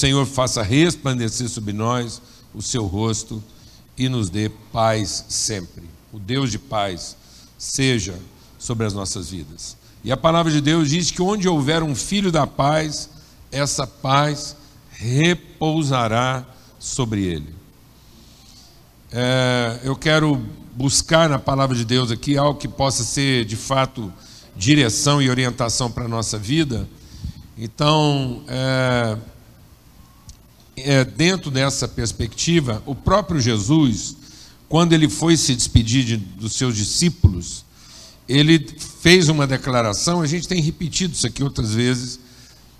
Senhor 0.00 0.24
faça 0.24 0.62
resplandecer 0.62 1.46
sobre 1.46 1.74
nós 1.74 2.22
o 2.54 2.62
seu 2.62 2.86
rosto 2.86 3.42
e 3.98 4.08
nos 4.08 4.30
dê 4.30 4.50
paz 4.72 5.26
sempre. 5.28 5.84
O 6.10 6.18
Deus 6.18 6.50
de 6.50 6.58
paz 6.58 7.14
seja 7.58 8.18
sobre 8.58 8.86
as 8.86 8.94
nossas 8.94 9.28
vidas. 9.28 9.76
E 10.02 10.10
a 10.10 10.16
palavra 10.16 10.50
de 10.50 10.62
Deus 10.62 10.88
diz 10.88 11.10
que 11.10 11.20
onde 11.20 11.46
houver 11.46 11.82
um 11.82 11.94
filho 11.94 12.32
da 12.32 12.46
paz, 12.46 13.10
essa 13.52 13.86
paz 13.86 14.56
repousará 14.90 16.46
sobre 16.78 17.24
ele. 17.24 17.54
É, 19.12 19.80
eu 19.84 19.94
quero 19.94 20.42
buscar 20.74 21.28
na 21.28 21.38
palavra 21.38 21.76
de 21.76 21.84
Deus 21.84 22.10
aqui 22.10 22.38
algo 22.38 22.58
que 22.58 22.68
possa 22.68 23.04
ser 23.04 23.44
de 23.44 23.56
fato 23.56 24.10
direção 24.56 25.20
e 25.20 25.28
orientação 25.28 25.90
para 25.90 26.06
a 26.06 26.08
nossa 26.08 26.38
vida. 26.38 26.88
Então, 27.58 28.42
é, 28.48 29.18
é, 30.84 31.04
dentro 31.04 31.50
dessa 31.50 31.86
perspectiva, 31.86 32.82
o 32.86 32.94
próprio 32.94 33.40
Jesus, 33.40 34.16
quando 34.68 34.92
ele 34.92 35.08
foi 35.08 35.36
se 35.36 35.54
despedir 35.54 36.04
de, 36.04 36.16
dos 36.16 36.54
seus 36.54 36.76
discípulos, 36.76 37.64
ele 38.28 38.64
fez 39.00 39.28
uma 39.28 39.46
declaração, 39.46 40.20
a 40.20 40.26
gente 40.26 40.46
tem 40.46 40.62
repetido 40.62 41.14
isso 41.14 41.26
aqui 41.26 41.42
outras 41.42 41.74
vezes, 41.74 42.20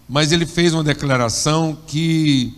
mas 0.09 0.33
ele 0.33 0.47
fez 0.47 0.75
uma 0.75 0.85
declaração 0.85 1.77
que 1.87 2.55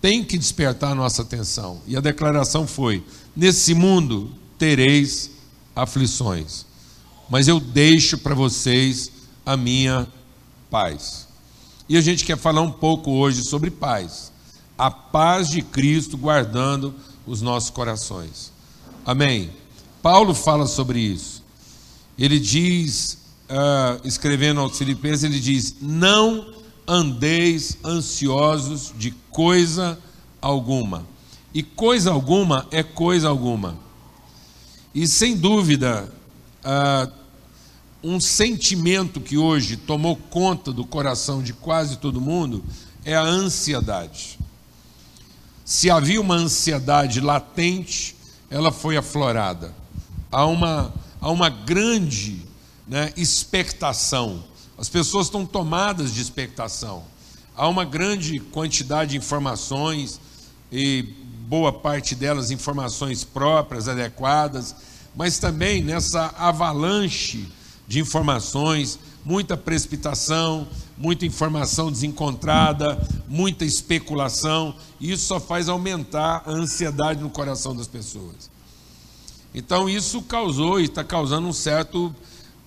tem 0.00 0.22
que 0.22 0.38
despertar 0.38 0.92
a 0.92 0.94
nossa 0.94 1.22
atenção. 1.22 1.80
E 1.86 1.96
a 1.96 2.00
declaração 2.00 2.66
foi: 2.66 3.02
Nesse 3.34 3.74
mundo 3.74 4.30
tereis 4.58 5.30
aflições, 5.74 6.64
mas 7.28 7.48
eu 7.48 7.58
deixo 7.58 8.18
para 8.18 8.34
vocês 8.34 9.10
a 9.44 9.56
minha 9.56 10.06
paz. 10.70 11.26
E 11.88 11.96
a 11.96 12.00
gente 12.00 12.24
quer 12.24 12.36
falar 12.36 12.62
um 12.62 12.72
pouco 12.72 13.10
hoje 13.12 13.44
sobre 13.44 13.70
paz. 13.70 14.32
A 14.78 14.90
paz 14.90 15.48
de 15.48 15.62
Cristo 15.62 16.16
guardando 16.16 16.94
os 17.26 17.40
nossos 17.40 17.70
corações. 17.70 18.52
Amém. 19.04 19.50
Paulo 20.02 20.34
fala 20.34 20.66
sobre 20.66 21.00
isso. 21.00 21.42
Ele 22.18 22.38
diz, 22.38 23.18
uh, 23.50 24.06
escrevendo 24.06 24.60
aos 24.60 24.78
Filipenses, 24.78 25.24
ele 25.24 25.40
diz: 25.40 25.76
Não 25.80 26.54
andeis 26.86 27.78
ansiosos 27.84 28.92
de 28.96 29.10
coisa 29.30 29.98
alguma. 30.40 31.06
E 31.52 31.62
coisa 31.62 32.10
alguma 32.10 32.66
é 32.70 32.82
coisa 32.82 33.28
alguma. 33.28 33.76
E 34.94 35.06
sem 35.06 35.36
dúvida, 35.36 36.10
uh, 36.64 37.12
um 38.02 38.20
sentimento 38.20 39.20
que 39.20 39.36
hoje 39.36 39.76
tomou 39.76 40.16
conta 40.16 40.72
do 40.72 40.84
coração 40.84 41.42
de 41.42 41.52
quase 41.52 41.96
todo 41.96 42.20
mundo 42.20 42.64
é 43.04 43.16
a 43.16 43.22
ansiedade. 43.22 44.35
Se 45.66 45.90
havia 45.90 46.20
uma 46.20 46.36
ansiedade 46.36 47.20
latente, 47.20 48.16
ela 48.48 48.72
foi 48.72 48.96
aflorada. 48.96 49.74
Há 50.32 50.46
uma, 50.46 50.94
há 51.20 51.30
uma 51.30 51.50
grande 51.50 52.40
né, 52.88 53.12
expectação 53.18 54.42
as 54.78 54.90
pessoas 54.90 55.26
estão 55.26 55.46
tomadas 55.46 56.12
de 56.12 56.20
expectação. 56.20 57.04
Há 57.56 57.66
uma 57.66 57.84
grande 57.84 58.38
quantidade 58.38 59.12
de 59.12 59.16
informações, 59.16 60.20
e 60.70 61.02
boa 61.48 61.72
parte 61.72 62.14
delas 62.14 62.50
informações 62.50 63.24
próprias, 63.24 63.88
adequadas, 63.88 64.74
mas 65.14 65.38
também 65.38 65.82
nessa 65.82 66.34
avalanche 66.36 67.48
de 67.88 68.00
informações, 68.00 68.98
muita 69.26 69.56
precipitação, 69.56 70.68
muita 70.96 71.26
informação 71.26 71.90
desencontrada, 71.90 72.96
muita 73.26 73.64
especulação, 73.64 74.72
isso 75.00 75.26
só 75.26 75.40
faz 75.40 75.68
aumentar 75.68 76.44
a 76.46 76.52
ansiedade 76.52 77.20
no 77.20 77.28
coração 77.28 77.74
das 77.74 77.88
pessoas. 77.88 78.48
Então, 79.52 79.88
isso 79.88 80.22
causou 80.22 80.78
e 80.78 80.84
está 80.84 81.02
causando 81.02 81.48
um 81.48 81.52
certo 81.52 82.14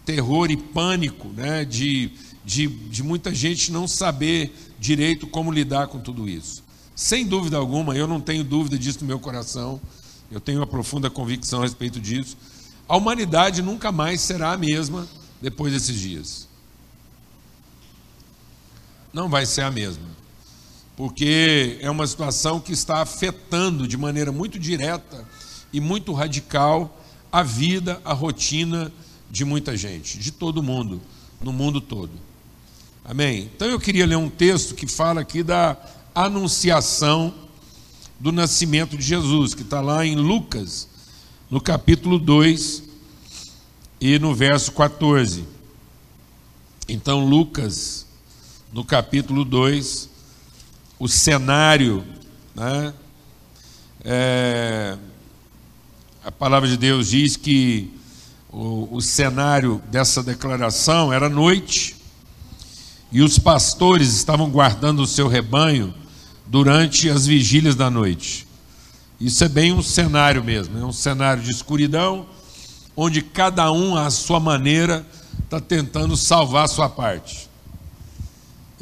terror 0.06 0.52
e 0.52 0.58
pânico 0.58 1.30
né, 1.30 1.64
de, 1.64 2.12
de, 2.44 2.68
de 2.68 3.04
muita 3.04 3.34
gente 3.34 3.72
não 3.72 3.88
saber 3.88 4.54
direito 4.78 5.28
como 5.28 5.54
lidar 5.54 5.88
com 5.88 6.00
tudo 6.00 6.28
isso. 6.28 6.62
Sem 6.94 7.26
dúvida 7.26 7.56
alguma, 7.56 7.96
eu 7.96 8.06
não 8.06 8.20
tenho 8.20 8.44
dúvida 8.44 8.78
disso 8.78 9.00
no 9.00 9.08
meu 9.08 9.20
coração, 9.20 9.80
eu 10.30 10.42
tenho 10.42 10.60
uma 10.60 10.68
profunda 10.68 11.10
convicção 11.10 11.62
a 11.62 11.64
respeito 11.64 12.02
disso. 12.02 12.36
A 12.86 12.98
humanidade 12.98 13.62
nunca 13.62 13.94
mais 13.94 14.20
será 14.20 14.52
a 14.52 14.58
mesma 14.58 15.08
depois 15.42 15.72
desses 15.72 15.98
dias. 15.98 16.49
Não 19.14 19.30
vai 19.30 19.46
ser 19.46 19.62
a 19.62 19.72
mesma. 19.72 20.04
Porque 20.96 21.78
é 21.82 21.90
uma 21.90 22.06
situação 22.06 22.60
que 22.60 22.74
está 22.74 23.02
afetando 23.02 23.88
de 23.88 23.98
maneira 23.98 24.32
muito 24.32 24.60
direta 24.60 25.26
e 25.72 25.80
muito 25.80 26.14
radical 26.14 27.02
a 27.32 27.44
vida, 27.44 28.02
a 28.04 28.14
rotina 28.14 28.92
de 29.30 29.46
muita 29.46 29.78
gente, 29.78 30.18
de 30.18 30.32
todo 30.32 30.64
mundo, 30.64 31.02
no 31.42 31.54
mundo 31.54 31.80
todo. 31.80 32.12
Amém? 33.06 33.50
Então 33.56 33.68
eu 33.68 33.80
queria 33.80 34.06
ler 34.06 34.18
um 34.18 34.30
texto 34.30 34.76
que 34.76 34.88
fala 34.88 35.22
aqui 35.22 35.42
da 35.42 35.78
anunciação 36.14 37.34
do 38.20 38.32
nascimento 38.32 38.98
de 38.98 39.04
Jesus, 39.04 39.54
que 39.54 39.62
está 39.62 39.80
lá 39.80 40.06
em 40.06 40.16
Lucas, 40.16 40.88
no 41.50 41.62
capítulo 41.62 42.20
2 42.20 42.84
e 44.02 44.20
no 44.20 44.36
verso 44.36 44.72
14. 44.74 45.46
Então, 46.88 47.26
Lucas, 47.26 48.06
no 48.72 48.84
capítulo 48.84 49.44
2, 49.44 50.10
o 51.00 51.08
cenário, 51.08 52.04
né? 52.54 52.94
É, 54.04 54.98
a 56.24 56.32
palavra 56.32 56.70
de 56.70 56.78
Deus 56.78 57.10
diz 57.10 57.36
que 57.36 57.92
o, 58.52 58.88
o 58.96 59.02
cenário 59.02 59.82
dessa 59.92 60.22
declaração 60.22 61.12
era 61.12 61.28
noite 61.28 61.96
e 63.12 63.22
os 63.22 63.40
pastores 63.40 64.14
estavam 64.14 64.50
guardando 64.50 65.02
o 65.02 65.08
seu 65.08 65.28
rebanho 65.28 65.94
durante 66.46 67.10
as 67.10 67.26
vigílias 67.26 67.76
da 67.76 67.90
noite. 67.90 68.48
Isso 69.20 69.44
é 69.44 69.50
bem 69.50 69.74
um 69.74 69.82
cenário 69.82 70.44
mesmo, 70.44 70.78
é 70.78 70.86
um 70.86 70.94
cenário 70.94 71.44
de 71.44 71.52
escuridão, 71.52 72.26
onde 72.96 73.22
cada 73.22 73.72
um, 73.72 73.98
à 73.98 74.10
sua 74.10 74.40
maneira, 74.40 75.06
está 75.44 75.60
tentando 75.60 76.16
salvar 76.16 76.66
a 76.66 76.68
sua 76.68 76.88
parte. 76.88 77.49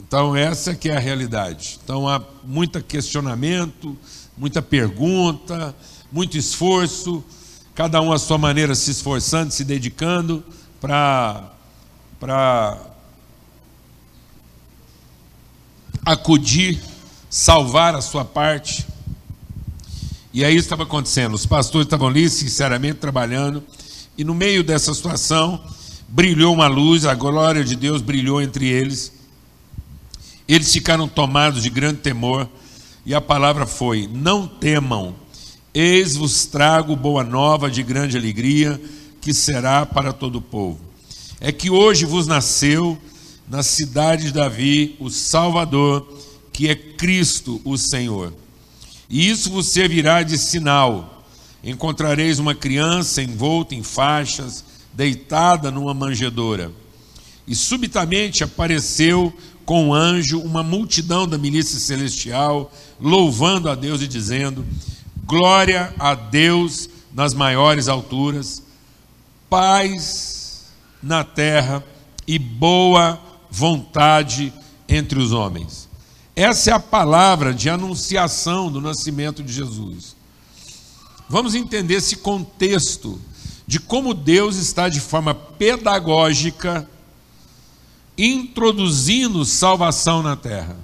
Então, 0.07 0.33
essa 0.33 0.73
que 0.73 0.89
é 0.89 0.95
a 0.95 0.99
realidade. 0.99 1.79
Então, 1.83 2.07
há 2.07 2.21
muito 2.41 2.81
questionamento, 2.81 3.97
muita 4.37 4.61
pergunta, 4.61 5.75
muito 6.09 6.37
esforço, 6.37 7.21
cada 7.75 8.01
um 8.01 8.13
à 8.13 8.17
sua 8.17 8.37
maneira 8.37 8.73
se 8.73 8.89
esforçando, 8.89 9.51
se 9.51 9.65
dedicando 9.65 10.41
para 10.79 11.51
acudir, 16.05 16.81
salvar 17.29 17.93
a 17.93 18.01
sua 18.01 18.23
parte. 18.23 18.87
E 20.33 20.45
aí 20.45 20.55
estava 20.55 20.83
acontecendo. 20.83 21.33
Os 21.33 21.45
pastores 21.45 21.85
estavam 21.85 22.07
ali, 22.07 22.29
sinceramente, 22.29 22.99
trabalhando, 22.99 23.61
e 24.17 24.23
no 24.23 24.33
meio 24.33 24.63
dessa 24.63 24.93
situação 24.93 25.61
brilhou 26.07 26.53
uma 26.53 26.67
luz, 26.67 27.05
a 27.05 27.13
glória 27.13 27.61
de 27.61 27.75
Deus 27.75 28.01
brilhou 28.01 28.41
entre 28.41 28.67
eles. 28.67 29.16
Eles 30.47 30.71
ficaram 30.71 31.07
tomados 31.07 31.63
de 31.63 31.69
grande 31.69 31.99
temor, 31.99 32.49
e 33.05 33.13
a 33.13 33.21
palavra 33.21 33.65
foi: 33.65 34.09
Não 34.11 34.47
temam 34.47 35.15
Eis 35.79 36.15
vos 36.15 36.47
trago 36.47 36.95
boa 36.95 37.23
nova 37.23 37.69
de 37.69 37.83
grande 37.83 38.17
alegria, 38.17 38.81
que 39.21 39.31
será 39.31 39.85
para 39.85 40.11
todo 40.11 40.37
o 40.37 40.41
povo. 40.41 40.79
É 41.39 41.51
que 41.51 41.69
hoje 41.69 42.03
vos 42.03 42.25
nasceu 42.25 42.97
na 43.47 43.61
cidade 43.61 44.23
de 44.23 44.31
Davi 44.31 44.95
o 44.99 45.11
Salvador, 45.11 46.11
que 46.51 46.67
é 46.67 46.73
Cristo 46.73 47.61
o 47.63 47.77
Senhor. 47.77 48.33
E 49.07 49.29
isso 49.29 49.51
vos 49.51 49.67
servirá 49.67 50.23
de 50.23 50.35
sinal. 50.35 51.23
Encontrareis 51.63 52.39
uma 52.39 52.55
criança 52.55 53.21
envolta 53.21 53.75
em 53.75 53.83
faixas, 53.83 54.65
deitada 54.91 55.69
numa 55.69 55.93
manjedoura. 55.93 56.71
E 57.47 57.53
subitamente 57.53 58.43
apareceu 58.43 59.31
com 59.67 59.89
um 59.89 59.93
anjo 59.93 60.39
uma 60.39 60.63
multidão 60.63 61.27
da 61.27 61.37
milícia 61.37 61.77
celestial, 61.77 62.71
louvando 63.01 63.69
a 63.69 63.75
Deus 63.75 64.01
e 64.01 64.07
dizendo: 64.07 64.65
Glória 65.25 65.93
a 65.99 66.15
Deus 66.15 66.89
nas 67.13 67.33
maiores 67.33 67.89
alturas, 67.89 68.63
paz 69.49 70.67
na 71.03 71.25
terra 71.25 71.83
e 72.25 72.39
boa 72.39 73.19
vontade 73.51 74.53
entre 74.87 75.19
os 75.19 75.33
homens. 75.33 75.89
Essa 76.33 76.69
é 76.69 76.73
a 76.73 76.79
palavra 76.79 77.53
de 77.53 77.69
anunciação 77.69 78.71
do 78.71 78.79
nascimento 78.79 79.43
de 79.43 79.51
Jesus. 79.51 80.15
Vamos 81.27 81.55
entender 81.55 81.95
esse 81.95 82.15
contexto 82.15 83.19
de 83.67 83.81
como 83.81 84.13
Deus 84.13 84.55
está 84.55 84.87
de 84.87 85.01
forma 85.01 85.35
pedagógica 85.35 86.89
introduzindo 88.17 89.45
salvação 89.45 90.23
na 90.23 90.35
terra. 90.35 90.77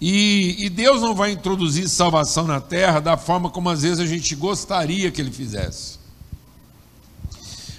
E, 0.00 0.56
e, 0.58 0.68
Deus 0.68 1.00
não 1.00 1.14
vai 1.14 1.30
introduzir 1.30 1.88
salvação 1.88 2.44
na 2.44 2.60
terra 2.60 2.98
da 2.98 3.16
forma 3.16 3.48
como 3.48 3.70
às 3.70 3.82
vezes 3.82 4.00
a 4.00 4.06
gente 4.06 4.34
gostaria 4.34 5.12
que 5.12 5.20
Ele 5.20 5.30
fizesse. 5.30 6.00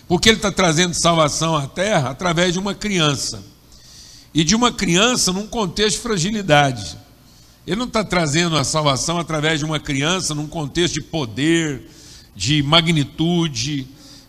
Porque 0.07 0.29
Ele 0.29 0.37
está 0.37 0.49
trazendo 0.49 0.93
salvação 0.93 1.53
à 1.53 1.67
terra 1.67 2.11
através 2.11 2.53
de 2.53 2.59
uma 2.59 2.73
criança. 2.73 3.43
E 4.33 4.45
de 4.45 4.55
uma 4.55 4.71
criança 4.71 5.33
num 5.33 5.45
contexto 5.45 5.97
de 5.97 6.03
fragilidade. 6.03 6.97
Ele 7.67 7.75
não 7.75 7.87
está 7.87 8.05
trazendo 8.05 8.57
a 8.57 8.63
salvação 8.63 9.17
através 9.17 9.59
de 9.59 9.65
uma 9.65 9.79
criança 9.79 10.33
num 10.33 10.47
contexto 10.47 10.93
de 10.93 11.01
poder, 11.01 11.89
de 12.33 12.63
magnitude, 12.63 13.85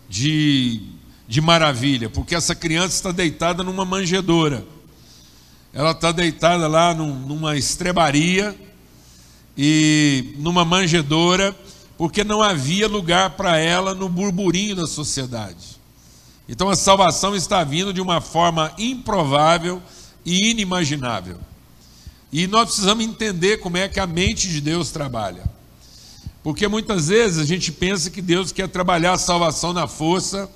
de, 0.09 0.81
de 1.27 1.41
maravilha, 1.41 2.09
porque 2.09 2.35
essa 2.35 2.53
criança 2.53 2.95
está 2.95 3.11
deitada 3.11 3.63
numa 3.63 3.83
manjedoura. 3.83 4.65
Ela 5.73 5.91
está 5.91 6.11
deitada 6.11 6.67
lá 6.67 6.93
num, 6.93 7.13
numa 7.13 7.57
estrebaria 7.57 8.55
e 9.57 10.35
numa 10.37 10.63
manjedoura, 10.63 11.55
porque 11.97 12.23
não 12.23 12.41
havia 12.41 12.87
lugar 12.87 13.31
para 13.31 13.57
ela 13.57 13.93
no 13.93 14.07
burburinho 14.07 14.75
da 14.75 14.87
sociedade. 14.87 15.75
Então 16.47 16.69
a 16.69 16.75
salvação 16.75 17.35
está 17.35 17.63
vindo 17.63 17.91
de 17.91 17.99
uma 17.99 18.21
forma 18.21 18.71
improvável 18.77 19.81
e 20.23 20.51
inimaginável. 20.51 21.39
E 22.31 22.47
nós 22.47 22.65
precisamos 22.65 23.03
entender 23.03 23.57
como 23.57 23.77
é 23.77 23.87
que 23.87 23.99
a 23.99 24.05
mente 24.05 24.47
de 24.47 24.61
Deus 24.61 24.91
trabalha. 24.91 25.43
Porque 26.43 26.67
muitas 26.67 27.07
vezes 27.07 27.39
a 27.39 27.45
gente 27.45 27.71
pensa 27.71 28.09
que 28.09 28.21
Deus 28.21 28.51
quer 28.51 28.67
trabalhar 28.69 29.13
a 29.13 29.17
salvação 29.17 29.73
na 29.73 29.87
força 29.87 30.49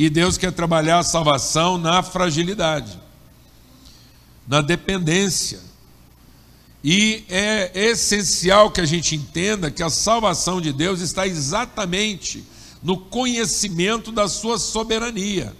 e 0.00 0.08
Deus 0.08 0.38
quer 0.38 0.50
trabalhar 0.50 1.00
a 1.00 1.02
salvação 1.02 1.76
na 1.76 2.02
fragilidade, 2.02 2.98
na 4.48 4.62
dependência. 4.62 5.60
E 6.82 7.22
é 7.28 7.70
essencial 7.74 8.70
que 8.70 8.80
a 8.80 8.86
gente 8.86 9.14
entenda 9.14 9.70
que 9.70 9.82
a 9.82 9.90
salvação 9.90 10.58
de 10.58 10.72
Deus 10.72 11.02
está 11.02 11.26
exatamente 11.26 12.42
no 12.82 12.96
conhecimento 12.96 14.10
da 14.10 14.26
sua 14.26 14.58
soberania. 14.58 15.54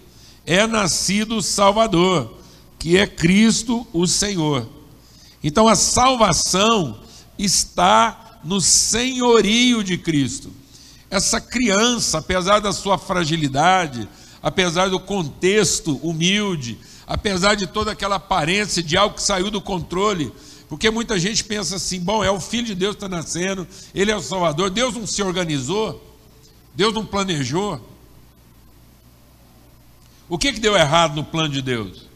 É 0.46 0.66
nascido 0.66 1.36
o 1.36 1.43
Salvador, 1.43 2.38
que 2.78 2.96
é 2.96 3.06
Cristo 3.06 3.86
o 3.93 4.06
Senhor. 4.06 4.66
Então 5.44 5.69
a 5.69 5.76
salvação 5.76 6.98
está 7.38 8.40
no 8.43 8.58
senhorio 8.58 9.84
de 9.84 9.98
Cristo. 9.98 10.50
Essa 11.10 11.43
criança, 11.43 12.16
apesar 12.16 12.60
da 12.60 12.72
sua 12.72 12.96
fragilidade, 12.96 14.08
apesar 14.42 14.88
do 14.88 14.98
contexto 14.98 15.96
humilde, 15.96 16.78
apesar 17.06 17.54
de 17.54 17.66
toda 17.66 17.92
aquela 17.92 18.16
aparência 18.16 18.82
de 18.82 18.96
algo 18.96 19.16
que 19.16 19.22
saiu 19.22 19.50
do 19.50 19.60
controle, 19.60 20.32
porque 20.69 20.90
muita 20.90 21.19
gente 21.19 21.42
pensa 21.44 21.76
assim: 21.76 22.00
bom, 22.00 22.22
é 22.22 22.31
o 22.31 22.40
filho 22.40 22.66
de 22.66 22.75
Deus 22.75 22.96
que 22.96 23.04
está 23.04 23.08
nascendo, 23.08 23.66
ele 23.94 24.10
é 24.10 24.16
o 24.16 24.22
Salvador, 24.22 24.70
Deus 24.70 24.94
não 24.94 25.06
se 25.06 25.22
organizou, 25.22 26.16
Deus 26.75 26.94
não 26.94 27.04
planejou. 27.04 27.81
O 30.28 30.38
que, 30.38 30.52
que 30.52 30.60
deu 30.60 30.76
errado 30.76 31.16
no 31.16 31.25
plano 31.25 31.48
de 31.48 31.60
Deus? 31.60 32.08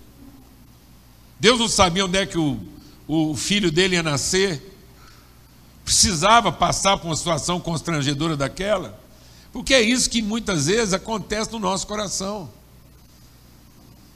Deus 1.40 1.58
não 1.58 1.68
sabia 1.68 2.06
onde 2.06 2.16
é 2.16 2.24
que 2.24 2.38
o, 2.38 2.60
o 3.08 3.34
filho 3.34 3.72
dele 3.72 3.96
ia 3.96 4.02
nascer, 4.04 4.72
precisava 5.84 6.52
passar 6.52 6.96
por 6.96 7.08
uma 7.08 7.16
situação 7.16 7.58
constrangedora 7.58 8.36
daquela? 8.36 9.03
Porque 9.54 9.72
é 9.72 9.80
isso 9.80 10.10
que 10.10 10.20
muitas 10.20 10.66
vezes 10.66 10.92
acontece 10.92 11.52
no 11.52 11.60
nosso 11.60 11.86
coração. 11.86 12.50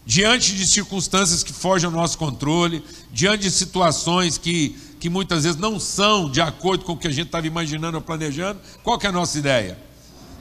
Diante 0.05 0.53
de 0.57 0.67
circunstâncias 0.67 1.45
que 1.45 1.53
fogem 1.53 1.87
ao 1.87 1.93
nosso 1.93 2.19
controle, 2.19 2.85
diante 3.13 3.45
de 3.45 3.53
situações 3.53 4.37
que, 4.37 4.71
que 4.99 5.09
muitas 5.09 5.45
vezes 5.45 5.57
não 5.57 5.79
são 5.79 6.29
de 6.29 6.41
acordo 6.41 6.85
com 6.85 6.95
o 6.95 6.97
que 6.97 7.07
a 7.07 7.13
gente 7.13 7.27
estava 7.27 7.47
imaginando 7.47 7.97
ou 7.97 8.03
planejando, 8.03 8.59
qual 8.83 8.99
que 8.99 9.07
é 9.07 9.11
a 9.11 9.13
nossa 9.13 9.39
ideia? 9.39 9.79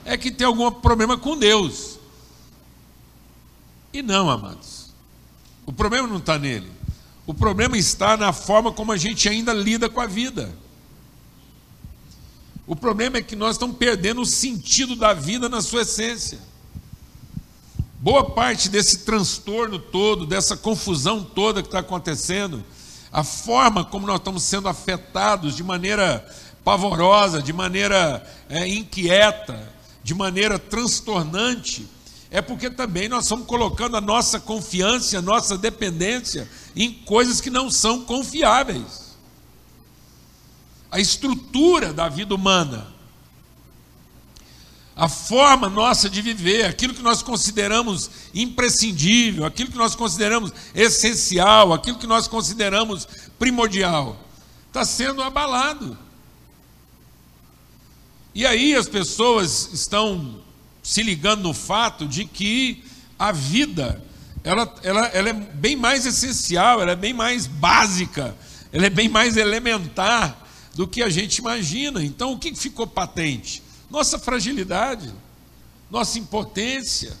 É 0.04 0.16
que 0.16 0.32
tem 0.32 0.44
algum 0.44 0.68
problema 0.68 1.16
com 1.16 1.38
Deus. 1.38 2.00
E 3.92 4.02
não, 4.02 4.28
amados. 4.28 4.92
O 5.64 5.72
problema 5.72 6.08
não 6.08 6.16
está 6.16 6.36
nele. 6.40 6.72
O 7.24 7.32
problema 7.32 7.78
está 7.78 8.16
na 8.16 8.32
forma 8.32 8.72
como 8.72 8.90
a 8.90 8.96
gente 8.96 9.28
ainda 9.28 9.52
lida 9.52 9.88
com 9.88 10.00
a 10.00 10.06
vida. 10.06 10.52
O 12.68 12.76
problema 12.76 13.16
é 13.16 13.22
que 13.22 13.34
nós 13.34 13.52
estamos 13.52 13.78
perdendo 13.78 14.20
o 14.20 14.26
sentido 14.26 14.94
da 14.94 15.14
vida 15.14 15.48
na 15.48 15.62
sua 15.62 15.80
essência. 15.80 16.38
Boa 17.98 18.32
parte 18.32 18.68
desse 18.68 18.98
transtorno 18.98 19.78
todo, 19.78 20.26
dessa 20.26 20.54
confusão 20.54 21.24
toda 21.24 21.62
que 21.62 21.68
está 21.68 21.78
acontecendo, 21.78 22.62
a 23.10 23.24
forma 23.24 23.86
como 23.86 24.06
nós 24.06 24.18
estamos 24.18 24.42
sendo 24.42 24.68
afetados 24.68 25.56
de 25.56 25.64
maneira 25.64 26.22
pavorosa, 26.62 27.40
de 27.40 27.54
maneira 27.54 28.22
é, 28.50 28.68
inquieta, 28.68 29.72
de 30.04 30.12
maneira 30.12 30.58
transtornante, 30.58 31.88
é 32.30 32.42
porque 32.42 32.68
também 32.68 33.08
nós 33.08 33.24
estamos 33.24 33.46
colocando 33.46 33.96
a 33.96 34.00
nossa 34.02 34.38
confiança, 34.38 35.16
a 35.16 35.22
nossa 35.22 35.56
dependência 35.56 36.46
em 36.76 36.92
coisas 36.92 37.40
que 37.40 37.48
não 37.48 37.70
são 37.70 38.04
confiáveis 38.04 39.07
a 40.90 40.98
estrutura 40.98 41.92
da 41.92 42.08
vida 42.08 42.34
humana, 42.34 42.86
a 44.96 45.08
forma 45.08 45.68
nossa 45.68 46.10
de 46.10 46.20
viver, 46.20 46.64
aquilo 46.64 46.92
que 46.92 47.02
nós 47.02 47.22
consideramos 47.22 48.10
imprescindível, 48.34 49.44
aquilo 49.44 49.70
que 49.70 49.78
nós 49.78 49.94
consideramos 49.94 50.52
essencial, 50.74 51.72
aquilo 51.72 51.98
que 51.98 52.06
nós 52.06 52.26
consideramos 52.26 53.06
primordial, 53.38 54.18
está 54.66 54.84
sendo 54.84 55.22
abalado. 55.22 55.96
E 58.34 58.44
aí 58.44 58.74
as 58.74 58.88
pessoas 58.88 59.70
estão 59.72 60.40
se 60.82 61.02
ligando 61.02 61.42
no 61.42 61.54
fato 61.54 62.06
de 62.06 62.24
que 62.24 62.82
a 63.18 63.30
vida 63.30 64.02
ela, 64.42 64.74
ela, 64.82 65.06
ela 65.08 65.28
é 65.28 65.32
bem 65.32 65.76
mais 65.76 66.06
essencial, 66.06 66.80
ela 66.80 66.92
é 66.92 66.96
bem 66.96 67.12
mais 67.12 67.46
básica, 67.46 68.34
ela 68.72 68.86
é 68.86 68.90
bem 68.90 69.08
mais 69.08 69.36
elementar 69.36 70.47
do 70.74 70.86
que 70.86 71.02
a 71.02 71.08
gente 71.08 71.38
imagina. 71.38 72.04
Então, 72.04 72.32
o 72.32 72.38
que 72.38 72.54
ficou 72.54 72.86
patente? 72.86 73.62
Nossa 73.90 74.18
fragilidade, 74.18 75.12
nossa 75.90 76.18
impotência, 76.18 77.16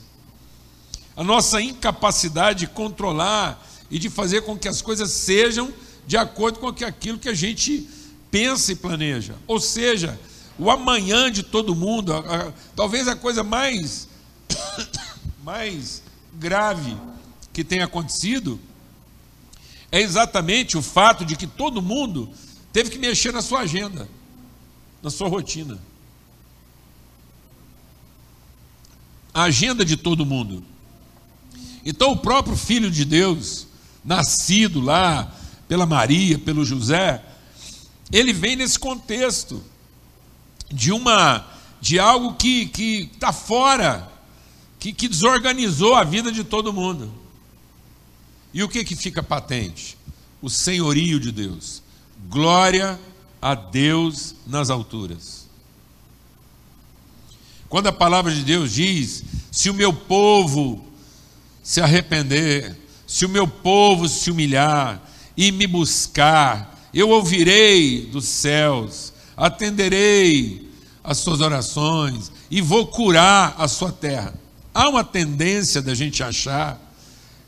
a 1.16 1.24
nossa 1.24 1.60
incapacidade 1.60 2.60
de 2.60 2.66
controlar 2.68 3.66
e 3.90 3.98
de 3.98 4.08
fazer 4.08 4.42
com 4.42 4.56
que 4.56 4.68
as 4.68 4.82
coisas 4.82 5.10
sejam 5.10 5.72
de 6.06 6.16
acordo 6.16 6.58
com 6.58 6.68
aquilo 6.68 7.18
que 7.18 7.28
a 7.28 7.34
gente 7.34 7.88
pensa 8.30 8.72
e 8.72 8.76
planeja. 8.76 9.34
Ou 9.46 9.58
seja, 9.58 10.18
o 10.58 10.70
amanhã 10.70 11.30
de 11.30 11.42
todo 11.42 11.74
mundo, 11.74 12.12
a, 12.12 12.18
a, 12.18 12.52
talvez 12.74 13.08
a 13.08 13.16
coisa 13.16 13.42
mais, 13.42 14.08
mais 15.42 16.02
grave 16.34 16.96
que 17.52 17.64
tenha 17.64 17.84
acontecido 17.84 18.60
é 19.90 20.00
exatamente 20.00 20.76
o 20.76 20.82
fato 20.82 21.24
de 21.24 21.34
que 21.34 21.46
todo 21.46 21.80
mundo 21.80 22.30
teve 22.78 22.90
que 22.90 22.98
mexer 22.98 23.32
na 23.32 23.42
sua 23.42 23.62
agenda, 23.62 24.08
na 25.02 25.10
sua 25.10 25.28
rotina. 25.28 25.80
A 29.34 29.42
agenda 29.42 29.84
de 29.84 29.96
todo 29.96 30.24
mundo. 30.24 30.62
Então, 31.84 32.12
o 32.12 32.16
próprio 32.16 32.56
Filho 32.56 32.88
de 32.88 33.04
Deus, 33.04 33.66
nascido 34.04 34.80
lá 34.80 35.34
pela 35.66 35.86
Maria, 35.86 36.38
pelo 36.38 36.64
José, 36.64 37.20
ele 38.12 38.32
vem 38.32 38.54
nesse 38.54 38.78
contexto 38.78 39.60
de 40.72 40.92
uma 40.92 41.44
de 41.80 41.98
algo 41.98 42.34
que 42.34 42.70
está 43.12 43.32
fora, 43.32 44.08
que, 44.78 44.92
que 44.92 45.08
desorganizou 45.08 45.96
a 45.96 46.04
vida 46.04 46.30
de 46.30 46.44
todo 46.44 46.72
mundo. 46.72 47.12
E 48.54 48.62
o 48.62 48.68
que, 48.68 48.84
que 48.84 48.94
fica 48.94 49.20
patente? 49.20 49.98
O 50.40 50.48
senhorio 50.48 51.18
de 51.18 51.32
Deus. 51.32 51.87
Glória 52.26 52.98
a 53.40 53.54
Deus 53.54 54.34
nas 54.46 54.70
alturas. 54.70 55.46
Quando 57.68 57.86
a 57.86 57.92
palavra 57.92 58.34
de 58.34 58.42
Deus 58.42 58.72
diz: 58.72 59.22
se 59.50 59.70
o 59.70 59.74
meu 59.74 59.92
povo 59.92 60.84
se 61.62 61.80
arrepender, 61.80 62.76
se 63.06 63.24
o 63.24 63.28
meu 63.28 63.46
povo 63.46 64.08
se 64.08 64.30
humilhar 64.30 65.02
e 65.36 65.52
me 65.52 65.66
buscar, 65.66 66.88
eu 66.92 67.10
ouvirei 67.10 68.06
dos 68.06 68.24
céus, 68.24 69.12
atenderei 69.36 70.68
as 71.04 71.18
suas 71.18 71.40
orações 71.40 72.32
e 72.50 72.60
vou 72.60 72.86
curar 72.86 73.54
a 73.58 73.68
sua 73.68 73.92
terra. 73.92 74.34
Há 74.74 74.88
uma 74.88 75.04
tendência 75.04 75.80
da 75.80 75.94
gente 75.94 76.22
achar 76.22 76.80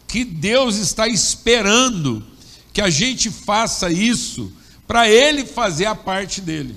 que 0.07 0.25
Deus 0.25 0.77
está 0.77 1.07
esperando 1.09 2.25
que 2.73 2.81
a 2.81 2.91
gente 2.91 3.31
faça 3.31 3.91
isso 3.91 4.53
para 4.91 5.09
ele 5.09 5.47
fazer 5.47 5.87
a 5.87 5.95
parte 5.95 6.41
dele. 6.41 6.77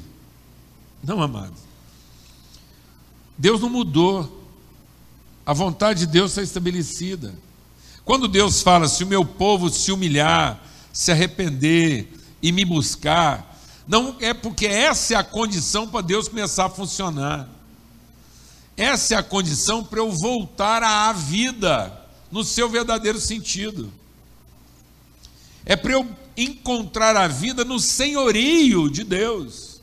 Não, 1.04 1.20
amado. 1.20 1.56
Deus 3.36 3.60
não 3.60 3.72
mudou. 3.72 4.46
A 5.44 5.52
vontade 5.52 6.02
de 6.02 6.06
Deus 6.06 6.30
está 6.30 6.44
estabelecida. 6.44 7.34
Quando 8.06 8.28
Deus 8.28 8.62
fala, 8.62 8.88
se 8.88 9.04
o 9.04 9.08
meu 9.08 9.26
povo 9.26 9.68
se 9.68 9.92
humilhar, 9.92 10.62
se 10.94 11.12
arrepender 11.12 12.08
e 12.40 12.52
me 12.52 12.64
buscar, 12.64 13.60
não 13.88 14.16
é 14.20 14.32
porque 14.32 14.68
essa 14.68 15.16
é 15.16 15.18
a 15.18 15.24
condição 15.24 15.88
para 15.88 16.02
Deus 16.02 16.28
começar 16.28 16.66
a 16.66 16.70
funcionar. 16.70 17.50
Essa 18.78 19.16
é 19.16 19.18
a 19.18 19.24
condição 19.24 19.84
para 19.84 19.98
eu 19.98 20.12
voltar 20.12 20.84
à 20.84 21.12
vida 21.14 21.92
no 22.32 22.44
seu 22.44 22.70
verdadeiro 22.70 23.20
sentido. 23.20 23.92
É 25.66 25.76
para 25.76 25.94
eu 25.94 26.08
encontrar 26.36 27.16
a 27.16 27.28
vida 27.28 27.64
no 27.64 27.80
senhorio 27.80 28.90
de 28.90 29.04
Deus, 29.04 29.82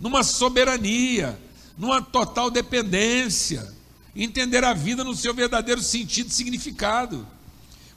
numa 0.00 0.22
soberania, 0.22 1.38
numa 1.76 2.00
total 2.00 2.50
dependência, 2.50 3.72
entender 4.14 4.64
a 4.64 4.74
vida 4.74 5.04
no 5.04 5.14
seu 5.14 5.32
verdadeiro 5.34 5.82
sentido 5.82 6.28
e 6.28 6.34
significado. 6.34 7.26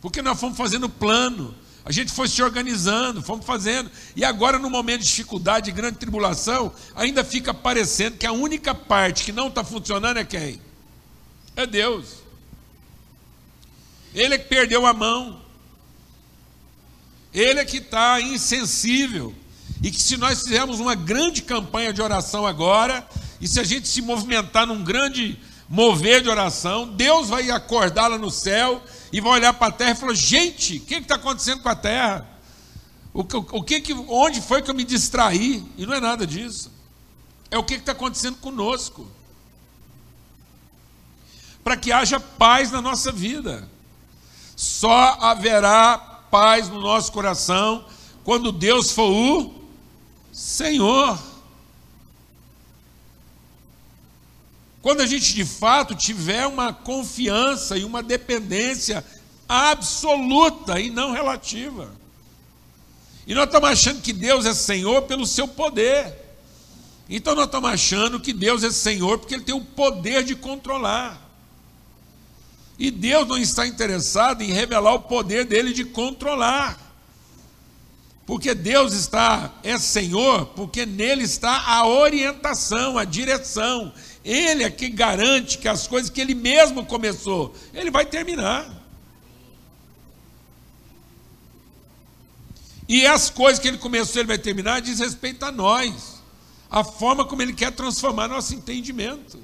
Porque 0.02 0.22
nós 0.22 0.40
fomos 0.40 0.58
fazendo 0.58 0.88
plano, 0.88 1.56
a 1.84 1.92
gente 1.92 2.12
foi 2.12 2.28
se 2.28 2.42
organizando, 2.42 3.22
fomos 3.22 3.46
fazendo, 3.46 3.92
e 4.16 4.26
agora, 4.26 4.58
no 4.58 4.70
momento 4.70 5.02
de 5.02 5.08
dificuldade, 5.08 5.66
de 5.66 5.72
grande 5.72 5.98
tribulação, 5.98 6.74
ainda 6.96 7.24
fica 7.24 7.54
parecendo 7.54 8.18
que 8.18 8.26
a 8.26 8.32
única 8.32 8.74
parte 8.74 9.24
que 9.24 9.32
não 9.32 9.50
está 9.50 9.64
funcionando 9.64 10.18
é 10.18 10.24
quem? 10.24 10.60
É 11.56 11.66
Deus. 11.66 12.24
Ele 14.14 14.34
é 14.34 14.38
que 14.38 14.48
perdeu 14.48 14.86
a 14.86 14.94
mão, 14.94 15.42
ele 17.36 17.60
é 17.60 17.66
que 17.66 17.78
está 17.78 18.22
insensível, 18.22 19.36
e 19.84 19.92
que 19.92 20.02
se 20.02 20.16
nós 20.16 20.42
fizermos 20.42 20.80
uma 20.80 20.96
grande 20.96 21.42
campanha 21.42 21.92
de 21.92 22.02
oração 22.02 22.48
agora, 22.48 23.06
e 23.42 23.48
se 23.48 23.60
a 23.60 23.64
gente 23.64 23.90
se 23.90 24.02
movimentar 24.02 24.66
num 24.66 24.82
grande 24.82 25.38
mover 25.68 26.24
de 26.24 26.30
oração, 26.30 26.88
Deus 26.88 27.28
vai 27.28 27.52
acordar 27.52 28.08
lá 28.08 28.18
no 28.18 28.32
céu 28.32 28.82
e 29.12 29.20
vai 29.20 29.34
olhar 29.34 29.54
para 29.54 29.68
a 29.68 29.72
terra 29.72 29.92
e 29.92 29.96
falar: 29.96 30.14
gente, 30.14 30.78
o 30.78 30.82
que 30.82 30.96
está 30.96 31.16
acontecendo 31.16 31.62
com 31.62 31.68
a 31.68 31.76
terra? 31.76 32.26
O, 33.14 33.22
o, 33.22 33.60
o, 33.60 33.64
que, 33.64 33.82
que 33.82 33.94
onde 33.94 34.42
foi 34.42 34.62
que 34.62 34.72
eu 34.72 34.76
me 34.76 34.86
distraí? 34.86 35.64
E 35.78 35.86
não 35.86 35.94
é 35.94 36.00
nada 36.00 36.26
disso. 36.26 36.72
É 37.52 37.58
o 37.58 37.64
que 37.64 37.76
está 37.76 37.92
acontecendo 37.92 38.38
conosco. 38.38 39.06
Para 41.64 41.76
que 41.76 41.92
haja 41.92 42.20
paz 42.20 42.72
na 42.72 42.82
nossa 42.82 43.12
vida. 43.12 43.68
Só 44.56 45.18
haverá 45.20 46.15
paz 46.36 46.68
no 46.68 46.82
nosso 46.82 47.14
coração 47.14 47.86
quando 48.22 48.52
Deus 48.52 48.92
for 48.92 49.10
o 49.10 49.54
Senhor. 50.34 51.18
Quando 54.82 55.00
a 55.00 55.06
gente 55.06 55.34
de 55.34 55.46
fato 55.46 55.96
tiver 55.96 56.46
uma 56.46 56.74
confiança 56.74 57.78
e 57.78 57.86
uma 57.86 58.04
dependência 58.04 59.02
absoluta 59.48 60.78
e 60.78 60.90
não 60.90 61.14
relativa. 61.14 61.90
E 63.26 63.34
nós 63.34 63.46
estamos 63.46 63.70
achando 63.70 64.02
que 64.02 64.12
Deus 64.12 64.46
é 64.46 64.54
Senhor 64.54 65.04
pelo 65.04 65.26
seu 65.26 65.48
poder. 65.48 66.14
Então 67.08 67.34
nós 67.34 67.46
estamos 67.46 67.70
achando 67.70 68.20
que 68.20 68.34
Deus 68.34 68.62
é 68.62 68.72
Senhor 68.72 69.20
porque 69.20 69.36
Ele 69.36 69.46
tem 69.46 69.56
o 69.56 69.64
poder 69.64 70.22
de 70.26 70.36
controlar. 70.36 71.25
E 72.78 72.92
Deus 72.92 73.28
não 73.28 73.38
está 73.38 73.66
interessado 73.66 74.42
em 74.42 74.52
revelar 74.52 74.94
o 74.94 75.02
poder 75.02 75.46
dele 75.46 75.74
de 75.74 75.86
controlar. 75.86 76.80
Porque 78.26 78.54
Deus 78.54 78.94
está 78.94 79.54
é 79.64 79.78
Senhor, 79.78 80.48
porque 80.48 80.86
nele 80.86 81.24
está 81.24 81.64
a 81.68 81.88
orientação, 81.88 82.98
a 82.98 83.06
direção 83.06 83.94
ele 84.26 84.64
é 84.64 84.72
que 84.72 84.90
garante 84.90 85.60
que 85.60 85.68
as 85.68 85.86
coisas 85.86 86.10
que 86.10 86.20
ele 86.20 86.34
mesmo 86.34 86.84
começou, 86.84 87.54
ele 87.72 87.92
vai 87.92 88.08
terminar. 88.08 88.68
E 92.90 93.06
as 93.06 93.30
coisas 93.30 93.60
que 93.60 93.68
ele 93.68 93.78
começou, 93.78 94.22
ele 94.22 94.28
vai 94.28 94.40
terminar, 94.40 94.82
diz 94.82 95.00
respeito 95.00 95.46
a 95.46 95.52
nós. 95.52 96.24
A 96.72 96.84
forma 96.84 97.24
como 97.24 97.44
ele 97.44 97.54
quer 97.54 97.72
transformar 97.72 98.28
nosso 98.28 98.56
entendimento. 98.56 99.38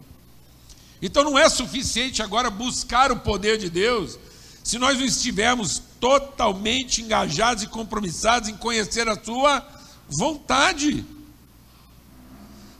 Então 1.01 1.23
não 1.23 1.37
é 1.37 1.49
suficiente 1.49 2.21
agora 2.21 2.49
buscar 2.49 3.11
o 3.11 3.17
poder 3.17 3.57
de 3.57 3.69
Deus, 3.69 4.19
se 4.63 4.77
nós 4.77 4.97
não 4.97 5.05
estivermos 5.05 5.81
totalmente 5.99 7.01
engajados 7.01 7.63
e 7.63 7.67
compromissados 7.67 8.49
em 8.49 8.55
conhecer 8.55 9.07
a 9.09 9.21
sua 9.21 9.65
vontade. 10.07 11.03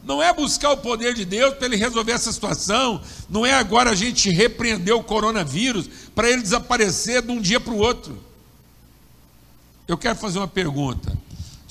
Não 0.03 0.21
é 0.21 0.33
buscar 0.33 0.71
o 0.71 0.77
poder 0.77 1.13
de 1.13 1.25
Deus 1.25 1.55
para 1.55 1.65
ele 1.65 1.75
resolver 1.75 2.11
essa 2.11 2.31
situação, 2.31 3.01
não 3.29 3.45
é 3.45 3.53
agora 3.53 3.91
a 3.91 3.95
gente 3.95 4.29
repreender 4.29 4.95
o 4.95 5.03
coronavírus 5.03 5.87
para 6.13 6.29
ele 6.29 6.41
desaparecer 6.41 7.21
de 7.21 7.31
um 7.31 7.39
dia 7.41 7.59
para 7.59 7.73
o 7.73 7.77
outro. 7.77 8.21
Eu 9.87 9.97
quero 9.97 10.15
fazer 10.15 10.39
uma 10.39 10.47
pergunta. 10.47 11.17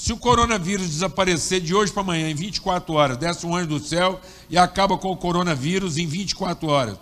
Se 0.00 0.14
o 0.14 0.16
coronavírus 0.16 0.88
desaparecer 0.88 1.60
de 1.60 1.74
hoje 1.74 1.92
para 1.92 2.00
amanhã, 2.00 2.30
em 2.30 2.34
24 2.34 2.94
horas, 2.94 3.18
desce 3.18 3.44
um 3.44 3.54
anjo 3.54 3.66
do 3.66 3.78
céu 3.78 4.18
e 4.48 4.56
acaba 4.56 4.96
com 4.96 5.12
o 5.12 5.16
coronavírus 5.16 5.98
em 5.98 6.06
24 6.06 6.66
horas, 6.68 6.98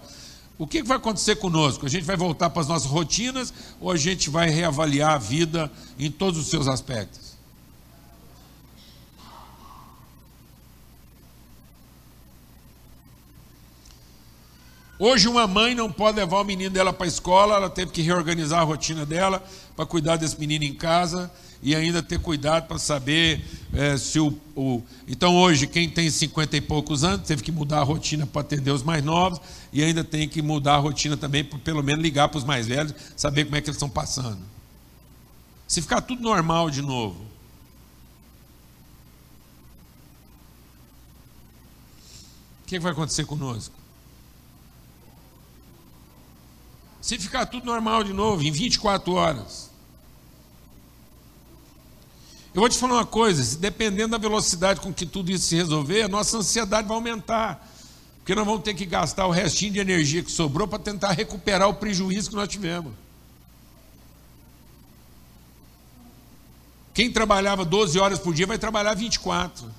o 0.58 0.66
que 0.66 0.82
vai 0.82 0.96
acontecer 0.96 1.36
conosco? 1.36 1.86
A 1.86 1.88
gente 1.88 2.04
vai 2.04 2.16
voltar 2.16 2.50
para 2.50 2.60
as 2.60 2.66
nossas 2.66 2.90
rotinas 2.90 3.54
ou 3.80 3.92
a 3.92 3.96
gente 3.96 4.28
vai 4.28 4.50
reavaliar 4.50 5.12
a 5.12 5.18
vida 5.18 5.70
em 5.96 6.10
todos 6.10 6.40
os 6.40 6.48
seus 6.48 6.66
aspectos? 6.66 7.38
Hoje, 14.98 15.28
uma 15.28 15.46
mãe 15.46 15.72
não 15.72 15.92
pode 15.92 16.16
levar 16.16 16.40
o 16.40 16.44
menino 16.44 16.70
dela 16.70 16.92
para 16.92 17.06
a 17.06 17.08
escola, 17.08 17.54
ela 17.54 17.70
teve 17.70 17.92
que 17.92 18.02
reorganizar 18.02 18.58
a 18.58 18.64
rotina 18.64 19.06
dela 19.06 19.40
para 19.76 19.86
cuidar 19.86 20.16
desse 20.16 20.36
menino 20.40 20.64
em 20.64 20.74
casa 20.74 21.30
e 21.62 21.74
ainda 21.74 22.02
ter 22.02 22.18
cuidado 22.18 22.66
para 22.66 22.78
saber 22.78 23.44
é, 23.72 23.96
se 23.96 24.20
o, 24.20 24.38
o, 24.54 24.82
Então, 25.06 25.36
hoje, 25.36 25.66
quem 25.66 25.88
tem 25.88 26.10
50 26.10 26.56
e 26.56 26.60
poucos 26.60 27.04
anos 27.04 27.26
teve 27.26 27.42
que 27.42 27.52
mudar 27.52 27.80
a 27.80 27.82
rotina 27.82 28.26
para 28.26 28.42
atender 28.42 28.70
os 28.70 28.82
mais 28.82 29.02
novos 29.04 29.40
e 29.72 29.82
ainda 29.82 30.04
tem 30.04 30.28
que 30.28 30.40
mudar 30.40 30.74
a 30.74 30.78
rotina 30.78 31.16
também 31.16 31.44
para, 31.44 31.58
pelo 31.58 31.82
menos, 31.82 32.02
ligar 32.02 32.28
para 32.28 32.38
os 32.38 32.44
mais 32.44 32.66
velhos, 32.66 32.94
saber 33.16 33.44
como 33.44 33.56
é 33.56 33.60
que 33.60 33.68
eles 33.68 33.76
estão 33.76 33.90
passando. 33.90 34.40
Se 35.66 35.82
ficar 35.82 36.00
tudo 36.00 36.22
normal 36.22 36.70
de 36.70 36.80
novo, 36.80 37.20
o 42.62 42.66
que 42.66 42.78
vai 42.78 42.92
acontecer 42.92 43.24
conosco? 43.24 43.78
se 47.08 47.18
ficar 47.18 47.46
tudo 47.46 47.64
normal 47.64 48.04
de 48.04 48.12
novo, 48.12 48.42
em 48.42 48.50
24 48.50 49.14
horas. 49.14 49.67
Eu 52.58 52.60
vou 52.60 52.68
te 52.68 52.76
falar 52.76 52.94
uma 52.94 53.06
coisa: 53.06 53.56
dependendo 53.56 54.08
da 54.08 54.18
velocidade 54.18 54.80
com 54.80 54.92
que 54.92 55.06
tudo 55.06 55.30
isso 55.30 55.46
se 55.46 55.54
resolver, 55.54 56.02
a 56.02 56.08
nossa 56.08 56.38
ansiedade 56.38 56.88
vai 56.88 56.96
aumentar. 56.96 57.64
Porque 58.18 58.34
nós 58.34 58.44
vamos 58.44 58.64
ter 58.64 58.74
que 58.74 58.84
gastar 58.84 59.28
o 59.28 59.30
restinho 59.30 59.74
de 59.74 59.78
energia 59.78 60.24
que 60.24 60.32
sobrou 60.32 60.66
para 60.66 60.80
tentar 60.80 61.12
recuperar 61.12 61.68
o 61.68 61.74
prejuízo 61.74 62.30
que 62.30 62.34
nós 62.34 62.48
tivemos. 62.48 62.92
Quem 66.92 67.12
trabalhava 67.12 67.64
12 67.64 67.96
horas 67.96 68.18
por 68.18 68.34
dia 68.34 68.44
vai 68.44 68.58
trabalhar 68.58 68.94
24. 68.94 69.72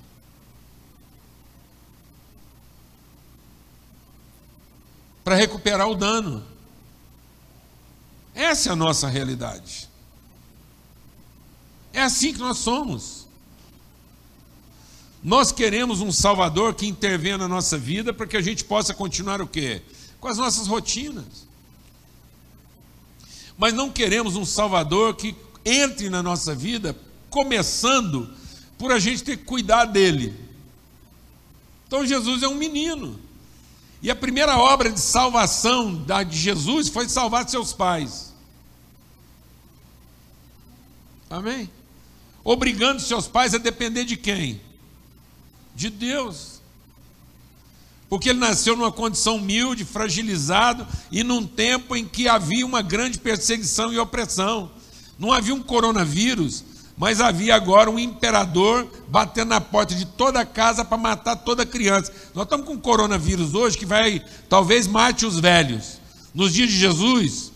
Para 5.22 5.36
recuperar 5.36 5.90
o 5.90 5.96
dano. 5.96 6.46
Essa 8.34 8.70
é 8.70 8.72
a 8.72 8.76
nossa 8.78 9.10
realidade. 9.10 9.89
É 11.94 12.02
assim 12.02 12.34
que 12.34 12.40
nós 12.40 12.58
somos. 12.58 13.28
Nós 15.24 15.52
queremos 15.52 16.00
um 16.02 16.12
Salvador 16.12 16.74
que 16.74 16.88
intervenha 16.88 17.38
na 17.38 17.48
nossa 17.48 17.78
vida 17.78 18.14
para 18.14 18.26
que 18.26 18.38
a 18.38 18.42
gente 18.42 18.64
possa 18.64 18.94
continuar 18.94 19.42
o 19.42 19.48
quê? 19.48 19.82
Com 20.20 20.28
as 20.28 20.38
nossas 20.38 20.68
rotinas. 20.68 21.48
Mas 23.58 23.74
não 23.74 23.90
queremos 23.90 24.36
um 24.36 24.46
Salvador 24.46 25.16
que 25.16 25.36
entre 25.66 26.10
na 26.10 26.24
nossa 26.24 26.56
vida 26.56 26.96
começando 27.30 28.30
por 28.78 28.92
a 28.94 29.00
gente 29.00 29.24
ter 29.24 29.38
que 29.38 29.44
cuidar 29.44 29.86
dele. 29.86 30.34
Então 31.86 32.06
Jesus 32.06 32.42
é 32.42 32.48
um 32.48 32.56
menino. 32.56 33.20
E 34.02 34.10
a 34.10 34.16
primeira 34.16 34.58
obra 34.58 34.90
de 34.90 35.00
salvação 35.00 36.06
de 36.30 36.38
Jesus 36.38 36.88
foi 36.88 37.10
salvar 37.10 37.50
seus 37.50 37.74
pais. 37.74 38.34
Amém? 41.30 41.70
Obrigando 42.52 43.00
seus 43.00 43.28
pais 43.28 43.54
a 43.54 43.60
depender 43.60 44.06
de 44.06 44.18
quem? 44.18 44.60
De 45.76 45.88
Deus. 45.88 46.60
Porque 48.10 48.30
ele 48.30 48.40
nasceu 48.40 48.76
numa 48.76 48.92
condição 48.92 49.36
humilde, 49.36 49.86
fragilizado 49.86 50.88
e 51.12 51.24
num 51.24 51.46
tempo 51.46 51.96
em 51.96 52.04
que 52.04 52.28
havia 52.28 52.66
uma 52.66 52.82
grande 52.82 53.20
perseguição 53.20 53.94
e 53.94 54.00
opressão. 54.00 54.72
Não 55.20 55.32
havia 55.32 55.54
um 55.54 55.62
coronavírus, 55.62 56.64
mas 56.98 57.22
havia 57.22 57.54
agora 57.54 57.88
um 57.88 58.00
imperador 58.00 58.92
batendo 59.08 59.50
na 59.50 59.62
porta 59.62 59.94
de 59.94 60.08
toda 60.08 60.44
casa 60.44 60.84
para 60.84 60.98
matar 60.98 61.36
toda 61.36 61.68
criança. 61.68 62.12
Nós 62.34 62.46
estamos 62.46 62.66
com 62.66 62.74
um 62.74 62.80
coronavírus 62.80 63.54
hoje 63.54 63.78
que 63.78 63.86
vai, 63.86 64.26
talvez 64.50 64.88
mate 64.88 65.24
os 65.24 65.40
velhos. 65.40 66.00
Nos 66.34 66.52
dias 66.52 66.70
de 66.70 66.80
Jesus, 66.80 67.52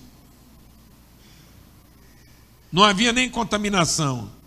não 2.72 2.84
havia 2.84 3.12
nem 3.12 3.28
contaminação. 3.28 4.43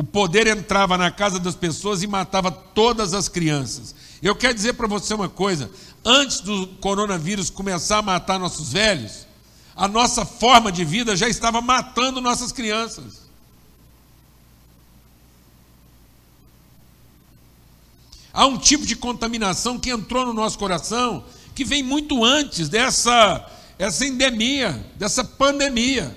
O 0.00 0.02
poder 0.02 0.46
entrava 0.46 0.96
na 0.96 1.10
casa 1.10 1.38
das 1.38 1.54
pessoas 1.54 2.02
e 2.02 2.06
matava 2.06 2.50
todas 2.50 3.12
as 3.12 3.28
crianças. 3.28 3.94
Eu 4.22 4.34
quero 4.34 4.54
dizer 4.54 4.72
para 4.72 4.86
você 4.86 5.12
uma 5.12 5.28
coisa: 5.28 5.70
antes 6.02 6.40
do 6.40 6.68
coronavírus 6.80 7.50
começar 7.50 7.98
a 7.98 8.02
matar 8.02 8.38
nossos 8.38 8.72
velhos, 8.72 9.26
a 9.76 9.86
nossa 9.86 10.24
forma 10.24 10.72
de 10.72 10.86
vida 10.86 11.14
já 11.14 11.28
estava 11.28 11.60
matando 11.60 12.18
nossas 12.18 12.50
crianças. 12.50 13.28
Há 18.32 18.46
um 18.46 18.56
tipo 18.56 18.86
de 18.86 18.96
contaminação 18.96 19.78
que 19.78 19.90
entrou 19.90 20.24
no 20.24 20.32
nosso 20.32 20.58
coração 20.58 21.22
que 21.54 21.62
vem 21.62 21.82
muito 21.82 22.24
antes 22.24 22.70
dessa 22.70 23.46
essa 23.78 24.06
endemia, 24.06 24.82
dessa 24.96 25.22
pandemia. 25.22 26.16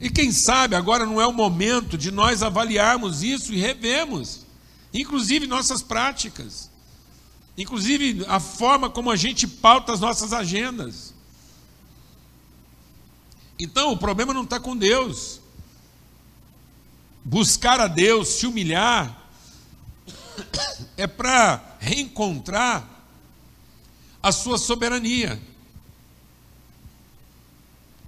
E 0.00 0.10
quem 0.10 0.32
sabe 0.32 0.74
agora 0.74 1.06
não 1.06 1.20
é 1.20 1.26
o 1.26 1.32
momento 1.32 1.96
de 1.96 2.10
nós 2.10 2.42
avaliarmos 2.42 3.22
isso 3.22 3.52
e 3.52 3.58
revemos, 3.58 4.40
inclusive 4.92 5.46
nossas 5.46 5.82
práticas, 5.82 6.70
inclusive 7.56 8.24
a 8.28 8.40
forma 8.40 8.90
como 8.90 9.10
a 9.10 9.16
gente 9.16 9.46
pauta 9.46 9.92
as 9.92 10.00
nossas 10.00 10.32
agendas. 10.32 11.14
Então 13.58 13.92
o 13.92 13.96
problema 13.96 14.34
não 14.34 14.42
está 14.42 14.58
com 14.58 14.76
Deus. 14.76 15.40
Buscar 17.24 17.80
a 17.80 17.86
Deus, 17.86 18.28
se 18.28 18.46
humilhar, 18.46 19.16
é 20.96 21.06
para 21.06 21.76
reencontrar 21.78 22.86
a 24.22 24.32
sua 24.32 24.58
soberania. 24.58 25.40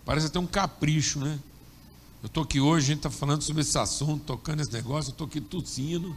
Parece 0.05 0.27
até 0.27 0.39
um 0.39 0.47
capricho, 0.47 1.19
né? 1.19 1.39
Eu 2.23 2.29
estou 2.29 2.43
aqui 2.43 2.61
hoje, 2.61 2.87
a 2.87 2.89
gente 2.89 2.99
está 2.99 3.11
falando 3.11 3.43
sobre 3.43 3.63
esse 3.63 3.77
assunto, 3.79 4.25
tocando 4.25 4.61
esse 4.61 4.73
negócio, 4.73 5.11
eu 5.11 5.13
estou 5.13 5.27
aqui 5.27 5.41
tossindo, 5.41 6.17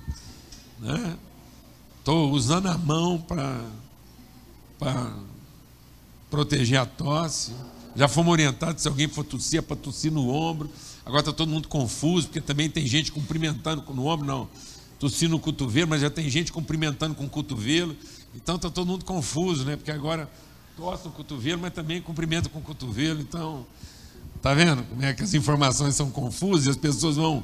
né? 0.79 1.17
Estou 1.99 2.31
usando 2.31 2.67
a 2.67 2.77
mão 2.77 3.19
para 3.19 5.13
proteger 6.29 6.79
a 6.79 6.85
tosse. 6.85 7.51
Já 7.95 8.07
fomos 8.07 8.31
orientados, 8.31 8.81
se 8.81 8.87
alguém 8.87 9.07
for 9.07 9.23
tossir, 9.25 9.59
é 9.59 9.61
para 9.61 9.75
tossir 9.75 10.11
no 10.11 10.29
ombro. 10.29 10.69
Agora 11.05 11.19
está 11.19 11.33
todo 11.33 11.49
mundo 11.49 11.67
confuso, 11.67 12.27
porque 12.27 12.39
também 12.39 12.69
tem 12.69 12.87
gente 12.87 13.11
cumprimentando 13.11 13.83
no 13.93 14.05
ombro, 14.05 14.25
não. 14.25 14.49
Tossir 14.99 15.29
no 15.29 15.39
cotovelo, 15.39 15.89
mas 15.89 16.01
já 16.01 16.09
tem 16.09 16.29
gente 16.29 16.51
cumprimentando 16.51 17.13
com 17.13 17.25
o 17.25 17.29
cotovelo. 17.29 17.95
Então 18.33 18.55
está 18.55 18.69
todo 18.69 18.87
mundo 18.87 19.03
confuso, 19.03 19.65
né? 19.65 19.75
Porque 19.75 19.91
agora 19.91 20.31
tosse 20.77 21.05
no 21.05 21.11
cotovelo, 21.11 21.61
mas 21.61 21.73
também 21.73 22.01
cumprimenta 22.01 22.47
com 22.47 22.59
o 22.59 22.61
cotovelo. 22.61 23.19
Então, 23.19 23.65
Está 24.39 24.53
vendo 24.53 24.83
como 24.83 25.03
é 25.03 25.13
que 25.13 25.21
as 25.21 25.33
informações 25.33 25.95
são 25.95 26.09
confusas 26.09 26.65
e 26.65 26.69
as 26.69 26.77
pessoas 26.77 27.17
vão 27.17 27.43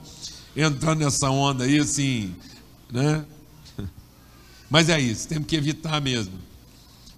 entrando 0.56 1.00
nessa 1.00 1.30
onda 1.30 1.66
aí 1.66 1.78
assim, 1.78 2.34
né? 2.90 3.26
Mas 4.70 4.88
é 4.88 4.98
isso, 4.98 5.28
temos 5.28 5.46
que 5.46 5.58
evitar 5.58 6.00
mesmo. 6.00 6.40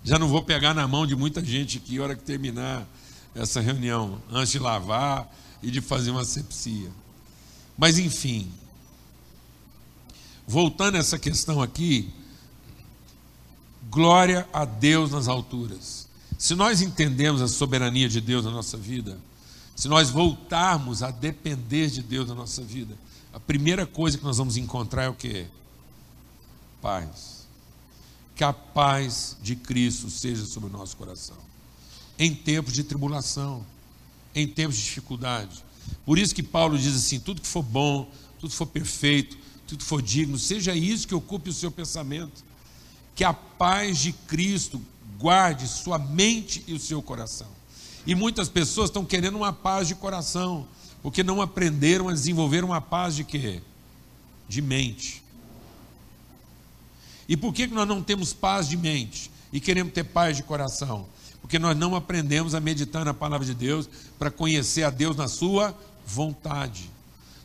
Já 0.04 0.18
não 0.18 0.28
vou 0.28 0.42
pegar 0.42 0.74
na 0.74 0.88
mão 0.88 1.06
de 1.06 1.16
muita 1.16 1.46
gente 1.46 1.78
aqui, 1.78 2.00
hora 2.00 2.16
que 2.16 2.24
terminar 2.24 2.88
essa 3.36 3.62
reunião, 3.62 4.20
antes 4.32 4.54
de 4.54 4.58
lavar 4.58 5.32
e 5.62 5.70
de 5.70 5.80
fazer 5.80 6.10
uma 6.10 6.26
sepsia. 6.26 6.90
Mas 7.78 8.00
enfim, 8.00 8.52
voltando 10.48 10.96
a 10.96 11.00
essa 11.00 11.20
questão 11.20 11.62
aqui, 11.62 12.12
glória 13.92 14.50
a 14.52 14.66
Deus 14.66 15.12
nas 15.12 15.28
alturas. 15.28 16.08
Se 16.36 16.56
nós 16.56 16.82
entendemos 16.82 17.44
a 17.44 17.48
soberania 17.48 18.10
de 18.10 18.20
Deus 18.20 18.44
na 18.44 18.50
nossa 18.50 18.76
vida, 18.76 19.20
se 19.78 19.88
nós 19.88 20.10
voltarmos 20.10 21.04
a 21.04 21.12
depender 21.12 21.92
de 21.92 22.02
Deus 22.02 22.28
na 22.28 22.34
nossa 22.34 22.64
vida, 22.64 22.98
a 23.32 23.40
primeira 23.40 23.86
coisa 23.86 24.18
que 24.18 24.24
nós 24.24 24.40
vamos 24.40 24.58
encontrar 24.58 25.04
é 25.04 25.10
o 25.10 25.14
que? 25.14 25.46
Paz. 26.82 27.46
Que 28.36 28.44
a 28.44 28.52
paz 28.52 29.38
de 29.40 29.56
Cristo 29.56 30.10
seja 30.10 30.48
sobre 30.48 30.70
o 30.70 30.72
nosso 30.72 30.98
coração. 30.98 31.38
Em 32.18 32.34
tempos 32.34 32.74
de 32.74 32.84
tribulação, 32.84 33.64
em 34.34 34.48
tempos 34.48 34.78
de 34.78 34.84
dificuldade. 34.84 35.64
Por 36.04 36.18
isso 36.18 36.34
que 36.34 36.42
Paulo 36.42 36.76
diz 36.76 36.96
assim: 36.96 37.20
tudo 37.20 37.40
que 37.40 37.48
for 37.48 37.62
bom, 37.62 38.10
tudo 38.40 38.50
que 38.50 38.56
for 38.56 38.66
perfeito, 38.66 39.38
tudo 39.68 39.78
que 39.78 39.86
for 39.86 40.02
digno, 40.02 40.40
seja 40.40 40.74
isso 40.74 41.08
que 41.08 41.14
ocupe 41.14 41.52
o 41.52 41.54
seu 41.54 41.70
pensamento. 41.70 42.44
Que 43.16 43.24
a 43.24 43.32
paz 43.32 44.00
de 44.00 44.12
Cristo 44.12 44.82
guarde 45.20 45.68
sua 45.68 46.00
mente 46.00 46.64
e 46.66 46.74
o 46.74 46.80
seu 46.80 47.00
coração. 47.00 47.57
E 48.08 48.16
muitas 48.16 48.48
pessoas 48.48 48.90
estão 48.90 49.04
querendo 49.04 49.36
uma 49.36 49.52
paz 49.52 49.90
de 49.90 49.94
coração, 49.94 50.66
porque 51.04 51.24
não 51.24 51.42
aprenderam 51.42 52.08
a 52.08 52.14
desenvolver 52.14 52.64
uma 52.64 52.80
paz 52.80 53.14
de 53.18 53.26
quê? 53.26 53.62
De 54.48 54.62
mente. 54.62 55.22
E 57.28 57.36
por 57.36 57.54
que 57.54 57.68
nós 57.68 57.86
não 57.86 58.02
temos 58.02 58.32
paz 58.32 58.70
de 58.70 58.78
mente 58.78 59.30
e 59.52 59.60
queremos 59.60 59.92
ter 59.92 60.06
paz 60.06 60.38
de 60.38 60.44
coração? 60.44 61.06
Porque 61.42 61.60
nós 61.60 61.76
não 61.76 61.98
aprendemos 61.98 62.56
a 62.56 62.62
meditar 62.62 63.04
na 63.04 63.14
palavra 63.14 63.46
de 63.46 63.54
Deus 63.54 63.90
para 64.18 64.32
conhecer 64.32 64.84
a 64.84 64.90
Deus 64.90 65.18
na 65.18 65.28
sua 65.28 65.78
vontade. 66.06 66.90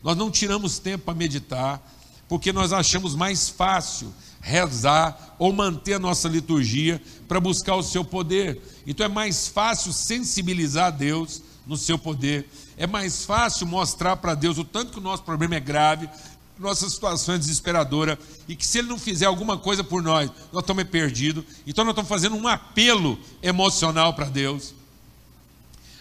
Nós 0.01 0.17
não 0.17 0.31
tiramos 0.31 0.79
tempo 0.79 1.07
para 1.07 1.15
meditar, 1.15 1.83
porque 2.29 2.53
nós 2.53 2.73
achamos 2.73 3.17
mais 3.17 3.49
fácil 3.49 4.15
rezar 4.43 5.37
ou 5.39 5.53
manter 5.53 5.95
a 5.95 5.99
nossa 5.99 6.29
liturgia 6.29 7.01
para 7.29 7.41
buscar 7.41 7.77
o 7.77 7.83
seu 7.83 8.05
poder. 8.05 8.61
Então 8.87 9.07
é 9.07 9.09
mais 9.09 9.49
fácil 9.49 9.93
sensibilizar 9.93 10.87
a 10.87 10.91
Deus 10.91 11.41
no 11.65 11.77
seu 11.77 11.97
poder, 11.97 12.49
é 12.77 12.89
mais 12.89 13.25
fácil 13.25 13.69
mostrar 13.69 14.17
para 14.17 14.35
Deus 14.35 14.59
o 14.59 14.65
tanto 14.65 14.93
que 14.93 14.99
o 14.99 15.03
nosso 15.03 15.23
problema 15.23 15.55
é 15.55 15.61
grave, 15.61 16.11
nossa 16.59 16.91
situação 16.91 17.37
é 17.37 17.39
desesperadora 17.39 18.19
e 18.49 18.57
que 18.57 18.67
se 18.67 18.79
Ele 18.79 18.89
não 18.89 18.99
fizer 18.99 19.27
alguma 19.27 19.57
coisa 19.57 19.85
por 19.85 20.03
nós, 20.03 20.31
nós 20.53 20.63
estamos 20.63 20.85
perdidos. 20.85 21.45
Então 21.67 21.85
nós 21.85 21.93
estamos 21.93 22.09
fazendo 22.09 22.37
um 22.37 22.49
apelo 22.49 23.19
emocional 23.41 24.13
para 24.15 24.27
Deus, 24.27 24.75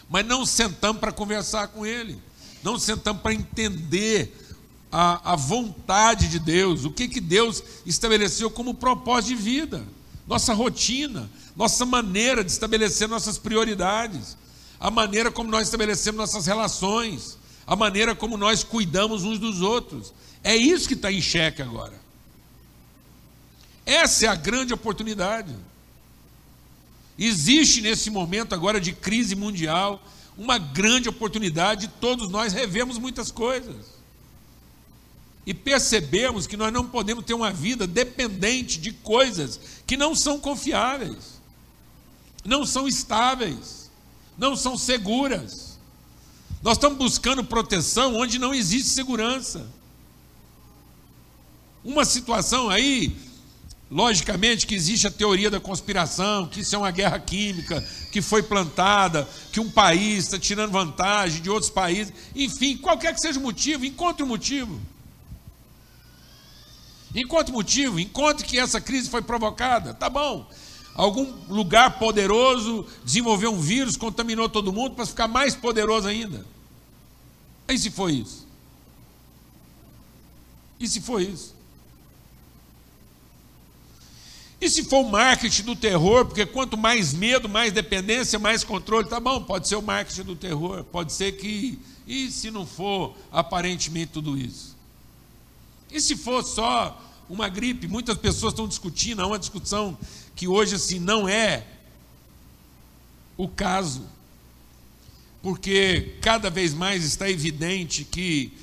mas 0.08 0.26
não 0.26 0.44
sentamos 0.44 1.00
para 1.00 1.12
conversar 1.12 1.68
com 1.68 1.86
Ele, 1.86 2.18
não 2.62 2.76
sentamos 2.76 3.22
para 3.22 3.32
entender 3.32 4.36
a, 4.92 5.32
a 5.32 5.36
vontade 5.36 6.28
de 6.28 6.38
Deus, 6.38 6.84
o 6.84 6.90
que, 6.90 7.08
que 7.08 7.20
Deus 7.20 7.64
estabeleceu 7.86 8.50
como 8.50 8.74
propósito 8.74 9.38
de 9.38 9.42
vida, 9.42 9.82
nossa 10.28 10.52
rotina, 10.52 11.30
nossa 11.56 11.86
maneira 11.86 12.44
de 12.44 12.50
estabelecer 12.50 13.08
nossas 13.08 13.38
prioridades, 13.38 14.36
a 14.78 14.90
maneira 14.90 15.30
como 15.30 15.50
nós 15.50 15.68
estabelecemos 15.68 16.18
nossas 16.18 16.46
relações, 16.46 17.38
a 17.66 17.74
maneira 17.74 18.14
como 18.14 18.36
nós 18.36 18.62
cuidamos 18.62 19.24
uns 19.24 19.38
dos 19.38 19.62
outros. 19.62 20.12
É 20.44 20.54
isso 20.54 20.86
que 20.86 20.94
está 20.94 21.10
em 21.10 21.22
xeque 21.22 21.62
agora. 21.62 21.98
Essa 23.86 24.26
é 24.26 24.28
a 24.28 24.34
grande 24.34 24.74
oportunidade. 24.74 25.54
Existe 27.18 27.80
nesse 27.80 28.10
momento 28.10 28.54
agora 28.54 28.80
de 28.80 28.92
crise 28.92 29.34
mundial 29.34 30.02
uma 30.36 30.58
grande 30.58 31.08
oportunidade 31.08 31.86
de 31.86 31.92
todos 31.94 32.28
nós 32.28 32.52
revemos 32.52 32.98
muitas 32.98 33.30
coisas 33.30 34.01
e 35.44 35.52
percebemos 35.52 36.46
que 36.46 36.56
nós 36.56 36.72
não 36.72 36.86
podemos 36.86 37.24
ter 37.24 37.34
uma 37.34 37.52
vida 37.52 37.86
dependente 37.86 38.78
de 38.78 38.92
coisas 38.92 39.58
que 39.86 39.96
não 39.96 40.14
são 40.14 40.38
confiáveis, 40.38 41.40
não 42.44 42.64
são 42.64 42.86
estáveis, 42.86 43.90
não 44.38 44.56
são 44.56 44.76
seguras. 44.76 45.78
Nós 46.62 46.76
estamos 46.76 46.98
buscando 46.98 47.42
proteção 47.42 48.16
onde 48.16 48.38
não 48.38 48.54
existe 48.54 48.88
segurança. 48.90 49.66
Uma 51.84 52.04
situação 52.04 52.70
aí, 52.70 53.16
logicamente 53.90 54.64
que 54.64 54.76
existe 54.76 55.08
a 55.08 55.10
teoria 55.10 55.50
da 55.50 55.58
conspiração, 55.58 56.46
que 56.46 56.60
isso 56.60 56.76
é 56.76 56.78
uma 56.78 56.92
guerra 56.92 57.18
química 57.18 57.84
que 58.12 58.22
foi 58.22 58.44
plantada, 58.44 59.28
que 59.50 59.58
um 59.58 59.68
país 59.68 60.24
está 60.24 60.38
tirando 60.38 60.70
vantagem 60.70 61.42
de 61.42 61.50
outros 61.50 61.70
países, 61.70 62.12
enfim, 62.36 62.76
qualquer 62.76 63.12
que 63.12 63.20
seja 63.20 63.40
o 63.40 63.42
motivo, 63.42 63.84
encontre 63.84 64.22
o 64.22 64.26
motivo. 64.26 64.80
Encontre 67.14 67.52
motivo, 67.52 68.00
encontre 68.00 68.46
que 68.46 68.58
essa 68.58 68.80
crise 68.80 69.10
foi 69.10 69.22
provocada. 69.22 69.92
Tá 69.92 70.08
bom. 70.08 70.48
Algum 70.94 71.24
lugar 71.48 71.98
poderoso 71.98 72.86
desenvolveu 73.04 73.52
um 73.52 73.60
vírus, 73.60 73.96
contaminou 73.96 74.48
todo 74.48 74.72
mundo 74.72 74.94
para 74.94 75.06
ficar 75.06 75.28
mais 75.28 75.54
poderoso 75.54 76.08
ainda. 76.08 76.44
E 77.68 77.78
se 77.78 77.90
foi 77.90 78.12
isso? 78.14 78.46
E 80.78 80.88
se 80.88 81.00
foi 81.00 81.24
isso? 81.24 81.54
E 84.60 84.70
se 84.70 84.84
for 84.84 85.00
o 85.00 85.10
marketing 85.10 85.64
do 85.64 85.74
terror, 85.74 86.24
porque 86.24 86.46
quanto 86.46 86.76
mais 86.76 87.12
medo, 87.12 87.48
mais 87.48 87.72
dependência, 87.72 88.38
mais 88.38 88.62
controle, 88.62 89.08
tá 89.08 89.18
bom, 89.18 89.42
pode 89.42 89.66
ser 89.66 89.74
o 89.74 89.82
marketing 89.82 90.22
do 90.22 90.36
terror, 90.36 90.84
pode 90.84 91.12
ser 91.12 91.32
que. 91.32 91.80
E 92.06 92.30
se 92.30 92.50
não 92.50 92.64
for 92.64 93.16
aparentemente 93.32 94.12
tudo 94.12 94.36
isso? 94.36 94.76
E 95.92 96.00
se 96.00 96.16
for 96.16 96.42
só 96.42 97.00
uma 97.28 97.48
gripe? 97.48 97.86
Muitas 97.86 98.16
pessoas 98.16 98.52
estão 98.52 98.66
discutindo, 98.66 99.20
há 99.20 99.26
uma 99.26 99.38
discussão 99.38 99.96
que 100.34 100.48
hoje 100.48 100.74
assim 100.74 100.98
não 100.98 101.28
é 101.28 101.66
o 103.36 103.46
caso, 103.46 104.06
porque 105.42 106.16
cada 106.22 106.48
vez 106.48 106.72
mais 106.72 107.04
está 107.04 107.28
evidente 107.28 108.04
que 108.04 108.56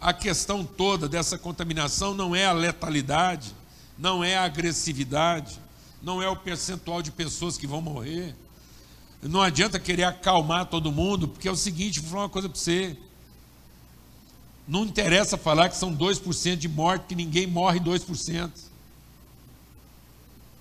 a 0.00 0.12
questão 0.12 0.64
toda 0.64 1.08
dessa 1.08 1.38
contaminação 1.38 2.14
não 2.14 2.34
é 2.34 2.46
a 2.46 2.52
letalidade, 2.52 3.54
não 3.98 4.22
é 4.22 4.36
a 4.36 4.44
agressividade, 4.44 5.58
não 6.02 6.22
é 6.22 6.28
o 6.28 6.36
percentual 6.36 7.02
de 7.02 7.10
pessoas 7.10 7.58
que 7.58 7.66
vão 7.66 7.80
morrer. 7.80 8.34
Não 9.22 9.42
adianta 9.42 9.80
querer 9.80 10.04
acalmar 10.04 10.66
todo 10.66 10.92
mundo, 10.92 11.28
porque 11.28 11.48
é 11.48 11.50
o 11.50 11.56
seguinte, 11.56 12.00
vou 12.00 12.10
falar 12.10 12.22
uma 12.22 12.28
coisa 12.28 12.48
para 12.48 12.58
você. 12.58 12.96
Não 14.68 14.84
interessa 14.84 15.38
falar 15.38 15.70
que 15.70 15.76
são 15.76 15.96
2% 15.96 16.56
de 16.56 16.68
morte, 16.68 17.06
que 17.08 17.14
ninguém 17.14 17.46
morre 17.46 17.80
2%. 17.80 18.50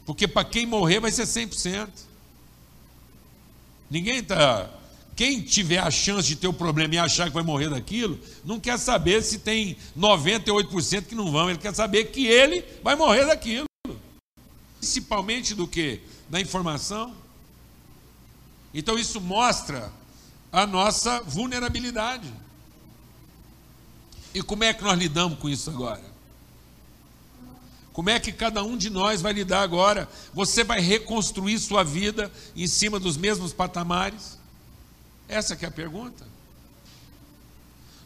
Porque 0.06 0.26
para 0.26 0.46
quem 0.46 0.66
morrer 0.66 1.02
vai 1.02 1.12
ser 1.12 1.24
100%. 1.24 1.90
Ninguém 3.92 4.20
está. 4.20 4.70
Quem 5.14 5.42
tiver 5.42 5.80
a 5.80 5.92
chance 5.92 6.28
de 6.28 6.38
ter 6.38 6.48
o 6.48 6.54
problema 6.54 6.96
e 6.96 6.98
achar 6.98 7.28
que 7.28 7.34
vai 7.34 7.44
morrer 7.44 7.70
daquilo, 7.70 8.18
não 8.46 8.60
quer 8.60 8.78
saber 8.78 9.22
se 9.24 9.40
tem 9.40 9.76
98% 9.98 11.06
que 11.06 11.16
não 11.16 11.32
vão, 11.32 11.50
ele 11.50 11.60
quer 11.60 11.76
saber 11.76 12.06
que 12.06 12.28
ele 12.28 12.64
vai 12.82 12.96
morrer 12.96 13.26
daquilo. 13.26 13.66
Principalmente 14.80 15.54
do 15.54 15.68
que? 15.68 16.00
Da 16.30 16.40
informação. 16.40 17.14
Então 18.74 18.98
isso 18.98 19.20
mostra 19.20 19.92
a 20.52 20.66
nossa 20.66 21.20
vulnerabilidade. 21.22 22.32
E 24.34 24.42
como 24.42 24.64
é 24.64 24.74
que 24.74 24.84
nós 24.84 24.98
lidamos 24.98 25.40
com 25.40 25.50
isso 25.50 25.70
agora? 25.70 26.04
Como 27.94 28.12
é 28.12 28.20
que 28.20 28.32
cada 28.32 28.64
um 28.64 28.78
de 28.78 28.92
nós 28.92 29.22
vai 29.22 29.34
lidar 29.34 29.62
agora? 29.62 30.08
Você 30.34 30.64
vai 30.64 30.80
reconstruir 30.80 31.58
sua 31.58 31.84
vida 31.84 32.32
em 32.56 32.68
cima 32.68 33.00
dos 33.00 33.18
mesmos 33.18 33.54
patamares? 33.54 34.38
Essa 35.28 35.56
é 35.56 35.66
a 35.66 35.72
pergunta. 35.72 36.24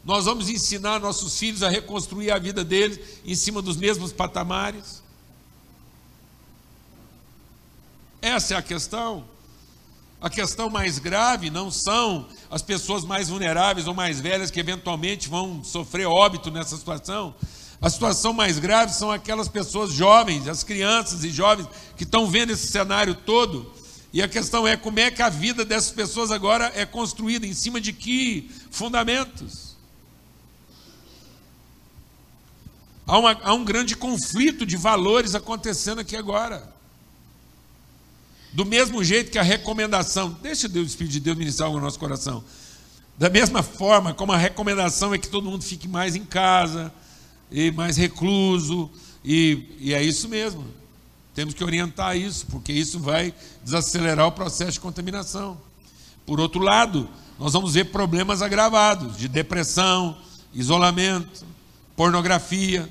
Nós 0.04 0.24
vamos 0.24 0.48
ensinar 0.48 0.98
nossos 0.98 1.38
filhos 1.38 1.62
a 1.62 1.68
reconstruir 1.68 2.30
a 2.30 2.38
vida 2.38 2.64
deles 2.64 3.20
em 3.24 3.34
cima 3.34 3.60
dos 3.60 3.76
mesmos 3.76 4.12
patamares? 4.12 5.02
Essa 8.22 8.54
é 8.54 8.56
a 8.56 8.62
questão. 8.62 9.24
A 10.20 10.30
questão 10.30 10.70
mais 10.70 10.98
grave 10.98 11.50
não 11.50 11.70
são 11.70 12.28
as 12.52 12.60
pessoas 12.60 13.02
mais 13.02 13.30
vulneráveis 13.30 13.88
ou 13.88 13.94
mais 13.94 14.20
velhas 14.20 14.50
que 14.50 14.60
eventualmente 14.60 15.26
vão 15.26 15.64
sofrer 15.64 16.06
óbito 16.06 16.50
nessa 16.50 16.76
situação. 16.76 17.34
A 17.80 17.88
situação 17.88 18.34
mais 18.34 18.58
grave 18.58 18.92
são 18.92 19.10
aquelas 19.10 19.48
pessoas 19.48 19.90
jovens, 19.90 20.46
as 20.46 20.62
crianças 20.62 21.24
e 21.24 21.30
jovens 21.30 21.66
que 21.96 22.04
estão 22.04 22.26
vendo 22.26 22.52
esse 22.52 22.66
cenário 22.66 23.14
todo. 23.14 23.72
E 24.12 24.20
a 24.20 24.28
questão 24.28 24.68
é 24.68 24.76
como 24.76 25.00
é 25.00 25.10
que 25.10 25.22
a 25.22 25.30
vida 25.30 25.64
dessas 25.64 25.92
pessoas 25.92 26.30
agora 26.30 26.70
é 26.74 26.84
construída, 26.84 27.46
em 27.46 27.54
cima 27.54 27.80
de 27.80 27.90
que 27.90 28.50
fundamentos? 28.70 29.74
Há, 33.06 33.18
uma, 33.18 33.32
há 33.42 33.54
um 33.54 33.64
grande 33.64 33.96
conflito 33.96 34.66
de 34.66 34.76
valores 34.76 35.34
acontecendo 35.34 36.02
aqui 36.02 36.16
agora. 36.16 36.70
Do 38.52 38.66
mesmo 38.66 39.02
jeito 39.02 39.30
que 39.30 39.38
a 39.38 39.42
recomendação, 39.42 40.36
deixa 40.42 40.68
Deus, 40.68 40.86
o 40.86 40.88
Espírito 40.88 41.12
de 41.12 41.20
Deus 41.20 41.38
ministrar 41.38 41.70
no 41.70 41.80
nosso 41.80 41.98
coração. 41.98 42.44
Da 43.18 43.30
mesma 43.30 43.62
forma 43.62 44.12
como 44.12 44.32
a 44.32 44.36
recomendação 44.36 45.14
é 45.14 45.18
que 45.18 45.28
todo 45.28 45.48
mundo 45.48 45.64
fique 45.64 45.88
mais 45.88 46.14
em 46.14 46.24
casa, 46.24 46.92
e 47.50 47.70
mais 47.70 47.96
recluso, 47.96 48.90
e, 49.24 49.76
e 49.78 49.94
é 49.94 50.02
isso 50.02 50.28
mesmo. 50.28 50.66
Temos 51.34 51.54
que 51.54 51.62
orientar 51.62 52.16
isso, 52.16 52.46
porque 52.46 52.72
isso 52.72 52.98
vai 52.98 53.34
desacelerar 53.64 54.26
o 54.26 54.32
processo 54.32 54.72
de 54.72 54.80
contaminação. 54.80 55.58
Por 56.26 56.40
outro 56.40 56.60
lado, 56.60 57.08
nós 57.38 57.52
vamos 57.52 57.74
ver 57.74 57.86
problemas 57.86 58.42
agravados 58.42 59.16
de 59.16 59.28
depressão, 59.28 60.16
isolamento, 60.54 61.44
pornografia, 61.96 62.88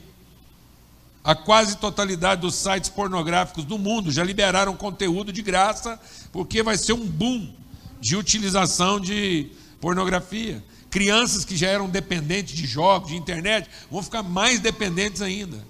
a 1.24 1.36
quase 1.36 1.78
totalidade 1.78 2.42
dos 2.42 2.56
sites 2.56 2.90
pornográficos 2.90 3.64
do 3.64 3.78
mundo 3.78 4.12
já 4.12 4.24
liberaram 4.24 4.76
conteúdo 4.76 5.32
de 5.32 5.42
graça, 5.42 6.00
porque 6.32 6.64
vai 6.64 6.78
ser 6.78 6.94
um 6.94 7.06
boom 7.06 7.54
de 8.00 8.16
utilização 8.16 9.00
de 9.00 9.52
pornografia. 9.80 10.64
Crianças 10.90 11.46
que 11.46 11.56
já 11.56 11.68
eram 11.68 11.90
dependentes 11.90 12.56
de 12.56 12.66
jogos, 12.66 13.12
de 13.12 13.16
internet, 13.16 13.70
vão 13.90 14.02
ficar 14.02 14.24
mais 14.24 14.60
dependentes 14.60 15.22
ainda. 15.22 15.64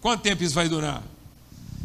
Quanto 0.00 0.22
tempo 0.22 0.44
isso 0.44 0.54
vai 0.54 0.68
durar? 0.68 1.02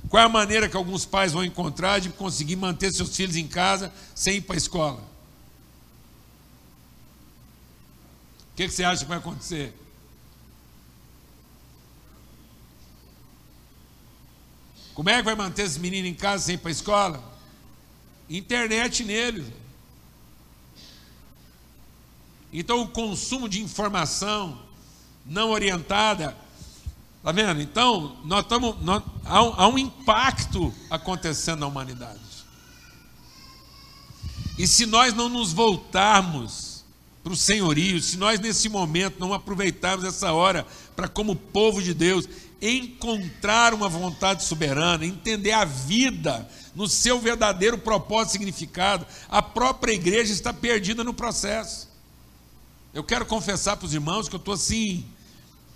Qual 0.09 0.21
é 0.21 0.25
a 0.25 0.29
maneira 0.29 0.69
que 0.69 0.77
alguns 0.77 1.05
pais 1.05 1.31
vão 1.31 1.43
encontrar 1.43 1.99
de 1.99 2.09
conseguir 2.09 2.55
manter 2.55 2.91
seus 2.91 3.15
filhos 3.15 3.35
em 3.35 3.47
casa 3.47 3.91
sem 4.13 4.37
ir 4.37 4.41
para 4.41 4.55
a 4.55 4.57
escola? 4.57 5.01
O 8.51 8.55
que, 8.55 8.67
que 8.67 8.73
você 8.73 8.83
acha 8.83 9.03
que 9.03 9.09
vai 9.09 9.17
acontecer? 9.17 9.73
Como 14.99 15.09
é 15.09 15.15
que 15.15 15.23
vai 15.23 15.33
manter 15.33 15.61
esses 15.61 15.77
meninos 15.77 16.11
em 16.11 16.13
casa 16.13 16.43
sem 16.43 16.55
ir 16.55 16.57
para 16.57 16.67
a 16.67 16.71
escola? 16.73 17.23
Internet 18.29 19.05
neles. 19.05 19.47
Então, 22.51 22.81
o 22.81 22.87
consumo 22.89 23.47
de 23.47 23.61
informação 23.61 24.59
não 25.25 25.51
orientada, 25.51 26.37
tá 27.23 27.31
vendo? 27.31 27.61
Então, 27.61 28.17
nós 28.25 28.43
estamos, 28.43 28.75
há, 29.23 29.41
um, 29.41 29.53
há 29.53 29.67
um 29.69 29.77
impacto 29.77 30.73
acontecendo 30.89 31.59
na 31.59 31.67
humanidade. 31.67 32.19
E 34.57 34.67
se 34.67 34.85
nós 34.85 35.13
não 35.13 35.29
nos 35.29 35.53
voltarmos 35.53 36.83
para 37.23 37.31
o 37.31 37.37
senhorio, 37.37 38.01
se 38.01 38.17
nós 38.17 38.37
nesse 38.37 38.67
momento 38.67 39.17
não 39.17 39.33
aproveitarmos 39.33 40.03
essa 40.03 40.33
hora 40.33 40.67
para, 40.93 41.07
como 41.07 41.37
povo 41.37 41.81
de 41.81 41.93
Deus, 41.93 42.27
encontrar 42.61 43.73
uma 43.73 43.87
vontade 43.87 44.43
soberana, 44.43 45.05
entender 45.05 45.51
a 45.51 45.63
vida 45.63 46.49
no 46.75 46.87
seu 46.87 47.19
verdadeiro 47.19 47.77
propósito 47.77 48.29
e 48.29 48.31
significado, 48.33 49.05
a 49.29 49.41
própria 49.41 49.93
igreja 49.93 50.33
está 50.33 50.53
perdida 50.53 51.03
no 51.03 51.13
processo. 51.13 51.87
Eu 52.93 53.03
quero 53.03 53.25
confessar 53.25 53.77
para 53.77 53.85
os 53.85 53.93
irmãos 53.93 54.27
que 54.27 54.35
eu 54.35 54.39
estou 54.39 54.53
assim, 54.53 55.05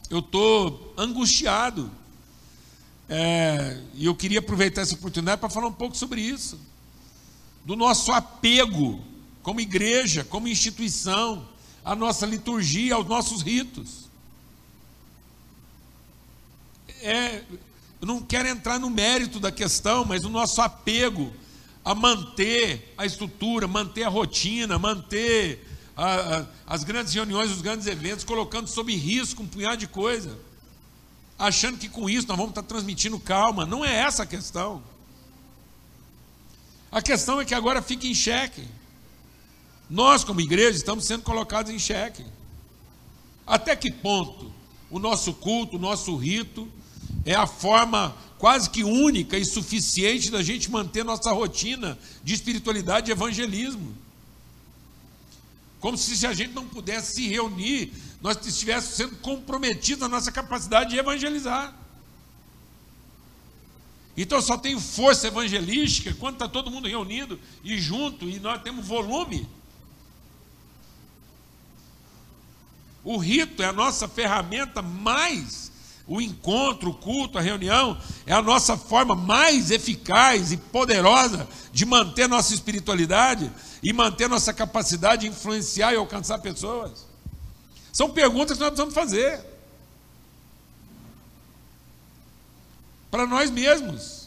eu 0.10 0.20
estou 0.20 0.94
angustiado. 0.98 1.90
É, 3.08 3.82
e 3.94 4.06
eu 4.06 4.16
queria 4.16 4.40
aproveitar 4.40 4.82
essa 4.82 4.96
oportunidade 4.96 5.40
para 5.40 5.50
falar 5.50 5.68
um 5.68 5.74
pouco 5.74 5.96
sobre 5.96 6.22
isso. 6.22 6.60
Do 7.66 7.76
nosso 7.76 8.12
apego 8.12 9.04
como 9.42 9.60
igreja, 9.60 10.24
como 10.24 10.48
instituição, 10.48 11.48
à 11.84 11.96
nossa 11.96 12.26
liturgia, 12.26 12.96
aos 12.96 13.08
nossos 13.08 13.42
ritos 13.42 14.03
é, 17.04 17.44
não 18.02 18.22
quero 18.22 18.48
entrar 18.48 18.80
no 18.80 18.90
mérito 18.90 19.40
da 19.40 19.52
questão, 19.52 20.06
mas 20.06 20.26
o 20.26 20.30
nosso 20.30 20.62
apego 20.62 21.34
a 21.84 21.94
manter 21.94 22.94
a 22.98 23.06
estrutura, 23.06 23.68
manter 23.68 24.04
a 24.04 24.10
rotina, 24.10 24.80
manter 24.80 25.68
a, 25.96 26.38
a, 26.38 26.46
as 26.66 26.84
grandes 26.84 27.14
reuniões, 27.14 27.52
os 27.52 27.62
grandes 27.62 27.88
eventos, 27.88 28.24
colocando 28.24 28.68
sob 28.68 28.96
risco 28.96 29.44
um 29.44 29.48
punhado 29.48 29.78
de 29.78 29.88
coisa, 29.88 30.40
achando 31.38 31.78
que 31.78 31.90
com 31.90 32.10
isso 32.10 32.28
nós 32.28 32.38
vamos 32.38 32.52
estar 32.52 32.64
transmitindo 32.64 33.20
calma. 33.20 33.66
Não 33.66 33.84
é 33.84 33.94
essa 33.94 34.24
a 34.24 34.26
questão. 34.26 34.82
A 36.92 37.02
questão 37.02 37.42
é 37.42 37.46
que 37.46 37.54
agora 37.54 37.82
fica 37.82 38.08
em 38.08 38.14
xeque. 38.14 38.66
Nós, 39.90 40.24
como 40.24 40.40
igreja, 40.40 40.78
estamos 40.78 41.06
sendo 41.06 41.24
colocados 41.24 41.72
em 41.72 41.80
xeque. 41.80 42.26
Até 43.46 43.76
que 43.76 43.92
ponto 43.92 44.54
o 44.90 45.00
nosso 45.00 45.34
culto, 45.34 45.76
o 45.78 45.80
nosso 45.80 46.16
rito, 46.16 46.72
é 47.26 47.34
a 47.34 47.48
forma 47.48 48.16
quase 48.38 48.70
que 48.70 48.84
única 48.84 49.38
e 49.38 49.46
suficiente 49.46 50.30
da 50.30 50.44
gente 50.44 50.70
manter 50.70 51.04
nossa 51.06 51.32
rotina 51.32 51.98
de 52.24 52.34
espiritualidade 52.34 53.10
e 53.10 53.14
evangelismo. 53.14 53.96
Como 55.80 55.98
se, 55.98 56.16
se 56.18 56.28
a 56.28 56.34
gente 56.34 56.54
não 56.54 56.68
pudesse 56.68 57.16
se 57.16 57.28
reunir, 57.28 57.94
nós 58.22 58.38
estivéssemos 58.46 58.96
sendo 58.96 59.16
comprometidos 59.18 60.00
na 60.00 60.10
nossa 60.10 60.32
capacidade 60.32 60.92
de 60.92 60.98
evangelizar. 60.98 61.74
Então 64.16 64.42
só 64.42 64.58
tem 64.58 64.80
força 64.80 65.28
evangelística 65.28 66.16
quando 66.20 66.36
está 66.36 66.48
todo 66.48 66.70
mundo 66.70 66.88
reunido 66.88 67.40
e 67.64 67.78
junto 67.80 68.30
e 68.30 68.40
nós 68.40 68.62
temos 68.62 68.88
volume. 68.88 69.48
O 73.04 73.18
rito 73.18 73.62
é 73.62 73.66
a 73.66 73.74
nossa 73.74 74.08
ferramenta 74.08 74.82
mais 74.82 75.73
o 76.06 76.22
encontro, 76.22 76.90
o 76.90 76.94
culto, 76.94 77.38
a 77.38 77.42
reunião 77.42 77.98
é 78.26 78.34
a 78.34 78.42
nossa 78.42 78.78
forma 78.78 79.16
mais 79.16 79.72
eficaz 79.72 80.52
e 80.52 80.58
poderosa 80.58 81.48
de 81.72 81.86
manter 81.86 82.28
nossa 82.28 82.54
espiritualidade 82.54 83.50
e 83.82 83.94
manter 83.94 84.28
nossa 84.28 84.54
capacidade 84.54 85.22
de 85.22 85.28
influenciar 85.30 85.94
e 85.94 85.98
alcançar 85.98 86.40
pessoas. 86.40 87.06
São 87.92 88.10
perguntas 88.10 88.58
que 88.58 88.64
nós 88.64 88.72
precisamos 88.72 88.94
fazer. 88.94 89.40
Para 93.10 93.26
nós 93.26 93.50
mesmos. 93.50 94.24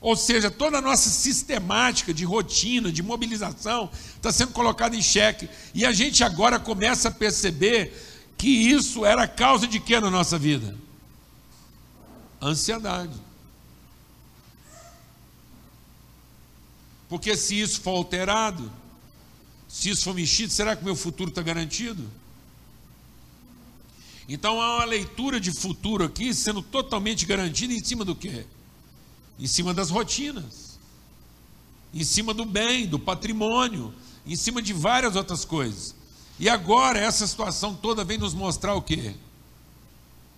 Ou 0.00 0.16
seja, 0.16 0.50
toda 0.50 0.78
a 0.78 0.82
nossa 0.82 1.08
sistemática 1.08 2.12
de 2.12 2.24
rotina, 2.24 2.92
de 2.92 3.02
mobilização, 3.02 3.90
está 4.16 4.30
sendo 4.30 4.52
colocada 4.52 4.94
em 4.94 5.02
xeque. 5.02 5.48
E 5.74 5.84
a 5.84 5.92
gente 5.92 6.22
agora 6.22 6.58
começa 6.58 7.08
a 7.08 7.10
perceber 7.10 8.13
que 8.36 8.48
isso 8.48 9.04
era 9.04 9.26
causa 9.26 9.66
de 9.66 9.80
quê 9.80 10.00
na 10.00 10.10
nossa 10.10 10.38
vida? 10.38 10.76
Ansiedade. 12.40 13.14
Porque 17.08 17.36
se 17.36 17.60
isso 17.60 17.80
for 17.80 17.92
alterado, 17.92 18.70
se 19.68 19.90
isso 19.90 20.04
for 20.04 20.14
mexido, 20.14 20.52
será 20.52 20.74
que 20.74 20.82
o 20.82 20.84
meu 20.84 20.96
futuro 20.96 21.30
está 21.30 21.42
garantido? 21.42 22.10
Então 24.28 24.60
há 24.60 24.76
uma 24.76 24.84
leitura 24.84 25.38
de 25.38 25.52
futuro 25.52 26.04
aqui 26.04 26.32
sendo 26.32 26.62
totalmente 26.62 27.26
garantida 27.26 27.72
em 27.72 27.82
cima 27.82 28.04
do 28.04 28.14
quê? 28.14 28.46
Em 29.38 29.46
cima 29.46 29.74
das 29.74 29.90
rotinas, 29.90 30.78
em 31.92 32.04
cima 32.04 32.32
do 32.32 32.44
bem, 32.44 32.86
do 32.86 32.98
patrimônio, 32.98 33.92
em 34.26 34.36
cima 34.36 34.62
de 34.62 34.72
várias 34.72 35.16
outras 35.16 35.44
coisas. 35.44 35.94
E 36.38 36.48
agora 36.48 36.98
essa 36.98 37.26
situação 37.26 37.74
toda 37.74 38.04
vem 38.04 38.18
nos 38.18 38.34
mostrar 38.34 38.74
o 38.74 38.82
quê? 38.82 39.14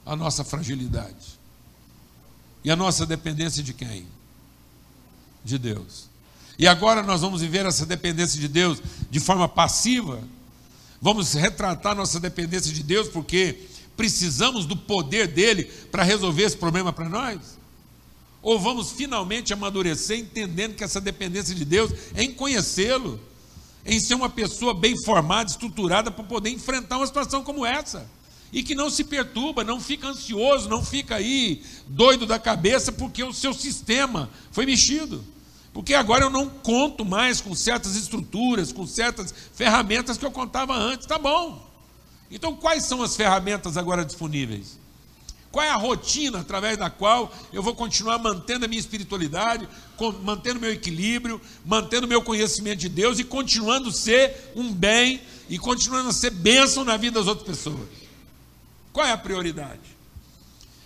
A 0.05 0.15
nossa 0.15 0.45
fragilidade. 0.45 1.39
E 2.63 2.71
a 2.71 2.77
nossa 2.77 3.07
dependência 3.07 3.63
de 3.63 3.73
quem? 3.73 4.07
De 5.45 5.59
Deus. 5.59 6.09
E 6.59 6.67
agora 6.67 7.03
nós 7.03 7.21
vamos 7.21 7.41
viver 7.41 7.67
essa 7.67 7.87
dependência 7.87 8.41
de 8.41 8.49
Deus 8.49 8.83
de 9.11 9.21
forma 9.21 9.49
passiva. 9.49 10.21
Vamos 11.01 11.35
retratar 11.35 11.95
nossa 11.95 12.19
dependência 12.19 12.73
de 12.73 12.83
Deus 12.83 13.09
porque 13.09 13.67
precisamos 13.97 14.67
do 14.67 14.77
poder 14.77 15.29
dele 15.29 15.65
para 15.91 16.03
resolver 16.03 16.43
esse 16.43 16.57
problema 16.57 16.93
para 16.93 17.09
nós? 17.09 17.57
Ou 18.43 18.61
vamos 18.61 18.93
finalmente 18.93 19.53
amadurecer 19.53 20.19
entendendo 20.19 20.75
que 20.75 20.85
essa 20.85 21.01
dependência 21.01 21.55
de 21.55 21.65
Deus 21.65 21.91
é 22.15 22.23
em 22.23 22.33
conhecê-lo, 22.33 23.21
em 23.87 24.01
ser 24.01 24.15
uma 24.15 24.29
pessoa 24.29 24.75
bem 24.75 24.97
formada, 25.05 25.51
estruturada 25.51 26.11
para 26.11 26.25
poder 26.25 26.51
enfrentar 26.51 26.97
uma 26.97 27.07
situação 27.07 27.43
como 27.43 27.65
essa? 27.65 28.09
E 28.53 28.63
que 28.63 28.75
não 28.75 28.91
se 28.91 29.05
perturba, 29.05 29.65
não 29.65 29.81
fica 29.81 30.09
ansioso, 30.09 30.69
não 30.69 30.85
fica 30.85 31.17
aí 31.17 31.63
doido 31.87 32.27
da 32.27 32.39
cabeça 32.39 32.93
porque 32.93 33.23
o 33.23 33.33
seu 33.33 33.53
sistema 33.53 34.29
foi 34.51 34.67
mexido. 34.67 35.25
Porque 35.73 35.95
agora 35.95 36.25
eu 36.25 36.31
não 36.31 36.49
conto 36.49 37.05
mais 37.05 37.41
com 37.41 37.55
certas 37.55 37.97
estruturas, 37.97 38.73
com 38.73 38.87
certas 38.87 39.33
ferramentas 39.55 40.17
que 40.17 40.25
eu 40.25 40.31
contava 40.31 40.75
antes. 40.75 41.07
Tá 41.07 41.19
bom. 41.19 41.65
Então, 42.31 42.57
quais 42.57 42.85
são 42.85 43.03
as 43.03 43.15
ferramentas 43.15 43.77
agora 43.77 44.05
disponíveis? 44.05 44.79
Qual 45.53 45.65
é 45.65 45.71
a 45.71 45.77
rotina 45.77 46.41
através 46.41 46.77
da 46.77 46.91
qual 46.91 47.33
eu 47.53 47.63
vou 47.63 47.75
continuar 47.75 48.19
mantendo 48.19 48.65
a 48.65 48.69
minha 48.69 48.81
espiritualidade, 48.81 49.69
mantendo 50.23 50.61
meu 50.61 50.73
equilíbrio, 50.73 51.41
mantendo 51.65 52.07
meu 52.07 52.23
conhecimento 52.23 52.81
de 52.81 52.89
Deus 52.89 53.19
e 53.19 53.25
continuando 53.25 53.89
a 53.89 53.93
ser 53.93 54.53
um 54.55 54.73
bem 54.73 55.21
e 55.49 55.59
continuando 55.59 56.09
a 56.09 56.13
ser 56.13 56.31
bênção 56.31 56.85
na 56.85 56.97
vida 56.97 57.19
das 57.19 57.29
outras 57.29 57.47
pessoas? 57.47 57.89
Qual 58.93 59.07
é 59.07 59.13
a 59.13 59.19
prioridade? 59.19 59.97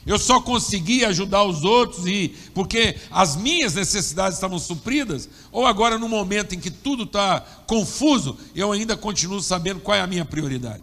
Eu 0.06 0.18
só 0.18 0.40
consegui 0.40 1.04
ajudar 1.04 1.44
os 1.44 1.62
outros 1.62 2.06
e 2.06 2.34
porque 2.54 2.96
as 3.10 3.36
minhas 3.36 3.74
necessidades 3.74 4.36
estavam 4.36 4.58
supridas, 4.58 5.28
ou 5.52 5.66
agora 5.66 5.98
no 5.98 6.08
momento 6.08 6.54
em 6.54 6.60
que 6.60 6.70
tudo 6.70 7.04
está 7.04 7.40
confuso, 7.66 8.38
eu 8.54 8.72
ainda 8.72 8.96
continuo 8.96 9.40
sabendo 9.42 9.80
qual 9.80 9.96
é 9.96 10.00
a 10.00 10.06
minha 10.06 10.24
prioridade. 10.24 10.82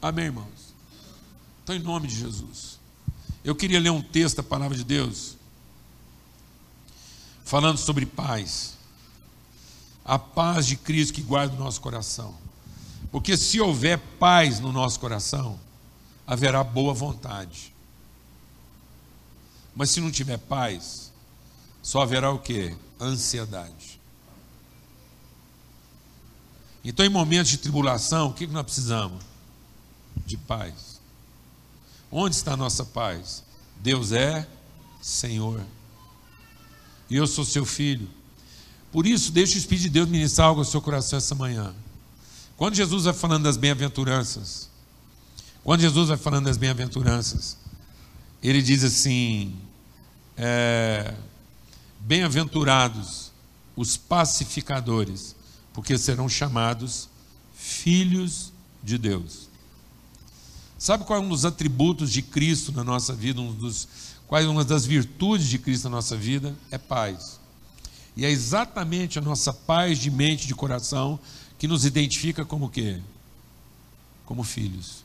Amém, 0.00 0.26
irmãos? 0.26 0.74
Então, 1.64 1.74
em 1.74 1.80
nome 1.80 2.06
de 2.06 2.14
Jesus, 2.14 2.78
eu 3.44 3.54
queria 3.54 3.80
ler 3.80 3.90
um 3.90 4.00
texto 4.00 4.36
da 4.36 4.42
palavra 4.42 4.76
de 4.76 4.84
Deus, 4.84 5.36
falando 7.48 7.78
sobre 7.78 8.06
paz, 8.06 8.76
a 10.04 10.18
paz 10.18 10.66
de 10.66 10.76
Cristo 10.76 11.14
que 11.14 11.22
guarda 11.22 11.54
o 11.54 11.58
nosso 11.58 11.80
coração, 11.80 12.34
porque 13.10 13.36
se 13.36 13.60
houver 13.60 13.98
paz 14.18 14.60
no 14.60 14.72
nosso 14.72 15.00
coração, 15.00 15.58
haverá 16.26 16.62
boa 16.62 16.94
vontade 16.94 17.72
mas 19.78 19.90
se 19.90 20.00
não 20.00 20.10
tiver 20.10 20.38
paz, 20.38 21.12
só 21.80 22.02
haverá 22.02 22.32
o 22.32 22.40
que? 22.40 22.76
Ansiedade. 23.00 24.00
Então, 26.84 27.06
em 27.06 27.08
momentos 27.08 27.52
de 27.52 27.58
tribulação, 27.58 28.30
o 28.30 28.34
que 28.34 28.44
nós 28.48 28.64
precisamos? 28.64 29.22
De 30.26 30.36
paz. 30.36 31.00
Onde 32.10 32.34
está 32.34 32.54
a 32.54 32.56
nossa 32.56 32.84
paz? 32.84 33.44
Deus 33.76 34.10
é 34.10 34.48
Senhor. 35.00 35.64
E 37.10 37.16
eu 37.16 37.26
sou 37.26 37.44
seu 37.44 37.64
filho. 37.64 38.08
Por 38.90 39.06
isso, 39.06 39.32
deixe 39.32 39.56
o 39.56 39.58
Espírito 39.58 39.84
de 39.84 39.90
Deus 39.90 40.08
ministrar 40.08 40.48
algo 40.48 40.60
ao 40.60 40.64
seu 40.64 40.80
coração 40.80 41.16
essa 41.16 41.34
manhã. 41.34 41.74
Quando 42.56 42.74
Jesus 42.74 43.04
vai 43.04 43.14
falando 43.14 43.44
das 43.44 43.56
bem-aventuranças, 43.56 44.68
quando 45.62 45.80
Jesus 45.80 46.08
vai 46.08 46.16
falando 46.16 46.46
das 46.46 46.56
bem-aventuranças, 46.56 47.56
ele 48.42 48.62
diz 48.62 48.84
assim: 48.84 49.54
é, 50.36 51.14
Bem-aventurados 52.00 53.32
os 53.76 53.96
pacificadores, 53.96 55.36
porque 55.72 55.96
serão 55.98 56.28
chamados 56.28 57.08
filhos 57.54 58.52
de 58.82 58.98
Deus. 58.98 59.48
Sabe 60.78 61.04
qual 61.04 61.20
é 61.20 61.22
um 61.22 61.28
dos 61.28 61.44
atributos 61.44 62.10
de 62.10 62.22
Cristo 62.22 62.72
na 62.72 62.82
nossa 62.84 63.12
vida, 63.12 63.40
um 63.40 63.52
dos, 63.52 63.88
quais 64.28 64.46
uma 64.46 64.64
das 64.64 64.86
virtudes 64.86 65.48
de 65.48 65.58
Cristo 65.58 65.84
na 65.84 65.96
nossa 65.96 66.16
vida? 66.16 66.54
É 66.70 66.78
paz. 66.78 67.40
E 68.16 68.24
é 68.24 68.30
exatamente 68.30 69.18
a 69.18 69.22
nossa 69.22 69.52
paz 69.52 69.98
de 69.98 70.10
mente 70.10 70.44
e 70.44 70.46
de 70.46 70.54
coração 70.54 71.18
que 71.58 71.66
nos 71.66 71.84
identifica 71.84 72.44
como 72.44 72.68
quê? 72.68 73.00
Como 74.24 74.44
filhos. 74.44 75.02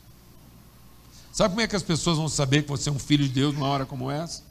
Sabe 1.32 1.54
como 1.54 1.62
é 1.62 1.66
que 1.66 1.74
as 1.74 1.82
pessoas 1.82 2.16
vão 2.16 2.28
saber 2.28 2.62
que 2.62 2.68
você 2.68 2.88
é 2.88 2.92
um 2.92 2.98
filho 2.98 3.24
de 3.24 3.34
Deus 3.34 3.54
numa 3.54 3.66
hora 3.66 3.84
como 3.84 4.08
essa? 4.08 4.42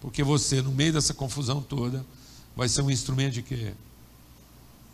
Porque 0.00 0.22
você, 0.22 0.62
no 0.62 0.70
meio 0.70 0.92
dessa 0.92 1.12
confusão 1.12 1.60
toda, 1.60 2.06
vai 2.54 2.68
ser 2.68 2.82
um 2.82 2.90
instrumento 2.90 3.34
de 3.34 3.42
quê? 3.42 3.74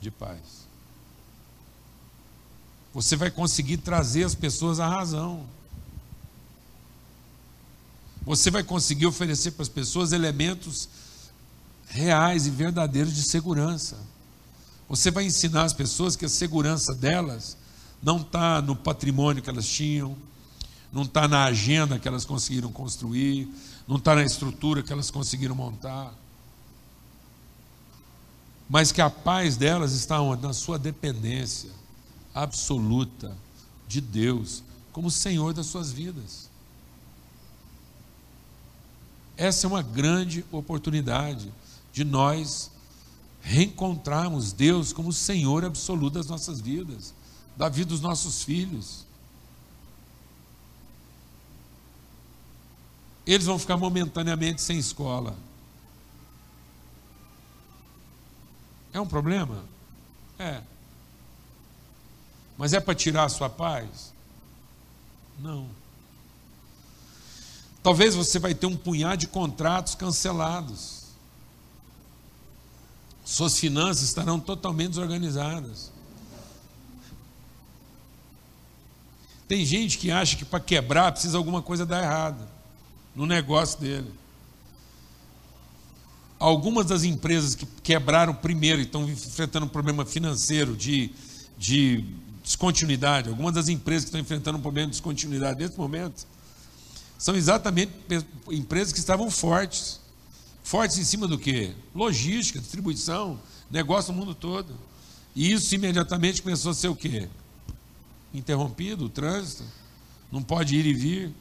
De 0.01 0.11
paz. 0.11 0.65
Você 2.95 3.17
vai 3.17 3.31
conseguir 3.31 3.79
trazer 3.79 4.25
as 4.25 4.35
pessoas 4.35 4.79
à 4.79 4.89
razão. 4.89 5.45
Você 8.25 8.51
vai 8.51 8.63
conseguir 8.63 9.07
oferecer 9.07 9.53
para 9.53 9.63
as 9.63 9.69
pessoas 9.69 10.13
elementos 10.13 10.89
reais 11.89 12.47
e 12.47 12.51
verdadeiros 12.51 13.15
de 13.15 13.23
segurança. 13.23 13.99
Você 14.89 15.11
vai 15.11 15.25
ensinar 15.25 15.65
as 15.65 15.73
pessoas 15.73 16.17
que 16.17 16.25
a 16.25 16.29
segurança 16.29 16.95
delas 16.95 17.57
não 18.03 18.19
está 18.19 18.61
no 18.63 18.75
patrimônio 18.75 19.43
que 19.43 19.51
elas 19.51 19.67
tinham, 19.67 20.17
não 20.93 21.03
está 21.03 21.27
na 21.27 21.45
agenda 21.45 21.99
que 21.99 22.07
elas 22.07 22.25
conseguiram 22.25 22.71
construir, 22.71 23.49
não 23.87 23.97
está 23.97 24.15
na 24.15 24.23
estrutura 24.23 24.83
que 24.83 24.93
elas 24.93 25.11
conseguiram 25.11 25.55
montar. 25.55 26.15
Mas 28.69 28.91
que 28.91 29.03
a 29.03 29.11
paz 29.11 29.57
delas 29.57 29.93
está 29.93 30.21
onde? 30.21 30.43
Na 30.43 30.53
sua 30.53 30.79
dependência 30.79 31.71
absoluta 32.35 33.37
de 33.87 34.01
Deus, 34.01 34.63
como 34.93 35.11
Senhor 35.11 35.53
das 35.53 35.67
suas 35.67 35.93
vidas. 35.93 36.54
Essa 39.37 39.66
é 39.66 39.68
uma 39.68 39.83
grande 39.83 40.44
oportunidade 40.53 41.53
de 41.92 42.05
nós 42.05 42.70
reencontrarmos 43.40 44.53
Deus 44.53 44.92
como 44.92 45.12
Senhor 45.12 45.64
absoluto 45.64 46.14
das 46.14 46.27
nossas 46.27 46.61
vidas, 46.61 47.12
da 47.57 47.68
vida 47.68 47.90
dos 47.90 48.01
nossos 48.01 48.42
filhos. 48.42 49.05
eles 53.27 53.47
vão 53.47 53.59
ficar 53.59 53.77
momentaneamente 53.77 54.61
sem 54.61 54.79
escola. 54.79 55.35
É 58.92 59.01
um 59.01 59.07
problema? 59.07 59.64
É. 60.38 60.62
Mas 62.57 62.73
é 62.73 62.81
para 62.81 62.94
tirar 62.94 63.25
a 63.25 63.29
sua 63.29 63.49
paz? 63.49 64.12
Não. 65.38 65.68
Talvez 67.85 68.14
você 68.14 68.38
vai 68.38 68.55
ter 68.55 68.64
um 68.64 68.75
punhado 68.75 69.18
de 69.18 69.27
contratos 69.27 69.94
cancelados. 69.94 71.03
Suas 73.23 73.59
finanças 73.59 74.05
estarão 74.05 74.40
totalmente 74.40 74.92
desorganizadas. 74.92 75.92
Tem 79.47 79.66
gente 79.66 79.99
que 79.99 80.11
acha 80.11 80.35
que 80.35 80.47
para 80.47 80.61
quebrar 80.61 81.12
precisa 81.12 81.37
alguma 81.37 81.61
coisa 81.61 81.85
dar 81.85 82.03
errado 82.03 82.49
no 83.14 83.27
negócio 83.27 83.79
dele. 83.79 84.11
Algumas 86.38 86.87
das 86.87 87.05
empresas 87.05 87.55
que 87.55 87.66
quebraram 87.83 88.35
primeiro 88.35 88.81
e 88.81 88.85
estão 88.85 89.07
enfrentando 89.07 89.66
um 89.66 89.68
problema 89.68 90.07
financeiro 90.07 90.75
de, 90.75 91.12
de 91.59 92.03
descontinuidade, 92.42 93.29
algumas 93.29 93.53
das 93.53 93.68
empresas 93.68 94.05
que 94.05 94.09
estão 94.09 94.20
enfrentando 94.23 94.57
um 94.57 94.62
problema 94.62 94.87
de 94.87 94.92
descontinuidade 94.92 95.61
nesse 95.61 95.77
momento, 95.77 96.27
são 97.18 97.35
exatamente 97.35 97.92
empresas 98.50 98.92
que 98.92 98.98
estavam 98.98 99.31
fortes, 99.31 100.00
Fortes 100.64 100.96
em 100.96 101.05
cima 101.05 101.29
do 101.29 101.38
quê? 101.38 101.74
Logística, 101.94 102.59
distribuição, 102.59 103.38
negócio 103.70 104.14
no 104.14 104.18
mundo 104.18 104.35
todo. 104.35 104.74
E 105.37 105.53
isso 105.53 105.74
imediatamente 105.74 106.40
começou 106.40 106.70
a 106.70 106.74
ser 106.74 106.88
o 106.88 106.96
quê? 106.96 107.29
Interrompido, 108.33 109.05
o 109.05 109.09
trânsito. 109.11 109.62
Não 110.33 110.42
pode 110.42 110.74
ir 110.74 110.87
e 110.87 110.94
vir. 110.94 111.35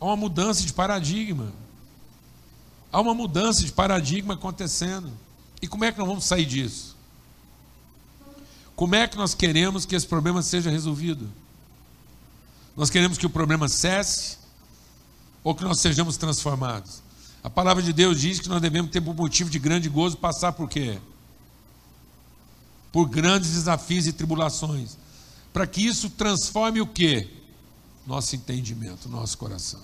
Há 0.00 0.06
uma 0.06 0.16
mudança 0.16 0.64
de 0.64 0.72
paradigma. 0.72 1.52
Há 2.90 2.98
uma 3.02 3.12
mudança 3.12 3.62
de 3.62 3.70
paradigma 3.70 4.34
acontecendo. 4.34 5.12
E 5.60 5.68
como 5.68 5.84
é 5.84 5.92
que 5.92 5.98
nós 5.98 6.08
vamos 6.08 6.24
sair 6.24 6.46
disso? 6.46 6.96
Como 8.74 8.94
é 8.94 9.06
que 9.06 9.18
nós 9.18 9.34
queremos 9.34 9.84
que 9.84 9.94
esse 9.94 10.06
problema 10.06 10.40
seja 10.40 10.70
resolvido? 10.70 11.30
Nós 12.76 12.90
queremos 12.90 13.18
que 13.18 13.26
o 13.26 13.30
problema 13.30 13.68
cesse 13.68 14.38
ou 15.42 15.54
que 15.54 15.64
nós 15.64 15.80
sejamos 15.80 16.16
transformados? 16.16 17.02
A 17.42 17.50
palavra 17.50 17.82
de 17.82 17.92
Deus 17.92 18.20
diz 18.20 18.38
que 18.38 18.48
nós 18.48 18.60
devemos 18.60 18.90
ter 18.90 19.00
por 19.00 19.14
motivo 19.14 19.48
de 19.48 19.58
grande 19.58 19.88
gozo 19.88 20.16
passar 20.16 20.52
por 20.52 20.68
quê? 20.68 20.98
Por 22.92 23.08
grandes 23.08 23.52
desafios 23.52 24.06
e 24.06 24.12
tribulações. 24.12 24.98
Para 25.52 25.66
que 25.66 25.84
isso 25.84 26.10
transforme 26.10 26.80
o 26.80 26.86
quê? 26.86 27.28
Nosso 28.06 28.36
entendimento, 28.36 29.08
nosso 29.08 29.38
coração. 29.38 29.80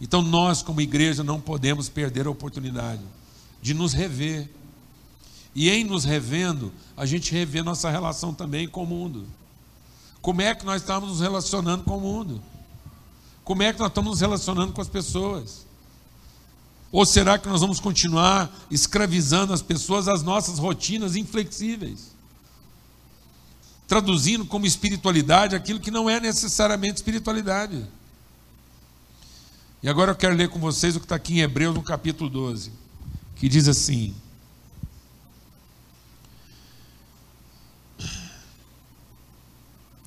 Então 0.00 0.22
nós, 0.22 0.62
como 0.62 0.80
igreja, 0.80 1.22
não 1.22 1.40
podemos 1.40 1.88
perder 1.88 2.26
a 2.26 2.30
oportunidade 2.30 3.02
de 3.62 3.74
nos 3.74 3.92
rever. 3.92 4.50
E 5.54 5.70
em 5.70 5.84
nos 5.84 6.04
revendo, 6.04 6.72
a 6.96 7.06
gente 7.06 7.32
revê 7.32 7.62
nossa 7.62 7.90
relação 7.90 8.34
também 8.34 8.68
com 8.68 8.82
o 8.82 8.86
mundo. 8.86 9.26
Como 10.26 10.42
é 10.42 10.56
que 10.56 10.66
nós 10.66 10.82
estamos 10.82 11.08
nos 11.08 11.20
relacionando 11.20 11.84
com 11.84 11.98
o 11.98 12.00
mundo? 12.00 12.42
Como 13.44 13.62
é 13.62 13.72
que 13.72 13.78
nós 13.78 13.86
estamos 13.86 14.10
nos 14.10 14.20
relacionando 14.20 14.72
com 14.72 14.80
as 14.80 14.88
pessoas? 14.88 15.64
Ou 16.90 17.06
será 17.06 17.38
que 17.38 17.48
nós 17.48 17.60
vamos 17.60 17.78
continuar 17.78 18.52
escravizando 18.68 19.52
as 19.52 19.62
pessoas 19.62 20.08
às 20.08 20.24
nossas 20.24 20.58
rotinas 20.58 21.14
inflexíveis? 21.14 22.10
Traduzindo 23.86 24.44
como 24.44 24.66
espiritualidade 24.66 25.54
aquilo 25.54 25.78
que 25.78 25.92
não 25.92 26.10
é 26.10 26.18
necessariamente 26.18 26.96
espiritualidade. 26.96 27.86
E 29.80 29.88
agora 29.88 30.10
eu 30.10 30.16
quero 30.16 30.34
ler 30.34 30.48
com 30.48 30.58
vocês 30.58 30.96
o 30.96 30.98
que 30.98 31.06
está 31.06 31.14
aqui 31.14 31.34
em 31.34 31.42
Hebreus, 31.42 31.72
no 31.72 31.84
capítulo 31.84 32.28
12, 32.28 32.72
que 33.36 33.48
diz 33.48 33.68
assim: 33.68 34.12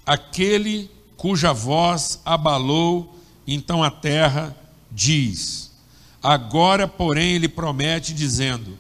Aquele 0.10 0.90
cuja 1.16 1.54
voz 1.54 2.20
abalou 2.26 3.16
então 3.46 3.84
a 3.84 3.92
terra, 3.92 4.58
diz: 4.92 5.70
Agora, 6.20 6.88
porém, 6.88 7.34
ele 7.34 7.48
promete, 7.48 8.12
dizendo: 8.12 8.76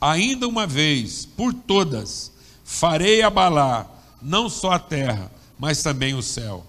Ainda 0.00 0.48
uma 0.48 0.66
vez, 0.66 1.26
por 1.26 1.52
todas, 1.52 2.32
farei 2.64 3.20
abalar 3.20 3.90
não 4.22 4.48
só 4.48 4.72
a 4.72 4.78
terra, 4.78 5.30
mas 5.58 5.82
também 5.82 6.14
o 6.14 6.22
céu. 6.22 6.64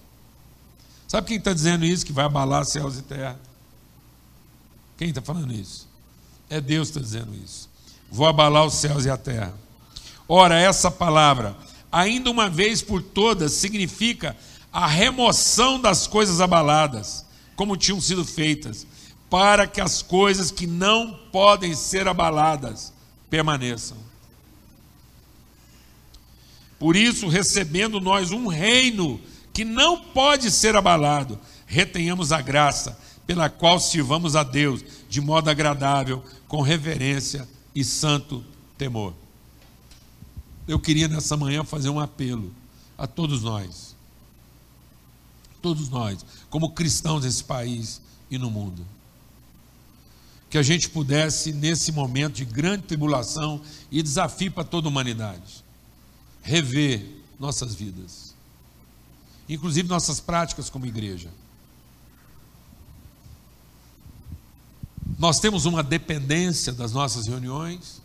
Sabe 1.07 1.27
quem 1.27 1.37
está 1.37 1.53
dizendo 1.53 1.85
isso? 1.85 2.05
Que 2.05 2.11
vai 2.11 2.25
abalar 2.25 2.65
céus 2.65 2.97
e 2.97 3.03
terra? 3.03 3.39
Quem 4.97 5.07
está 5.07 5.21
falando 5.21 5.53
isso? 5.53 5.87
É 6.49 6.59
Deus 6.59 6.89
que 6.89 6.97
está 6.97 7.01
dizendo 7.01 7.33
isso. 7.33 7.69
Vou 8.11 8.27
abalar 8.27 8.65
os 8.65 8.73
céus 8.73 9.05
e 9.05 9.09
a 9.09 9.15
terra. 9.15 9.53
Ora, 10.27 10.59
essa 10.59 10.91
palavra, 10.91 11.55
ainda 11.91 12.31
uma 12.31 12.49
vez 12.49 12.81
por 12.81 13.01
todas, 13.01 13.53
significa 13.53 14.35
a 14.71 14.87
remoção 14.87 15.79
das 15.79 16.07
coisas 16.07 16.39
abaladas, 16.39 17.25
como 17.55 17.75
tinham 17.75 17.99
sido 17.99 18.23
feitas, 18.23 18.87
para 19.29 19.67
que 19.67 19.81
as 19.81 20.01
coisas 20.01 20.51
que 20.51 20.65
não 20.65 21.19
podem 21.31 21.75
ser 21.75 22.07
abaladas 22.07 22.93
permaneçam. 23.29 23.97
Por 26.79 26.95
isso, 26.95 27.27
recebendo 27.27 27.99
nós 27.99 28.31
um 28.31 28.47
reino 28.47 29.21
que 29.53 29.63
não 29.63 29.99
pode 29.99 30.49
ser 30.49 30.75
abalado, 30.75 31.39
retenhamos 31.65 32.31
a 32.31 32.41
graça 32.41 32.97
pela 33.27 33.49
qual 33.49 33.79
sirvamos 33.79 34.35
a 34.35 34.43
Deus 34.43 34.83
de 35.07 35.21
modo 35.21 35.49
agradável, 35.49 36.23
com 36.47 36.61
reverência 36.61 37.47
e 37.73 37.83
santo 37.83 38.43
temor. 38.77 39.13
Eu 40.71 40.79
queria 40.79 41.09
nessa 41.09 41.35
manhã 41.35 41.65
fazer 41.65 41.89
um 41.89 41.99
apelo 41.99 42.49
a 42.97 43.05
todos 43.05 43.43
nós, 43.43 43.93
todos 45.61 45.89
nós, 45.89 46.25
como 46.49 46.71
cristãos 46.71 47.23
desse 47.23 47.43
país 47.43 47.99
e 48.29 48.37
no 48.37 48.49
mundo, 48.49 48.87
que 50.49 50.57
a 50.57 50.63
gente 50.63 50.87
pudesse, 50.89 51.51
nesse 51.51 51.91
momento 51.91 52.35
de 52.35 52.45
grande 52.45 52.83
tribulação 52.83 53.61
e 53.91 54.01
desafio 54.01 54.49
para 54.49 54.63
toda 54.63 54.87
a 54.87 54.89
humanidade, 54.89 55.61
rever 56.41 57.05
nossas 57.37 57.75
vidas, 57.75 58.33
inclusive 59.49 59.89
nossas 59.89 60.21
práticas 60.21 60.69
como 60.69 60.85
igreja. 60.85 61.29
Nós 65.19 65.37
temos 65.37 65.65
uma 65.65 65.83
dependência 65.83 66.71
das 66.71 66.93
nossas 66.93 67.27
reuniões, 67.27 68.00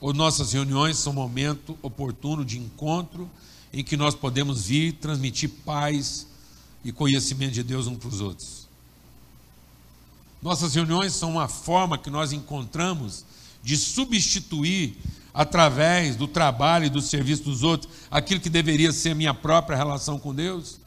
ou 0.00 0.14
nossas 0.14 0.52
reuniões 0.52 0.96
são 0.96 1.12
um 1.12 1.16
momento 1.16 1.78
oportuno 1.82 2.44
de 2.44 2.58
encontro 2.58 3.28
em 3.72 3.84
que 3.84 3.96
nós 3.96 4.14
podemos 4.14 4.66
vir 4.66 4.94
transmitir 4.94 5.50
paz 5.64 6.26
e 6.84 6.90
conhecimento 6.90 7.52
de 7.52 7.62
Deus 7.62 7.86
uns 7.86 7.98
para 7.98 8.08
os 8.08 8.20
outros. 8.20 8.68
Nossas 10.42 10.74
reuniões 10.74 11.12
são 11.12 11.32
uma 11.32 11.48
forma 11.48 11.98
que 11.98 12.08
nós 12.08 12.32
encontramos 12.32 13.24
de 13.62 13.76
substituir, 13.76 14.96
através 15.34 16.16
do 16.16 16.26
trabalho 16.26 16.86
e 16.86 16.90
do 16.90 17.00
serviço 17.00 17.44
dos 17.44 17.62
outros, 17.62 17.92
aquilo 18.10 18.40
que 18.40 18.48
deveria 18.48 18.90
ser 18.90 19.14
minha 19.14 19.34
própria 19.34 19.76
relação 19.76 20.18
com 20.18 20.34
Deus. 20.34 20.80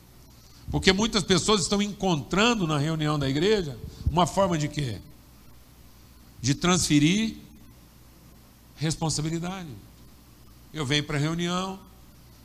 Porque 0.72 0.92
muitas 0.92 1.24
pessoas 1.24 1.62
estão 1.62 1.82
encontrando 1.82 2.66
na 2.66 2.78
reunião 2.78 3.20
da 3.20 3.30
igreja 3.30 3.78
uma 4.10 4.26
forma 4.26 4.58
de 4.58 4.68
quê? 4.68 4.98
De 6.42 6.56
transferir 6.56 7.36
responsabilidade. 8.84 9.70
Eu 10.74 10.86
venho 10.86 11.04
para 11.04 11.18
a 11.18 11.20
reunião, 11.20 11.80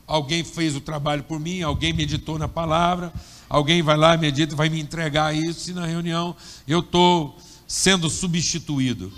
alguém 0.07 0.43
fez 0.43 0.75
o 0.75 0.81
trabalho 0.81 1.23
por 1.23 1.39
mim, 1.39 1.61
alguém 1.61 1.93
meditou 1.93 2.39
na 2.39 2.47
palavra, 2.47 3.13
alguém 3.47 3.81
vai 3.81 3.97
lá, 3.97 4.17
medita, 4.17 4.55
vai 4.55 4.69
me 4.69 4.79
entregar 4.79 5.35
isso, 5.35 5.69
e 5.69 5.73
na 5.73 5.85
reunião 5.85 6.35
eu 6.67 6.79
estou 6.79 7.37
sendo 7.67 8.09
substituído. 8.09 9.11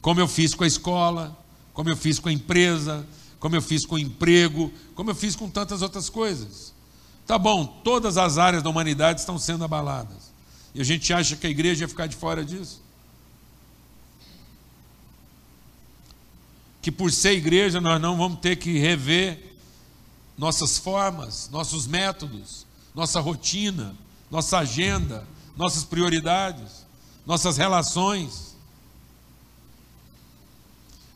Como 0.00 0.18
eu 0.18 0.26
fiz 0.26 0.54
com 0.54 0.64
a 0.64 0.66
escola, 0.66 1.36
como 1.72 1.88
eu 1.88 1.96
fiz 1.96 2.18
com 2.18 2.28
a 2.28 2.32
empresa, 2.32 3.06
como 3.38 3.54
eu 3.54 3.62
fiz 3.62 3.86
com 3.86 3.96
o 3.96 3.98
emprego, 3.98 4.72
como 4.94 5.10
eu 5.10 5.14
fiz 5.14 5.36
com 5.36 5.48
tantas 5.48 5.82
outras 5.82 6.08
coisas. 6.08 6.72
Tá 7.26 7.38
bom, 7.38 7.64
todas 7.64 8.16
as 8.16 8.38
áreas 8.38 8.62
da 8.62 8.70
humanidade 8.70 9.20
estão 9.20 9.38
sendo 9.38 9.64
abaladas. 9.64 10.32
E 10.74 10.80
a 10.80 10.84
gente 10.84 11.12
acha 11.12 11.36
que 11.36 11.46
a 11.46 11.50
igreja 11.50 11.84
ia 11.84 11.88
ficar 11.88 12.06
de 12.06 12.16
fora 12.16 12.44
disso? 12.44 12.80
Que 16.82 16.92
por 16.92 17.10
ser 17.10 17.32
igreja 17.32 17.80
nós 17.80 18.00
não 18.00 18.18
vamos 18.18 18.40
ter 18.40 18.56
que 18.56 18.78
rever 18.78 19.56
nossas 20.36 20.76
formas, 20.76 21.48
nossos 21.50 21.86
métodos, 21.86 22.66
nossa 22.94 23.20
rotina, 23.20 23.96
nossa 24.30 24.58
agenda, 24.58 25.26
nossas 25.56 25.84
prioridades, 25.84 26.84
nossas 27.24 27.56
relações. 27.56 28.56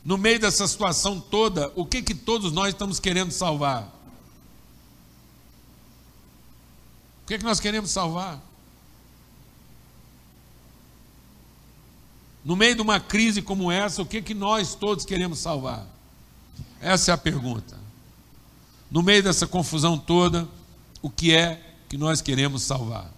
No 0.05 0.17
meio 0.17 0.39
dessa 0.39 0.65
situação 0.67 1.19
toda, 1.19 1.71
o 1.75 1.85
que 1.85 2.01
que 2.01 2.15
todos 2.15 2.51
nós 2.51 2.69
estamos 2.69 2.99
querendo 2.99 3.31
salvar? 3.31 3.83
O 7.23 7.27
que 7.27 7.37
que 7.37 7.43
nós 7.43 7.59
queremos 7.59 7.91
salvar? 7.91 8.41
No 12.47 12.55
meio 12.55 12.75
de 12.75 12.81
uma 12.81 12.97
crise 12.97 13.41
como 13.41 13.69
essa, 13.69 14.01
o 14.01 14.05
que, 14.05 14.21
que 14.21 14.33
nós 14.33 14.73
todos 14.73 15.03
queremos 15.03 15.37
salvar? 15.37 15.85
Essa 16.79 17.11
é 17.11 17.13
a 17.13 17.17
pergunta. 17.17 17.77
No 18.89 19.03
meio 19.03 19.21
dessa 19.21 19.45
confusão 19.45 19.97
toda, 19.97 20.47
o 21.01 21.09
que 21.09 21.35
é 21.35 21.61
que 21.89 21.97
nós 21.97 22.21
queremos 22.21 22.63
salvar? 22.63 23.11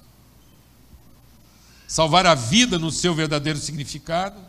Salvar 1.87 2.25
a 2.25 2.33
vida 2.33 2.79
no 2.79 2.89
seu 2.89 3.13
verdadeiro 3.13 3.59
significado 3.59 4.41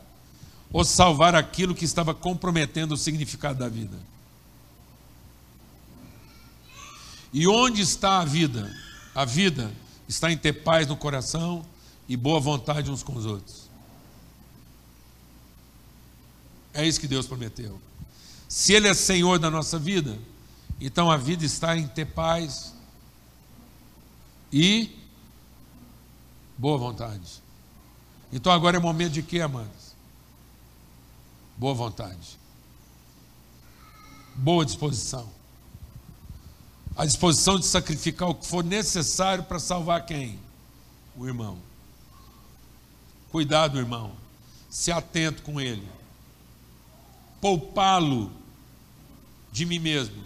ou 0.72 0.82
salvar 0.82 1.34
aquilo 1.34 1.74
que 1.74 1.84
estava 1.84 2.14
comprometendo 2.14 2.92
o 2.92 2.96
significado 2.96 3.58
da 3.58 3.68
vida? 3.68 3.98
E 7.34 7.46
onde 7.46 7.82
está 7.82 8.20
a 8.20 8.24
vida? 8.24 8.74
A 9.14 9.26
vida 9.26 9.70
está 10.08 10.32
em 10.32 10.38
ter 10.38 10.54
paz 10.64 10.86
no 10.86 10.96
coração 10.96 11.66
e 12.08 12.16
boa 12.16 12.40
vontade 12.40 12.90
uns 12.90 13.02
com 13.02 13.14
os 13.14 13.26
outros. 13.26 13.59
É 16.72 16.86
isso 16.86 17.00
que 17.00 17.08
Deus 17.08 17.26
prometeu. 17.26 17.80
Se 18.48 18.72
Ele 18.72 18.88
é 18.88 18.94
Senhor 18.94 19.38
da 19.38 19.50
nossa 19.50 19.78
vida, 19.78 20.18
então 20.80 21.10
a 21.10 21.16
vida 21.16 21.44
está 21.44 21.76
em 21.76 21.86
ter 21.86 22.06
paz 22.06 22.74
e 24.52 25.00
Boa 26.60 26.76
vontade. 26.76 27.42
Então 28.30 28.52
agora 28.52 28.76
é 28.76 28.80
momento 28.80 29.12
de 29.12 29.22
quê, 29.22 29.40
amados? 29.40 29.94
Boa 31.56 31.72
vontade. 31.72 32.38
Boa 34.34 34.62
disposição. 34.62 35.26
A 36.94 37.06
disposição 37.06 37.58
de 37.58 37.64
sacrificar 37.64 38.28
o 38.28 38.34
que 38.34 38.46
for 38.46 38.62
necessário 38.62 39.44
para 39.44 39.58
salvar 39.58 40.04
quem? 40.04 40.38
O 41.16 41.26
irmão. 41.26 41.56
Cuidado, 43.32 43.78
irmão. 43.78 44.12
Se 44.68 44.92
atento 44.92 45.42
com 45.42 45.58
ele. 45.58 45.88
Poupá-lo 47.40 48.32
de 49.52 49.64
mim 49.64 49.78
mesmo. 49.78 50.24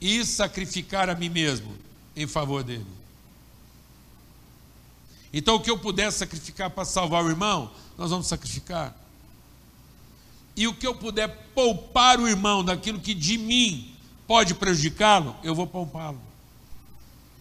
E 0.00 0.24
sacrificar 0.24 1.08
a 1.08 1.14
mim 1.14 1.28
mesmo 1.28 1.76
em 2.16 2.26
favor 2.26 2.62
dele. 2.62 2.86
Então, 5.32 5.56
o 5.56 5.60
que 5.60 5.70
eu 5.70 5.78
puder 5.78 6.10
sacrificar 6.10 6.70
para 6.70 6.84
salvar 6.84 7.24
o 7.24 7.28
irmão, 7.28 7.70
nós 7.96 8.10
vamos 8.10 8.26
sacrificar. 8.26 8.96
E 10.56 10.66
o 10.66 10.74
que 10.74 10.86
eu 10.86 10.94
puder 10.94 11.28
poupar 11.54 12.18
o 12.18 12.28
irmão 12.28 12.64
daquilo 12.64 13.00
que 13.00 13.14
de 13.14 13.38
mim 13.38 13.94
pode 14.26 14.54
prejudicá-lo, 14.54 15.36
eu 15.42 15.54
vou 15.54 15.66
poupá-lo. 15.66 16.20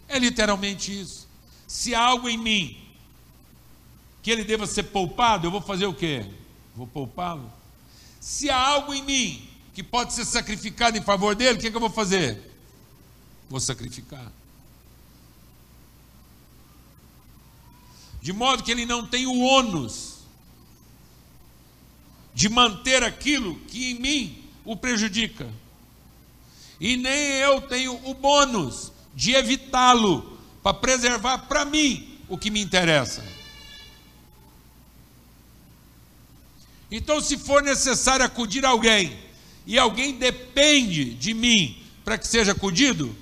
É 0.07 0.17
literalmente 0.17 0.97
isso. 0.99 1.27
Se 1.67 1.93
há 1.93 2.03
algo 2.03 2.29
em 2.29 2.37
mim 2.37 2.77
que 4.21 4.31
ele 4.31 4.43
deva 4.43 4.67
ser 4.67 4.83
poupado, 4.83 5.47
eu 5.47 5.51
vou 5.51 5.61
fazer 5.61 5.85
o 5.85 5.93
quê? 5.93 6.25
Vou 6.75 6.87
poupá-lo. 6.87 7.51
Se 8.29 8.47
há 8.47 8.55
algo 8.55 8.93
em 8.93 9.01
mim 9.01 9.49
que 9.73 9.81
pode 9.81 10.13
ser 10.13 10.23
sacrificado 10.23 10.95
em 10.95 11.01
favor 11.01 11.33
dele, 11.33 11.57
o 11.57 11.59
que, 11.59 11.65
é 11.65 11.71
que 11.71 11.75
eu 11.75 11.81
vou 11.81 11.89
fazer? 11.89 12.39
Vou 13.49 13.59
sacrificar. 13.59 14.31
De 18.21 18.31
modo 18.31 18.61
que 18.61 18.69
ele 18.69 18.85
não 18.85 19.03
tem 19.07 19.25
o 19.25 19.39
ônus 19.39 20.19
de 22.31 22.47
manter 22.49 23.03
aquilo 23.03 23.59
que 23.61 23.93
em 23.93 23.99
mim 23.99 24.43
o 24.63 24.77
prejudica. 24.77 25.51
E 26.79 26.95
nem 26.97 27.31
eu 27.39 27.61
tenho 27.61 27.99
o 28.07 28.13
bônus 28.13 28.91
de 29.15 29.33
evitá-lo 29.33 30.37
para 30.61 30.75
preservar 30.75 31.47
para 31.47 31.65
mim 31.65 32.19
o 32.29 32.37
que 32.37 32.51
me 32.51 32.61
interessa. 32.61 33.38
Então, 36.91 37.21
se 37.21 37.37
for 37.37 37.61
necessário 37.61 38.25
acudir 38.25 38.65
alguém, 38.65 39.17
e 39.65 39.77
alguém 39.77 40.15
depende 40.15 41.13
de 41.13 41.33
mim 41.33 41.77
para 42.03 42.17
que 42.17 42.27
seja 42.27 42.53
acudido, 42.53 43.15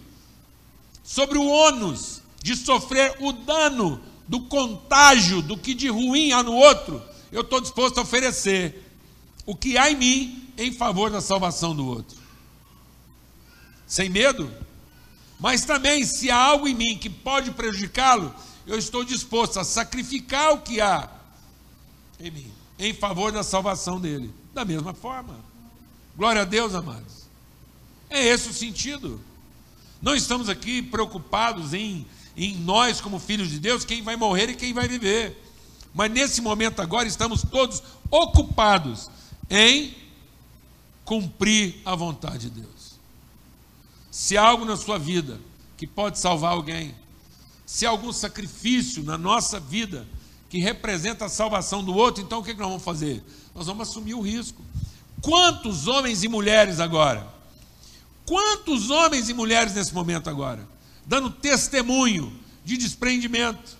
sobre 1.04 1.38
o 1.38 1.46
ônus 1.46 2.22
de 2.42 2.56
sofrer 2.56 3.16
o 3.20 3.34
dano 3.34 4.02
do 4.28 4.42
contágio 4.42 5.42
do 5.42 5.58
que 5.58 5.74
de 5.74 5.90
ruim 5.90 6.32
há 6.32 6.42
no 6.42 6.54
outro, 6.54 7.02
eu 7.32 7.42
estou 7.42 7.60
disposto 7.60 7.98
a 7.98 8.04
oferecer 8.04 8.84
o 9.46 9.56
que 9.56 9.78
há 9.78 9.92
em 9.92 9.96
mim 9.96 10.50
em 10.58 10.72
favor 10.72 11.10
da 11.10 11.20
salvação 11.20 11.76
do 11.76 11.86
outro. 11.86 12.18
Sem 13.86 14.10
medo, 14.10 14.50
mas 15.40 15.66
também 15.66 16.06
se 16.06 16.32
há 16.32 16.38
algo 16.38 16.68
em 16.68 16.74
mim 16.74 16.98
que 16.98 17.10
pode 17.10 17.52
prejudicá-lo, 17.52 18.34
eu 18.66 18.78
estou 18.78 19.04
disposto 19.04 19.60
a 19.60 19.66
sacrificar 19.66 20.54
o 20.54 20.62
que 20.62 20.80
há 20.80 21.10
em 22.20 22.32
mim 22.32 22.52
em 22.80 22.94
favor 22.94 23.32
da 23.32 23.44
salvação 23.44 24.00
dele. 24.00 24.34
Da 24.54 24.64
mesma 24.66 24.94
forma. 24.94 25.36
Glória 26.16 26.42
a 26.42 26.46
Deus, 26.46 26.74
amados. 26.74 27.28
É 28.10 28.24
esse 28.26 28.50
o 28.50 28.54
sentido. 28.54 29.22
Não 30.02 30.16
estamos 30.16 30.50
aqui 30.50 30.82
preocupados 30.82 31.74
em, 31.74 32.06
em 32.36 32.56
nós, 32.56 33.02
como 33.02 33.20
filhos 33.20 33.50
de 33.50 33.60
Deus, 33.60 33.84
quem 33.84 34.02
vai 34.02 34.16
morrer 34.16 34.50
e 34.50 34.56
quem 34.56 34.74
vai 34.74 34.88
viver. 34.88 35.44
Mas 35.94 36.12
nesse 36.12 36.42
momento 36.42 36.82
agora 36.82 37.08
estamos 37.08 37.42
todos 37.42 37.82
ocupados 38.10 39.10
em 39.50 39.96
cumprir 41.04 41.82
a 41.86 41.96
vontade 41.96 42.50
de 42.50 42.62
Deus. 42.62 43.00
Se 44.12 44.38
há 44.38 44.44
algo 44.44 44.66
na 44.66 44.78
sua 44.78 45.00
vida 45.00 45.40
que 45.76 45.88
pode 45.88 46.20
salvar 46.20 46.52
alguém, 46.52 46.94
se 47.66 47.86
há 47.86 47.90
algum 47.90 48.12
sacrifício 48.12 49.04
na 49.04 49.18
nossa 49.18 49.60
vida 49.60 50.08
que 50.50 50.60
representa 50.60 51.26
a 51.26 51.30
salvação 51.30 51.84
do 51.84 51.94
outro, 51.94 52.24
então 52.24 52.40
o 52.40 52.44
que 52.44 52.54
nós 52.54 52.68
vamos 52.68 52.84
fazer? 52.84 53.24
Nós 53.54 53.68
vamos 53.68 53.90
assumir 53.90 54.14
o 54.14 54.22
risco. 54.22 54.62
Quantos 55.22 55.88
homens 55.88 56.24
e 56.24 56.28
mulheres 56.28 56.80
agora? 56.80 57.28
Quantos 58.26 58.90
homens 58.90 59.30
e 59.30 59.34
mulheres 59.34 59.74
nesse 59.74 59.94
momento 59.94 60.30
agora? 60.30 60.68
Dando 61.06 61.30
testemunho 61.30 62.32
de 62.64 62.78
desprendimento. 62.78 63.78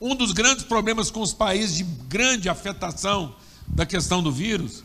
Um 0.00 0.14
dos 0.14 0.32
grandes 0.32 0.64
problemas 0.64 1.10
com 1.10 1.20
os 1.20 1.32
países 1.32 1.76
de 1.76 1.84
grande 1.84 2.48
afetação 2.48 3.34
da 3.66 3.86
questão 3.86 4.22
do 4.22 4.30
vírus 4.30 4.84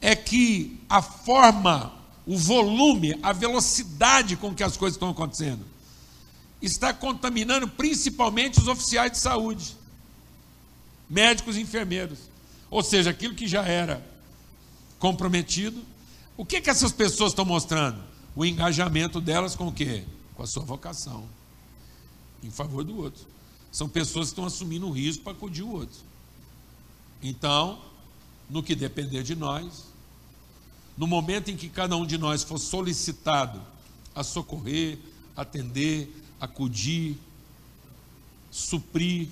é 0.00 0.14
que 0.14 0.78
a 0.88 1.02
forma, 1.02 1.92
o 2.26 2.38
volume, 2.38 3.18
a 3.22 3.32
velocidade 3.32 4.36
com 4.36 4.54
que 4.54 4.62
as 4.62 4.76
coisas 4.76 4.94
estão 4.94 5.10
acontecendo 5.10 5.73
está 6.66 6.92
contaminando 6.92 7.68
principalmente 7.68 8.58
os 8.58 8.68
oficiais 8.68 9.12
de 9.12 9.18
saúde, 9.18 9.76
médicos 11.08 11.56
e 11.56 11.60
enfermeiros. 11.60 12.18
Ou 12.70 12.82
seja, 12.82 13.10
aquilo 13.10 13.34
que 13.34 13.46
já 13.46 13.64
era 13.64 14.04
comprometido. 14.98 15.82
O 16.36 16.44
que, 16.44 16.60
que 16.60 16.70
essas 16.70 16.92
pessoas 16.92 17.32
estão 17.32 17.44
mostrando? 17.44 18.02
O 18.34 18.44
engajamento 18.44 19.20
delas 19.20 19.54
com 19.54 19.68
o 19.68 19.72
quê? 19.72 20.04
Com 20.34 20.42
a 20.42 20.46
sua 20.46 20.64
vocação. 20.64 21.28
Em 22.42 22.50
favor 22.50 22.82
do 22.82 22.96
outro. 22.96 23.26
São 23.70 23.88
pessoas 23.88 24.28
que 24.28 24.32
estão 24.32 24.46
assumindo 24.46 24.88
o 24.88 24.90
risco 24.90 25.22
para 25.22 25.32
acudir 25.32 25.62
o 25.62 25.70
outro. 25.70 26.00
Então, 27.22 27.80
no 28.48 28.62
que 28.62 28.74
depender 28.74 29.22
de 29.22 29.34
nós, 29.34 29.84
no 30.96 31.06
momento 31.06 31.50
em 31.50 31.56
que 31.56 31.68
cada 31.68 31.96
um 31.96 32.06
de 32.06 32.16
nós 32.16 32.42
for 32.42 32.58
solicitado 32.58 33.60
a 34.14 34.22
socorrer, 34.22 34.98
atender, 35.36 36.23
acudir, 36.40 37.16
suprir, 38.50 39.28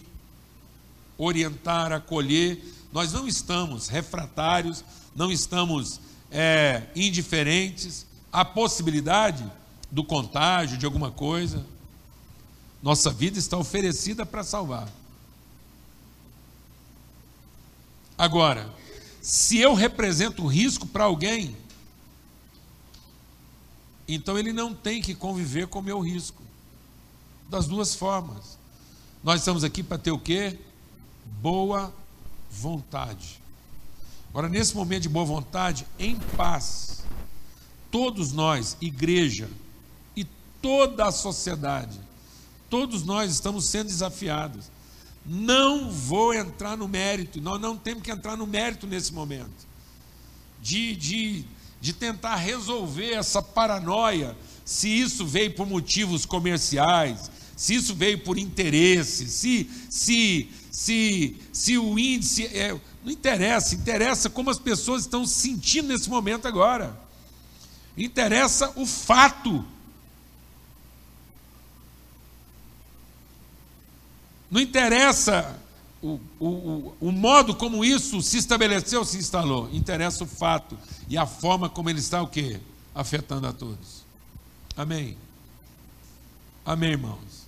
orientar, 1.16 1.92
acolher. 1.92 2.62
Nós 2.92 3.12
não 3.12 3.26
estamos 3.26 3.88
refratários, 3.88 4.84
não 5.14 5.30
estamos 5.30 6.00
é, 6.30 6.88
indiferentes 6.94 8.06
à 8.32 8.44
possibilidade 8.44 9.48
do 9.90 10.02
contágio 10.02 10.78
de 10.78 10.84
alguma 10.84 11.10
coisa. 11.10 11.64
Nossa 12.82 13.10
vida 13.10 13.38
está 13.38 13.56
oferecida 13.56 14.26
para 14.26 14.42
salvar. 14.42 14.88
Agora, 18.18 18.72
se 19.20 19.58
eu 19.58 19.74
represento 19.74 20.46
risco 20.46 20.86
para 20.86 21.04
alguém, 21.04 21.56
então 24.08 24.36
ele 24.38 24.52
não 24.52 24.74
tem 24.74 25.00
que 25.00 25.14
conviver 25.14 25.68
com 25.68 25.78
o 25.78 25.82
meu 25.82 26.00
risco 26.00 26.42
das 27.48 27.66
duas 27.66 27.94
formas. 27.94 28.58
Nós 29.22 29.40
estamos 29.40 29.62
aqui 29.62 29.82
para 29.82 29.98
ter 29.98 30.10
o 30.10 30.18
quê? 30.18 30.58
Boa 31.40 31.92
vontade. 32.50 33.40
Agora, 34.30 34.48
nesse 34.48 34.74
momento 34.74 35.02
de 35.02 35.08
boa 35.08 35.24
vontade, 35.26 35.86
em 35.98 36.16
paz, 36.36 37.04
todos 37.90 38.32
nós, 38.32 38.76
igreja 38.80 39.48
e 40.16 40.24
toda 40.60 41.06
a 41.06 41.12
sociedade, 41.12 42.00
todos 42.70 43.04
nós 43.04 43.30
estamos 43.30 43.66
sendo 43.66 43.88
desafiados. 43.88 44.70
Não 45.24 45.90
vou 45.90 46.32
entrar 46.32 46.76
no 46.76 46.88
mérito, 46.88 47.40
nós 47.40 47.60
não 47.60 47.76
temos 47.76 48.02
que 48.02 48.10
entrar 48.10 48.36
no 48.36 48.46
mérito 48.46 48.86
nesse 48.86 49.12
momento, 49.12 49.68
de, 50.60 50.96
de, 50.96 51.44
de 51.80 51.92
tentar 51.92 52.36
resolver 52.36 53.12
essa 53.12 53.42
paranoia, 53.42 54.36
se 54.72 54.88
isso 54.88 55.26
veio 55.26 55.52
por 55.52 55.66
motivos 55.66 56.24
comerciais, 56.24 57.30
se 57.54 57.74
isso 57.74 57.94
veio 57.94 58.18
por 58.20 58.38
interesse, 58.38 59.28
se, 59.28 59.70
se, 59.90 60.48
se, 60.70 61.36
se 61.52 61.76
o 61.76 61.98
índice. 61.98 62.46
É, 62.46 62.72
não 63.04 63.12
interessa, 63.12 63.74
interessa 63.74 64.30
como 64.30 64.48
as 64.48 64.58
pessoas 64.58 65.02
estão 65.02 65.26
se 65.26 65.34
sentindo 65.42 65.88
nesse 65.88 66.08
momento 66.08 66.48
agora. 66.48 66.98
Interessa 67.98 68.72
o 68.74 68.86
fato. 68.86 69.62
Não 74.50 74.60
interessa 74.60 75.60
o, 76.00 76.18
o, 76.40 76.94
o, 76.98 77.12
modo 77.12 77.54
como 77.54 77.84
isso 77.84 78.22
se 78.22 78.38
estabeleceu, 78.38 79.04
se 79.04 79.18
instalou. 79.18 79.68
Interessa 79.70 80.24
o 80.24 80.26
fato 80.26 80.78
e 81.10 81.18
a 81.18 81.26
forma 81.26 81.68
como 81.68 81.90
ele 81.90 82.00
está 82.00 82.22
o 82.22 82.26
quê? 82.26 82.58
Afetando 82.94 83.46
a 83.46 83.52
todos. 83.52 84.01
Amém. 84.76 85.16
Amém, 86.64 86.90
irmãos 86.90 87.42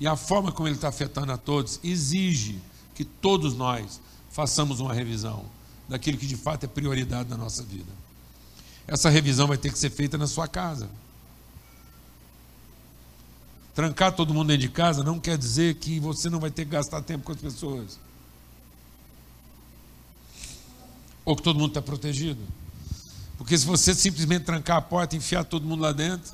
e 0.00 0.06
a 0.06 0.16
forma 0.16 0.50
como 0.50 0.66
ele 0.66 0.76
está 0.76 0.88
afetando 0.88 1.30
a 1.30 1.36
todos 1.36 1.78
exige 1.84 2.58
que 2.94 3.04
todos 3.04 3.54
nós 3.54 4.00
façamos 4.30 4.80
uma 4.80 4.94
revisão 4.94 5.44
daquilo 5.86 6.16
que 6.16 6.26
de 6.26 6.36
fato 6.36 6.64
é 6.64 6.66
prioridade 6.66 7.28
na 7.28 7.36
nossa 7.36 7.62
vida. 7.62 7.92
Essa 8.88 9.10
revisão 9.10 9.46
vai 9.46 9.58
ter 9.58 9.70
que 9.70 9.78
ser 9.78 9.90
feita 9.90 10.16
na 10.16 10.26
sua 10.26 10.48
casa. 10.48 10.88
Trancar 13.74 14.12
todo 14.16 14.32
mundo 14.32 14.48
dentro 14.48 14.62
de 14.62 14.68
casa 14.70 15.04
não 15.04 15.20
quer 15.20 15.36
dizer 15.36 15.74
que 15.74 16.00
você 16.00 16.30
não 16.30 16.40
vai 16.40 16.50
ter 16.50 16.64
que 16.64 16.70
gastar 16.70 17.02
tempo 17.02 17.24
com 17.24 17.32
as 17.32 17.38
pessoas. 17.38 17.98
Ou 21.24 21.36
que 21.36 21.42
todo 21.42 21.58
mundo 21.58 21.70
está 21.70 21.82
protegido. 21.82 22.40
Porque 23.40 23.56
se 23.56 23.64
você 23.64 23.94
simplesmente 23.94 24.44
trancar 24.44 24.76
a 24.76 24.82
porta 24.82 25.14
e 25.14 25.18
enfiar 25.18 25.44
todo 25.44 25.64
mundo 25.64 25.80
lá 25.80 25.92
dentro, 25.92 26.30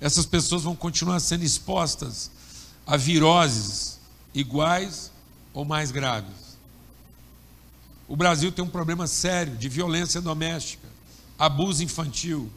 essas 0.00 0.26
pessoas 0.26 0.64
vão 0.64 0.74
continuar 0.74 1.20
sendo 1.20 1.44
expostas 1.44 2.32
a 2.84 2.96
viroses 2.96 4.00
iguais 4.34 5.12
ou 5.54 5.64
mais 5.64 5.92
graves. 5.92 6.58
O 8.08 8.16
Brasil 8.16 8.50
tem 8.50 8.64
um 8.64 8.68
problema 8.68 9.06
sério 9.06 9.56
de 9.56 9.68
violência 9.68 10.20
doméstica, 10.20 10.88
abuso 11.38 11.84
infantil. 11.84 12.50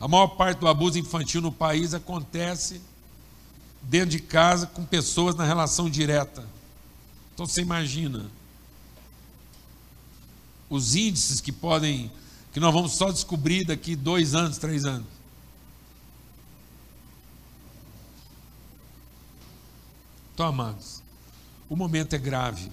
A 0.00 0.08
maior 0.08 0.28
parte 0.28 0.58
do 0.58 0.66
abuso 0.66 0.98
infantil 0.98 1.42
no 1.42 1.52
país 1.52 1.92
acontece 1.92 2.80
dentro 3.82 4.08
de 4.08 4.20
casa 4.20 4.66
com 4.68 4.86
pessoas 4.86 5.34
na 5.34 5.44
relação 5.44 5.90
direta. 5.90 6.48
Então 7.34 7.44
você 7.44 7.60
imagina 7.60 8.30
os 10.74 10.94
índices 10.94 11.40
que 11.40 11.52
podem, 11.52 12.10
que 12.52 12.60
nós 12.60 12.72
vamos 12.72 12.92
só 12.92 13.10
descobrir 13.10 13.64
daqui 13.64 13.94
dois 13.94 14.34
anos, 14.34 14.58
três 14.58 14.84
anos. 14.84 15.06
Então, 20.34 20.46
amados, 20.46 21.02
o 21.68 21.76
momento 21.76 22.14
é 22.14 22.18
grave. 22.18 22.70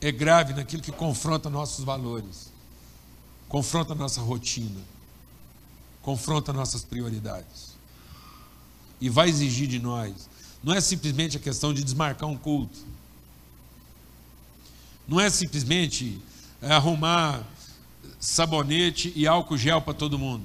É 0.00 0.10
grave 0.10 0.52
naquilo 0.54 0.82
que 0.82 0.92
confronta 0.92 1.48
nossos 1.48 1.84
valores, 1.84 2.52
confronta 3.48 3.94
nossa 3.94 4.20
rotina 4.20 4.92
confronta 6.02 6.52
nossas 6.52 6.84
prioridades. 6.84 7.72
E 9.00 9.08
vai 9.08 9.28
exigir 9.28 9.68
de 9.68 9.78
nós. 9.78 10.28
Não 10.62 10.74
é 10.74 10.80
simplesmente 10.80 11.36
a 11.36 11.40
questão 11.40 11.72
de 11.72 11.82
desmarcar 11.82 12.28
um 12.28 12.36
culto. 12.36 12.78
Não 15.08 15.20
é 15.20 15.30
simplesmente 15.30 16.20
arrumar 16.70 17.42
sabonete 18.20 19.12
e 19.16 19.26
álcool 19.26 19.56
gel 19.56 19.82
para 19.82 19.94
todo 19.94 20.18
mundo. 20.18 20.44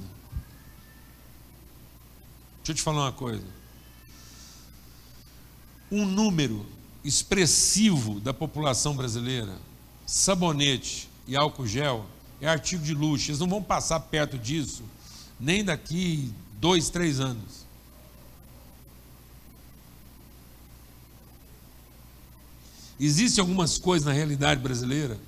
Deixa 2.58 2.72
eu 2.72 2.74
te 2.74 2.82
falar 2.82 3.04
uma 3.04 3.12
coisa. 3.12 3.46
Um 5.90 6.04
número 6.04 6.66
expressivo 7.04 8.20
da 8.20 8.34
população 8.34 8.94
brasileira, 8.94 9.56
sabonete 10.04 11.08
e 11.26 11.36
álcool 11.36 11.66
gel, 11.66 12.04
é 12.40 12.48
artigo 12.48 12.84
de 12.84 12.94
luxo. 12.94 13.30
Eles 13.30 13.40
não 13.40 13.48
vão 13.48 13.62
passar 13.62 14.00
perto 14.00 14.36
disso 14.36 14.82
nem 15.38 15.64
daqui 15.64 16.32
dois, 16.60 16.90
três 16.90 17.20
anos. 17.20 17.66
Existem 22.98 23.40
algumas 23.40 23.78
coisas 23.78 24.04
na 24.04 24.12
realidade 24.12 24.60
brasileira 24.60 25.18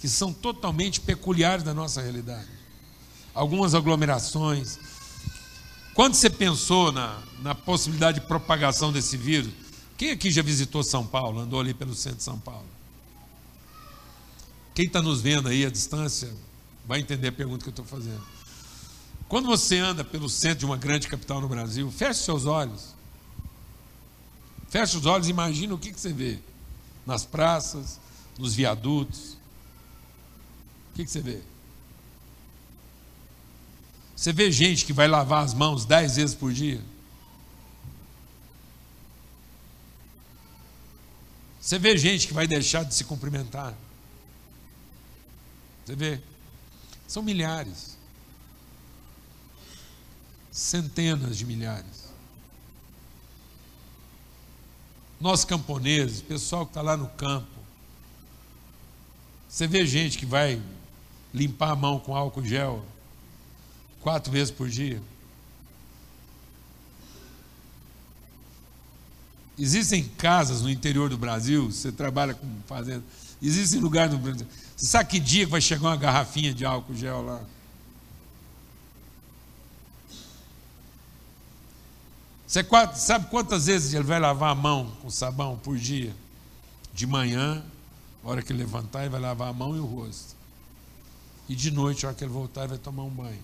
que 0.00 0.08
são 0.08 0.32
totalmente 0.32 1.00
peculiares 1.00 1.62
da 1.62 1.74
nossa 1.74 2.00
realidade. 2.00 2.48
Algumas 3.34 3.74
aglomerações. 3.74 4.78
Quando 5.94 6.14
você 6.14 6.30
pensou 6.30 6.90
na, 6.90 7.22
na 7.42 7.54
possibilidade 7.54 8.20
de 8.20 8.26
propagação 8.26 8.90
desse 8.90 9.16
vírus, 9.16 9.52
quem 9.98 10.10
aqui 10.10 10.30
já 10.30 10.42
visitou 10.42 10.82
São 10.82 11.06
Paulo, 11.06 11.40
andou 11.40 11.60
ali 11.60 11.74
pelo 11.74 11.94
centro 11.94 12.18
de 12.18 12.24
São 12.24 12.38
Paulo? 12.38 12.66
Quem 14.74 14.86
está 14.86 15.02
nos 15.02 15.20
vendo 15.20 15.48
aí 15.48 15.66
à 15.66 15.70
distância 15.70 16.34
vai 16.86 17.00
entender 17.00 17.28
a 17.28 17.32
pergunta 17.32 17.62
que 17.62 17.68
eu 17.68 17.72
estou 17.72 17.84
fazendo. 17.84 18.22
Quando 19.28 19.46
você 19.46 19.78
anda 19.78 20.02
pelo 20.02 20.28
centro 20.28 20.60
de 20.60 20.64
uma 20.64 20.78
grande 20.78 21.06
capital 21.06 21.40
no 21.40 21.48
Brasil, 21.48 21.90
feche 21.90 22.20
seus 22.20 22.46
olhos. 22.46 22.94
Feche 24.70 24.96
os 24.96 25.04
olhos 25.04 25.26
e 25.26 25.30
imagine 25.30 25.72
o 25.72 25.78
que, 25.78 25.92
que 25.92 26.00
você 26.00 26.12
vê 26.12 26.38
nas 27.04 27.24
praças, 27.24 28.00
nos 28.38 28.54
viadutos. 28.54 29.36
Que, 31.00 31.04
que 31.06 31.10
você 31.10 31.20
vê? 31.22 31.40
Você 34.14 34.32
vê 34.34 34.52
gente 34.52 34.84
que 34.84 34.92
vai 34.92 35.08
lavar 35.08 35.42
as 35.42 35.54
mãos 35.54 35.86
dez 35.86 36.16
vezes 36.16 36.34
por 36.34 36.52
dia? 36.52 36.82
Você 41.58 41.78
vê 41.78 41.96
gente 41.96 42.26
que 42.26 42.34
vai 42.34 42.46
deixar 42.46 42.84
de 42.84 42.94
se 42.94 43.04
cumprimentar? 43.04 43.74
Você 45.84 45.96
vê? 45.96 46.20
São 47.08 47.22
milhares 47.22 47.98
centenas 50.52 51.38
de 51.38 51.46
milhares. 51.46 52.10
Nós 55.18 55.44
camponeses, 55.44 56.20
pessoal 56.20 56.66
que 56.66 56.70
está 56.70 56.82
lá 56.82 56.96
no 56.96 57.08
campo, 57.10 57.48
você 59.48 59.66
vê 59.66 59.86
gente 59.86 60.18
que 60.18 60.26
vai 60.26 60.60
limpar 61.32 61.70
a 61.70 61.76
mão 61.76 61.98
com 61.98 62.14
álcool 62.14 62.44
gel 62.44 62.84
quatro 64.00 64.32
vezes 64.32 64.50
por 64.50 64.68
dia. 64.68 65.00
Existem 69.58 70.02
casas 70.02 70.62
no 70.62 70.70
interior 70.70 71.10
do 71.10 71.18
Brasil, 71.18 71.70
você 71.70 71.92
trabalha 71.92 72.32
com 72.32 72.46
fazenda, 72.66 73.04
existem 73.42 73.78
lugares 73.78 74.12
no 74.12 74.18
Brasil. 74.18 74.46
Você 74.74 74.86
sabe 74.86 75.10
que 75.10 75.20
dia 75.20 75.46
vai 75.46 75.60
chegar 75.60 75.88
uma 75.88 75.96
garrafinha 75.96 76.54
de 76.54 76.64
álcool 76.64 76.94
gel 76.94 77.22
lá? 77.22 77.42
Você 82.46 82.64
sabe 82.94 83.28
quantas 83.28 83.66
vezes 83.66 83.92
ele 83.92 84.02
vai 84.02 84.18
lavar 84.18 84.50
a 84.50 84.54
mão 84.54 84.90
com 85.02 85.10
sabão 85.10 85.56
por 85.58 85.76
dia? 85.76 86.12
De 86.92 87.06
manhã, 87.06 87.62
hora 88.24 88.42
que 88.42 88.52
levantar, 88.52 89.02
ele 89.02 89.10
vai 89.10 89.20
lavar 89.20 89.48
a 89.48 89.52
mão 89.52 89.76
e 89.76 89.78
o 89.78 89.84
rosto. 89.84 90.39
E 91.50 91.54
de 91.56 91.72
noite, 91.72 92.04
na 92.04 92.10
hora 92.10 92.16
que 92.16 92.22
ele 92.22 92.32
voltar, 92.32 92.60
ele 92.60 92.68
vai 92.68 92.78
tomar 92.78 93.02
um 93.02 93.10
banho. 93.10 93.42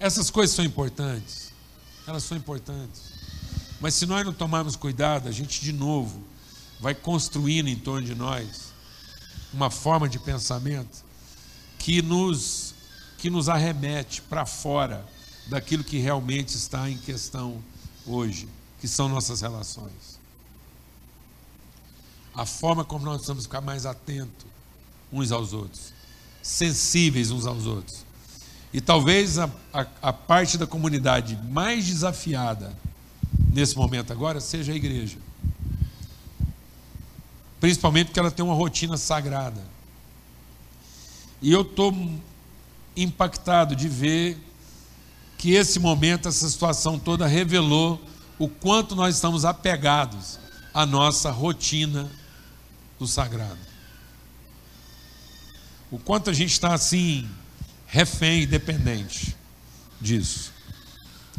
Essas 0.00 0.28
coisas 0.28 0.56
são 0.56 0.64
importantes. 0.64 1.52
Elas 2.04 2.24
são 2.24 2.36
importantes. 2.36 3.12
Mas 3.80 3.94
se 3.94 4.06
nós 4.06 4.26
não 4.26 4.32
tomarmos 4.32 4.74
cuidado, 4.74 5.28
a 5.28 5.30
gente 5.30 5.60
de 5.60 5.72
novo 5.72 6.20
vai 6.80 6.96
construindo 6.96 7.68
em 7.68 7.76
torno 7.76 8.04
de 8.04 8.12
nós 8.16 8.72
uma 9.52 9.70
forma 9.70 10.08
de 10.08 10.18
pensamento 10.18 11.04
que 11.78 12.02
nos 12.02 12.74
que 13.18 13.30
nos 13.30 13.48
arremete 13.48 14.20
para 14.20 14.44
fora 14.44 15.06
daquilo 15.46 15.84
que 15.84 15.98
realmente 15.98 16.56
está 16.56 16.90
em 16.90 16.98
questão 16.98 17.62
hoje, 18.04 18.48
que 18.80 18.88
são 18.88 19.08
nossas 19.08 19.42
relações. 19.42 20.13
A 22.34 22.44
forma 22.44 22.84
como 22.84 23.04
nós 23.04 23.16
precisamos 23.16 23.44
ficar 23.44 23.60
mais 23.60 23.86
atentos 23.86 24.46
uns 25.12 25.30
aos 25.30 25.52
outros, 25.52 25.92
sensíveis 26.42 27.30
uns 27.30 27.46
aos 27.46 27.66
outros. 27.66 28.04
E 28.72 28.80
talvez 28.80 29.38
a, 29.38 29.48
a, 29.72 29.86
a 30.02 30.12
parte 30.12 30.58
da 30.58 30.66
comunidade 30.66 31.38
mais 31.48 31.86
desafiada 31.86 32.76
nesse 33.52 33.76
momento 33.76 34.12
agora 34.12 34.40
seja 34.40 34.72
a 34.72 34.74
igreja. 34.74 35.16
Principalmente 37.60 38.08
porque 38.08 38.18
ela 38.18 38.32
tem 38.32 38.44
uma 38.44 38.54
rotina 38.54 38.96
sagrada. 38.96 39.62
E 41.40 41.52
eu 41.52 41.62
estou 41.62 41.94
impactado 42.96 43.76
de 43.76 43.88
ver 43.88 44.36
que 45.38 45.52
esse 45.52 45.78
momento, 45.78 46.28
essa 46.28 46.48
situação 46.48 46.98
toda 46.98 47.26
revelou 47.26 48.00
o 48.38 48.48
quanto 48.48 48.96
nós 48.96 49.14
estamos 49.14 49.44
apegados 49.44 50.38
à 50.72 50.84
nossa 50.84 51.30
rotina 51.30 52.10
do 53.04 53.08
sagrado. 53.08 53.58
O 55.90 55.98
quanto 55.98 56.30
a 56.30 56.32
gente 56.32 56.52
está 56.52 56.74
assim, 56.74 57.28
refém 57.86 58.42
e 58.42 58.46
dependente 58.46 59.36
disso. 60.00 60.52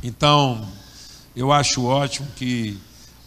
Então, 0.01 0.67
eu 1.35 1.51
acho 1.51 1.83
ótimo 1.83 2.27
que 2.35 2.79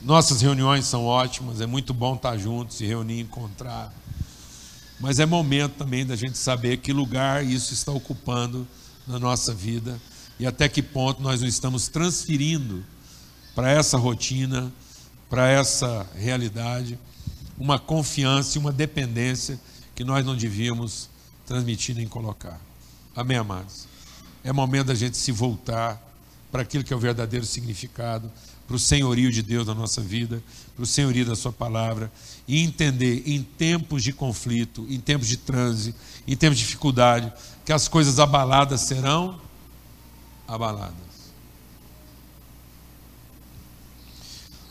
nossas 0.02 0.40
reuniões 0.40 0.86
são 0.86 1.04
ótimas, 1.04 1.60
é 1.60 1.66
muito 1.66 1.92
bom 1.92 2.14
estar 2.14 2.36
juntos, 2.38 2.76
se 2.76 2.86
reunir, 2.86 3.20
encontrar 3.20 3.92
mas 5.00 5.20
é 5.20 5.26
momento 5.26 5.74
também 5.74 6.04
da 6.04 6.16
gente 6.16 6.36
saber 6.36 6.78
que 6.78 6.92
lugar 6.92 7.44
isso 7.44 7.72
está 7.72 7.92
ocupando 7.92 8.66
na 9.06 9.18
nossa 9.18 9.54
vida 9.54 10.00
e 10.40 10.46
até 10.46 10.68
que 10.68 10.82
ponto 10.82 11.22
nós 11.22 11.40
não 11.40 11.48
estamos 11.48 11.88
transferindo 11.88 12.84
para 13.54 13.70
essa 13.70 13.96
rotina, 13.96 14.72
para 15.30 15.48
essa 15.48 16.06
realidade, 16.16 16.98
uma 17.58 17.78
confiança 17.78 18.56
e 18.56 18.60
uma 18.60 18.72
dependência 18.72 19.58
que 19.94 20.04
nós 20.04 20.24
não 20.24 20.36
devíamos 20.36 21.08
transmitir 21.44 21.96
nem 21.96 22.06
colocar. 22.06 22.60
Amém, 23.16 23.36
amados? 23.36 23.86
É 24.44 24.52
momento 24.52 24.86
da 24.86 24.94
gente 24.94 25.16
se 25.16 25.32
voltar 25.32 26.00
para 26.52 26.62
aquilo 26.62 26.84
que 26.84 26.92
é 26.92 26.96
o 26.96 27.00
verdadeiro 27.00 27.44
significado, 27.44 28.30
para 28.66 28.76
o 28.76 28.78
senhorio 28.78 29.32
de 29.32 29.42
Deus 29.42 29.66
na 29.66 29.74
nossa 29.74 30.00
vida, 30.00 30.42
para 30.76 30.82
o 30.82 30.86
senhorio 30.86 31.26
da 31.26 31.34
Sua 31.34 31.52
palavra, 31.52 32.12
e 32.46 32.62
entender 32.62 33.22
em 33.26 33.42
tempos 33.42 34.02
de 34.02 34.12
conflito, 34.12 34.86
em 34.88 35.00
tempos 35.00 35.26
de 35.26 35.36
transe, 35.36 35.94
em 36.26 36.36
tempos 36.36 36.58
de 36.58 36.64
dificuldade, 36.64 37.32
que 37.64 37.72
as 37.72 37.88
coisas 37.88 38.18
abaladas 38.18 38.82
serão 38.82 39.40
abaladas. 40.46 41.07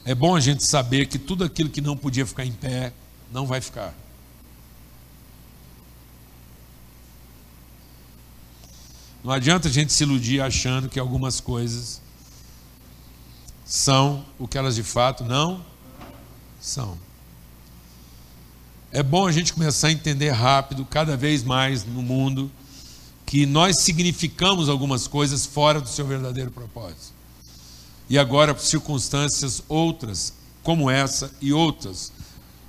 É 0.08 0.16
bom 0.16 0.38
a 0.38 0.39
gente 0.39 0.64
saber 0.64 1.08
que 1.08 1.20
tudo 1.20 1.43
aquilo 1.43 1.70
que 1.70 1.82
não 1.82 1.97
podia 1.97 2.26
ficar 2.26 2.45
em 2.45 2.51
pé, 2.53 2.93
não 3.30 3.45
vai 3.45 3.60
ficar. 3.60 3.93
Não 9.22 9.34
adianta 9.34 9.68
a 9.68 9.72
gente 9.72 9.91
se 9.91 10.03
iludir 10.03 10.39
achando 10.39 10.88
que 10.88 10.97
algumas 10.97 11.41
coisas 11.41 12.01
são 13.66 14.24
o 14.39 14.47
que 14.47 14.58
elas 14.58 14.76
de 14.76 14.84
fato 14.84 15.26
não 15.26 15.62
são. 16.58 16.97
É 18.93 19.03
bom 19.03 19.28
a 19.28 19.32
gente 19.34 19.51
começar 19.51 19.89
a 19.89 19.91
entender 19.91 20.30
rápido, 20.30 20.86
cada 20.86 21.18
vez 21.18 21.43
mais 21.43 21.84
no 21.84 22.01
mundo, 22.01 22.49
que 23.26 23.45
nós 23.45 23.82
significamos 23.82 24.70
algumas 24.70 25.05
coisas 25.05 25.45
fora 25.45 25.82
do 25.82 25.89
seu 25.89 26.08
verdadeiro 26.08 26.49
propósito. 26.49 27.16
E 28.10 28.18
agora, 28.18 28.58
circunstâncias 28.58 29.62
outras, 29.68 30.34
como 30.64 30.89
essa 30.89 31.32
e 31.41 31.51
outras, 31.51 32.12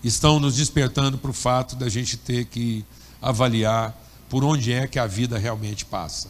estão 0.03 0.41
nos 0.41 0.57
despertando 0.57 1.19
para 1.19 1.31
o 1.31 1.35
fato 1.35 1.77
da 1.77 1.89
gente 1.89 2.17
ter 2.17 2.47
que 2.47 2.85
avaliar 3.21 3.97
por 4.29 4.45
onde 4.45 4.73
é 4.73 4.87
que 4.87 4.99
a 4.99 5.07
vida 5.07 5.39
realmente 5.39 5.85
passa. 5.85 6.29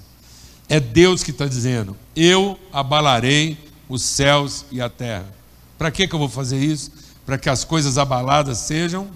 É 0.68 0.78
Deus 0.78 1.22
que 1.22 1.30
está 1.30 1.46
dizendo: 1.46 1.96
Eu 2.14 2.58
abalarei 2.72 3.58
os 3.88 4.02
céus 4.02 4.64
e 4.70 4.80
a 4.80 4.88
terra. 4.88 5.32
Para 5.78 5.90
que, 5.90 6.06
que 6.06 6.14
eu 6.14 6.18
vou 6.18 6.28
fazer 6.28 6.58
isso? 6.58 6.90
Para 7.24 7.38
que 7.38 7.48
as 7.48 7.64
coisas 7.64 7.98
abaladas 7.98 8.58
sejam, 8.58 9.10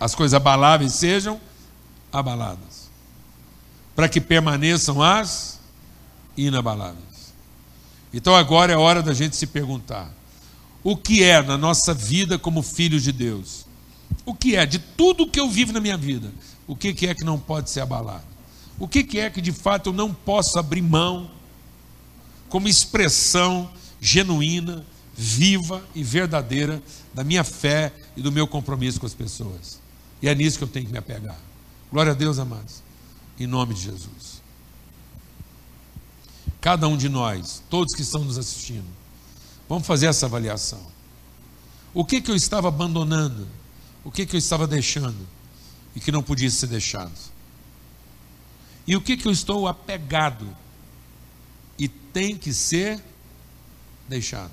as 0.00 0.14
coisas 0.14 0.34
abaláveis 0.34 0.94
sejam 0.94 1.40
abaladas. 2.12 2.90
Para 3.94 4.08
que 4.08 4.20
permaneçam 4.20 5.02
as 5.02 5.60
inabaláveis. 6.36 7.11
Então 8.12 8.34
agora 8.34 8.72
é 8.72 8.76
hora 8.76 9.02
da 9.02 9.14
gente 9.14 9.36
se 9.36 9.46
perguntar: 9.46 10.12
o 10.82 10.96
que 10.96 11.22
é 11.22 11.40
na 11.42 11.56
nossa 11.56 11.94
vida 11.94 12.38
como 12.38 12.62
filhos 12.62 13.02
de 13.02 13.12
Deus? 13.12 13.64
O 14.24 14.34
que 14.34 14.56
é 14.56 14.66
de 14.66 14.78
tudo 14.78 15.26
que 15.26 15.40
eu 15.40 15.48
vivo 15.48 15.72
na 15.72 15.80
minha 15.80 15.96
vida? 15.96 16.30
O 16.66 16.76
que 16.76 17.06
é 17.06 17.14
que 17.14 17.24
não 17.24 17.38
pode 17.38 17.70
ser 17.70 17.80
abalado? 17.80 18.24
O 18.78 18.88
que 18.88 19.18
é 19.18 19.30
que 19.30 19.40
de 19.40 19.52
fato 19.52 19.90
eu 19.90 19.92
não 19.92 20.12
posso 20.12 20.58
abrir 20.58 20.82
mão 20.82 21.30
como 22.48 22.68
expressão 22.68 23.70
genuína, 24.00 24.84
viva 25.14 25.82
e 25.94 26.02
verdadeira 26.02 26.82
da 27.14 27.22
minha 27.22 27.44
fé 27.44 27.92
e 28.16 28.20
do 28.20 28.32
meu 28.32 28.46
compromisso 28.46 29.00
com 29.00 29.06
as 29.06 29.14
pessoas. 29.14 29.80
E 30.20 30.28
é 30.28 30.34
nisso 30.34 30.58
que 30.58 30.64
eu 30.64 30.68
tenho 30.68 30.86
que 30.86 30.92
me 30.92 30.98
apegar. 30.98 31.38
Glória 31.90 32.12
a 32.12 32.14
Deus, 32.14 32.38
amados. 32.38 32.82
Em 33.38 33.46
nome 33.46 33.74
de 33.74 33.82
Jesus. 33.82 34.41
Cada 36.62 36.86
um 36.86 36.96
de 36.96 37.08
nós, 37.08 37.60
todos 37.68 37.92
que 37.92 38.02
estão 38.02 38.24
nos 38.24 38.38
assistindo, 38.38 38.86
vamos 39.68 39.84
fazer 39.84 40.06
essa 40.06 40.26
avaliação. 40.26 40.80
O 41.92 42.04
que 42.04 42.20
que 42.20 42.30
eu 42.30 42.36
estava 42.36 42.68
abandonando? 42.68 43.48
O 44.04 44.10
que 44.12 44.24
que 44.24 44.36
eu 44.36 44.38
estava 44.38 44.66
deixando 44.66 45.28
e 45.94 46.00
que 46.00 46.12
não 46.12 46.22
podia 46.22 46.48
ser 46.48 46.68
deixado? 46.68 47.12
E 48.86 48.96
o 48.96 49.00
que 49.00 49.16
que 49.16 49.26
eu 49.26 49.32
estou 49.32 49.66
apegado 49.66 50.56
e 51.76 51.88
tem 51.88 52.36
que 52.36 52.54
ser 52.54 53.02
deixado. 54.08 54.52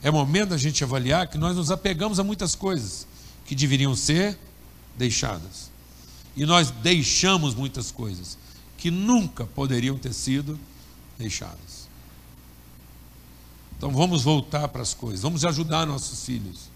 É 0.00 0.08
momento 0.08 0.50
da 0.50 0.56
gente 0.56 0.84
avaliar 0.84 1.26
que 1.26 1.36
nós 1.36 1.56
nos 1.56 1.72
apegamos 1.72 2.20
a 2.20 2.24
muitas 2.24 2.54
coisas 2.54 3.08
que 3.44 3.56
deveriam 3.56 3.96
ser 3.96 4.38
deixadas. 4.96 5.68
E 6.36 6.46
nós 6.46 6.70
deixamos 6.70 7.56
muitas 7.56 7.90
coisas 7.90 8.38
que 8.78 8.90
nunca 8.90 9.44
poderiam 9.44 9.98
ter 9.98 10.14
sido 10.14 10.58
deixadas. 11.18 11.86
Então 13.76 13.90
vamos 13.90 14.22
voltar 14.22 14.68
para 14.68 14.80
as 14.80 14.94
coisas, 14.94 15.20
vamos 15.20 15.44
ajudar 15.44 15.86
nossos 15.86 16.24
filhos, 16.24 16.70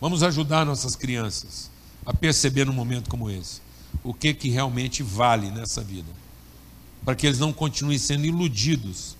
vamos 0.00 0.22
ajudar 0.22 0.64
nossas 0.64 0.94
crianças 0.94 1.70
a 2.06 2.14
perceber 2.14 2.64
num 2.64 2.72
momento 2.72 3.10
como 3.10 3.28
esse 3.28 3.60
o 4.04 4.14
que 4.14 4.32
que 4.32 4.48
realmente 4.48 5.02
vale 5.02 5.50
nessa 5.50 5.82
vida 5.82 6.08
para 7.04 7.14
que 7.14 7.26
eles 7.26 7.38
não 7.38 7.52
continuem 7.52 7.98
sendo 7.98 8.26
iludidos 8.26 9.16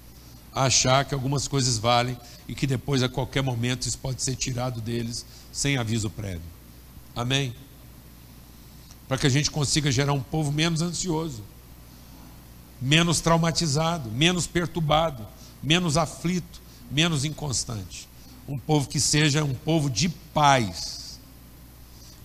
a 0.52 0.64
achar 0.64 1.04
que 1.04 1.14
algumas 1.14 1.48
coisas 1.48 1.78
valem 1.78 2.16
e 2.46 2.54
que 2.54 2.66
depois, 2.66 3.02
a 3.02 3.08
qualquer 3.08 3.42
momento, 3.42 3.86
isso 3.86 3.98
pode 3.98 4.22
ser 4.22 4.36
tirado 4.36 4.80
deles 4.80 5.24
sem 5.52 5.76
aviso 5.76 6.10
prévio. 6.10 6.42
Amém? 7.14 7.54
Para 9.06 9.18
que 9.18 9.26
a 9.26 9.30
gente 9.30 9.50
consiga 9.50 9.90
gerar 9.90 10.12
um 10.12 10.20
povo 10.20 10.52
menos 10.52 10.82
ansioso, 10.82 11.42
menos 12.80 13.20
traumatizado, 13.20 14.10
menos 14.10 14.46
perturbado, 14.46 15.26
menos 15.62 15.96
aflito, 15.96 16.60
menos 16.90 17.24
inconstante. 17.24 18.08
Um 18.48 18.58
povo 18.58 18.88
que 18.88 19.00
seja 19.00 19.44
um 19.44 19.54
povo 19.54 19.90
de 19.90 20.08
paz. 20.08 21.20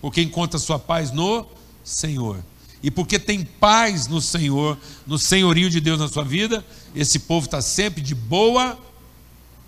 Porque 0.02 0.22
encontra 0.22 0.60
sua 0.60 0.80
paz 0.80 1.12
no 1.12 1.46
Senhor 1.84 2.44
e 2.84 2.92
porque 2.92 3.18
tem 3.18 3.46
paz 3.46 4.08
no 4.08 4.20
Senhor, 4.20 4.78
no 5.08 5.18
senhorio 5.18 5.70
de 5.70 5.80
Deus 5.80 5.98
na 5.98 6.10
sua 6.10 6.26
vida, 6.26 6.64
esse 6.94 7.18
povo 7.18 7.46
está 7.46 7.62
sempre 7.62 8.02
de 8.02 8.14
boa 8.14 8.78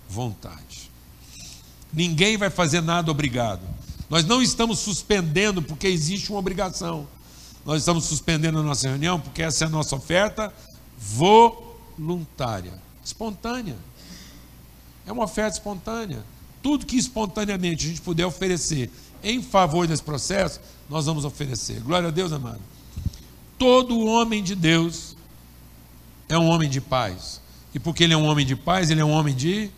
vontade. 0.06 0.90
Ninguém 1.90 2.36
vai 2.36 2.50
fazer 2.50 2.82
nada 2.82 3.10
obrigado. 3.10 3.62
Nós 4.10 4.26
não 4.26 4.42
estamos 4.42 4.80
suspendendo 4.80 5.62
porque 5.62 5.86
existe 5.86 6.28
uma 6.28 6.38
obrigação. 6.38 7.08
Nós 7.64 7.80
estamos 7.80 8.04
suspendendo 8.04 8.58
a 8.58 8.62
nossa 8.62 8.86
reunião 8.86 9.18
porque 9.18 9.42
essa 9.42 9.64
é 9.64 9.66
a 9.66 9.70
nossa 9.70 9.96
oferta 9.96 10.52
voluntária, 10.98 12.72
espontânea. 13.04 13.76
É 15.06 15.12
uma 15.12 15.24
oferta 15.24 15.56
espontânea. 15.56 16.24
Tudo 16.62 16.86
que 16.86 16.96
espontaneamente 16.96 17.86
a 17.86 17.88
gente 17.88 18.00
puder 18.00 18.26
oferecer 18.26 18.90
em 19.22 19.42
favor 19.42 19.86
desse 19.86 20.02
processo, 20.02 20.60
nós 20.88 21.06
vamos 21.06 21.24
oferecer. 21.24 21.80
Glória 21.80 22.08
a 22.08 22.12
Deus, 22.12 22.32
amado. 22.32 22.60
Todo 23.58 24.04
homem 24.04 24.42
de 24.42 24.54
Deus 24.54 25.16
é 26.28 26.38
um 26.38 26.48
homem 26.48 26.68
de 26.68 26.80
paz. 26.80 27.40
E 27.74 27.78
porque 27.78 28.04
ele 28.04 28.14
é 28.14 28.16
um 28.16 28.26
homem 28.26 28.44
de 28.44 28.56
paz, 28.56 28.90
ele 28.90 29.00
é 29.00 29.04
um 29.04 29.10
homem 29.10 29.34
de 29.34 29.70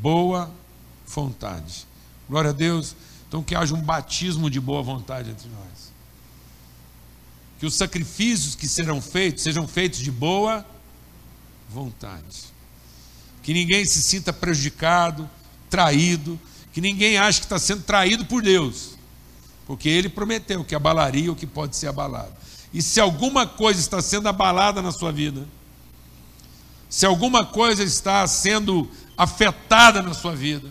boa 0.00 0.50
vontade. 1.06 1.86
Glória 2.28 2.50
a 2.50 2.52
Deus. 2.52 2.94
Então, 3.28 3.42
que 3.42 3.54
haja 3.54 3.74
um 3.74 3.80
batismo 3.80 4.50
de 4.50 4.60
boa 4.60 4.82
vontade 4.82 5.30
entre 5.30 5.48
nós. 5.48 5.85
Que 7.58 7.66
os 7.66 7.74
sacrifícios 7.74 8.54
que 8.54 8.68
serão 8.68 9.00
feitos 9.00 9.42
sejam 9.42 9.66
feitos 9.66 10.00
de 10.00 10.10
boa 10.10 10.66
vontade. 11.68 12.44
Que 13.42 13.52
ninguém 13.52 13.84
se 13.84 14.02
sinta 14.02 14.32
prejudicado, 14.32 15.28
traído. 15.70 16.38
Que 16.72 16.80
ninguém 16.80 17.16
ache 17.16 17.40
que 17.40 17.46
está 17.46 17.58
sendo 17.58 17.82
traído 17.82 18.24
por 18.26 18.42
Deus. 18.42 18.96
Porque 19.66 19.88
ele 19.88 20.08
prometeu 20.08 20.64
que 20.64 20.74
abalaria 20.74 21.30
o 21.32 21.36
que 21.36 21.46
pode 21.46 21.76
ser 21.76 21.88
abalado. 21.88 22.32
E 22.72 22.82
se 22.82 23.00
alguma 23.00 23.46
coisa 23.46 23.80
está 23.80 24.02
sendo 24.02 24.28
abalada 24.28 24.82
na 24.82 24.92
sua 24.92 25.10
vida, 25.10 25.46
se 26.88 27.06
alguma 27.06 27.44
coisa 27.44 27.82
está 27.82 28.26
sendo 28.26 28.88
afetada 29.16 30.02
na 30.02 30.14
sua 30.14 30.34
vida, 30.34 30.68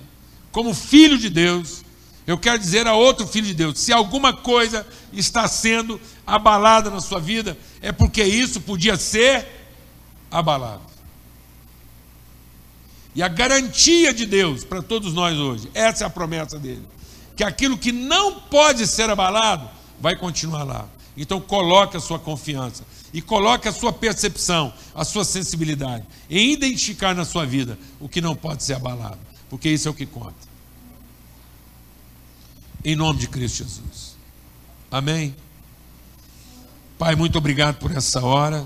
como 0.52 0.74
filho 0.74 1.18
de 1.18 1.30
Deus, 1.30 1.85
eu 2.28 2.38
quero 2.38 2.58
dizer 2.58 2.88
a 2.88 2.94
outro 2.96 3.28
filho 3.28 3.46
de 3.46 3.54
Deus: 3.54 3.80
se 3.80 3.94
alguma 3.94 4.34
coisa 4.34 4.86
está 5.14 5.48
sendo 5.48 6.00
abalada 6.26 6.90
na 6.90 7.00
sua 7.00 7.20
vida, 7.20 7.58
é 7.82 7.92
porque 7.92 8.24
isso 8.24 8.62
podia 8.62 8.98
ser 8.98 9.46
abalado. 10.32 10.82
E 13.14 13.22
a 13.24 13.28
garantia 13.28 14.14
de 14.14 14.26
Deus 14.26 14.64
para 14.66 14.82
todos 14.82 15.14
nós 15.14 15.38
hoje, 15.38 15.70
essa 15.74 16.04
é 16.04 16.08
a 16.08 16.10
promessa 16.10 16.58
dele: 16.58 16.86
que 17.36 17.44
aquilo 17.44 17.78
que 17.78 17.92
não 17.92 18.40
pode 18.40 18.88
ser 18.88 19.10
abalado 19.10 19.70
vai 20.00 20.16
continuar 20.16 20.64
lá. 20.64 20.88
Então 21.16 21.40
coloque 21.40 21.96
a 21.96 22.00
sua 22.00 22.20
confiança 22.20 22.84
e 23.14 23.22
coloque 23.22 23.68
a 23.70 23.72
sua 23.72 23.94
percepção, 23.94 24.74
a 24.94 25.06
sua 25.06 25.24
sensibilidade 25.24 26.06
em 26.30 26.52
identificar 26.52 27.16
na 27.16 27.24
sua 27.24 27.46
vida 27.46 27.80
o 28.00 28.10
que 28.10 28.20
não 28.20 28.36
pode 28.36 28.64
ser 28.64 28.74
abalado, 28.74 29.20
porque 29.50 29.70
isso 29.70 29.88
é 29.88 29.92
o 29.92 29.94
que 29.94 30.06
conta. 30.06 30.45
Em 32.86 32.96
nome 32.96 33.20
de 33.20 33.28
Cristo 33.28 33.64
Jesus. 33.64 34.16
Amém. 34.92 35.36
Pai, 37.00 37.16
muito 37.16 37.36
obrigado 37.36 37.78
por 37.78 37.92
essa 37.92 38.24
hora. 38.24 38.64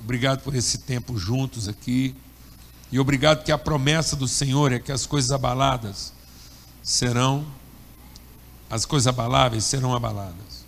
Obrigado 0.00 0.40
por 0.40 0.54
esse 0.54 0.78
tempo 0.78 1.18
juntos 1.18 1.68
aqui. 1.68 2.14
E 2.90 2.98
obrigado 2.98 3.44
que 3.44 3.52
a 3.52 3.58
promessa 3.58 4.16
do 4.16 4.26
Senhor 4.26 4.72
é 4.72 4.78
que 4.78 4.90
as 4.90 5.04
coisas 5.04 5.30
abaladas 5.30 6.14
serão 6.82 7.46
as 8.70 8.84
coisas 8.84 9.06
abaláveis 9.06 9.64
serão 9.64 9.94
abaladas 9.94 10.64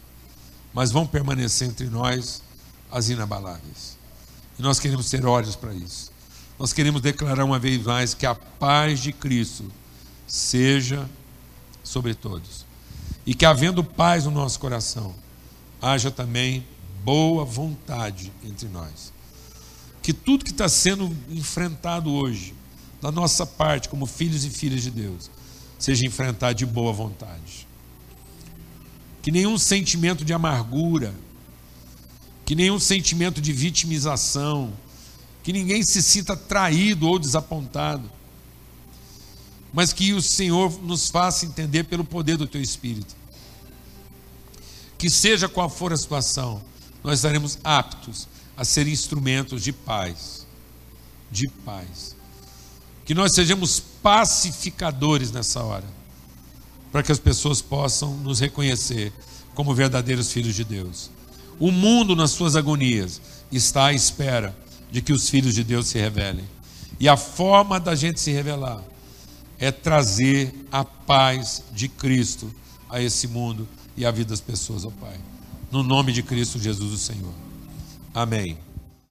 mas 0.72 0.92
vão 0.92 1.06
permanecer 1.06 1.66
entre 1.68 1.86
nós 1.86 2.42
as 2.92 3.08
inabaláveis. 3.08 3.96
E 4.58 4.62
nós 4.62 4.78
queremos 4.78 5.08
ter 5.08 5.24
olhos 5.24 5.56
para 5.56 5.72
isso. 5.74 6.12
nós 6.58 6.72
queremos 6.72 7.00
declarar 7.00 7.44
uma 7.44 7.58
vez 7.58 7.82
mais 7.84 8.14
que 8.14 8.26
a 8.26 8.34
paz 8.34 9.00
de 9.00 9.12
Cristo 9.12 9.64
seja 10.26 11.08
sobre 11.88 12.14
todos. 12.14 12.66
E 13.26 13.34
que, 13.34 13.44
havendo 13.44 13.82
paz 13.82 14.24
no 14.24 14.30
nosso 14.30 14.60
coração, 14.60 15.14
haja 15.80 16.10
também 16.10 16.64
boa 17.02 17.44
vontade 17.44 18.32
entre 18.44 18.68
nós. 18.68 19.12
Que 20.02 20.12
tudo 20.12 20.44
que 20.44 20.50
está 20.50 20.68
sendo 20.68 21.14
enfrentado 21.30 22.10
hoje, 22.12 22.54
da 23.00 23.10
nossa 23.10 23.46
parte, 23.46 23.88
como 23.88 24.06
filhos 24.06 24.44
e 24.44 24.50
filhas 24.50 24.82
de 24.82 24.90
Deus, 24.90 25.30
seja 25.78 26.06
enfrentado 26.06 26.54
de 26.54 26.66
boa 26.66 26.92
vontade. 26.92 27.66
Que 29.22 29.30
nenhum 29.30 29.58
sentimento 29.58 30.24
de 30.24 30.32
amargura, 30.32 31.14
que 32.44 32.54
nenhum 32.54 32.78
sentimento 32.78 33.40
de 33.40 33.52
vitimização, 33.52 34.72
que 35.42 35.52
ninguém 35.52 35.82
se 35.82 36.02
sinta 36.02 36.36
traído 36.36 37.06
ou 37.06 37.18
desapontado, 37.18 38.10
mas 39.72 39.92
que 39.92 40.12
o 40.12 40.22
Senhor 40.22 40.80
nos 40.82 41.08
faça 41.10 41.44
entender 41.44 41.84
pelo 41.84 42.04
poder 42.04 42.36
do 42.36 42.46
Teu 42.46 42.60
Espírito. 42.60 43.14
Que 44.96 45.10
seja 45.10 45.48
qual 45.48 45.68
for 45.68 45.92
a 45.92 45.96
situação, 45.96 46.62
nós 47.04 47.18
estaremos 47.18 47.58
aptos 47.62 48.26
a 48.56 48.64
ser 48.64 48.88
instrumentos 48.88 49.62
de 49.62 49.72
paz. 49.72 50.46
De 51.30 51.48
paz. 51.64 52.16
Que 53.04 53.14
nós 53.14 53.32
sejamos 53.32 53.80
pacificadores 54.02 55.30
nessa 55.30 55.62
hora, 55.62 55.84
para 56.90 57.02
que 57.02 57.12
as 57.12 57.18
pessoas 57.18 57.62
possam 57.62 58.16
nos 58.18 58.40
reconhecer 58.40 59.12
como 59.54 59.74
verdadeiros 59.74 60.32
filhos 60.32 60.54
de 60.54 60.64
Deus. 60.64 61.10
O 61.58 61.70
mundo, 61.70 62.16
nas 62.16 62.30
suas 62.30 62.56
agonias, 62.56 63.20
está 63.50 63.86
à 63.86 63.92
espera 63.92 64.56
de 64.90 65.02
que 65.02 65.12
os 65.12 65.28
filhos 65.28 65.54
de 65.54 65.62
Deus 65.62 65.86
se 65.86 65.98
revelem. 65.98 66.44
E 66.98 67.08
a 67.08 67.16
forma 67.16 67.78
da 67.78 67.94
gente 67.94 68.20
se 68.20 68.32
revelar 68.32 68.82
é 69.58 69.70
trazer 69.70 70.54
a 70.70 70.84
paz 70.84 71.62
de 71.72 71.88
Cristo 71.88 72.52
a 72.88 73.02
esse 73.02 73.26
mundo 73.26 73.66
e 73.96 74.06
à 74.06 74.10
vida 74.10 74.30
das 74.30 74.40
pessoas, 74.40 74.84
ó 74.84 74.90
Pai. 74.90 75.18
No 75.70 75.82
nome 75.82 76.12
de 76.12 76.22
Cristo 76.22 76.58
Jesus, 76.58 76.92
o 76.92 76.98
Senhor. 76.98 77.34
Amém. 78.14 78.67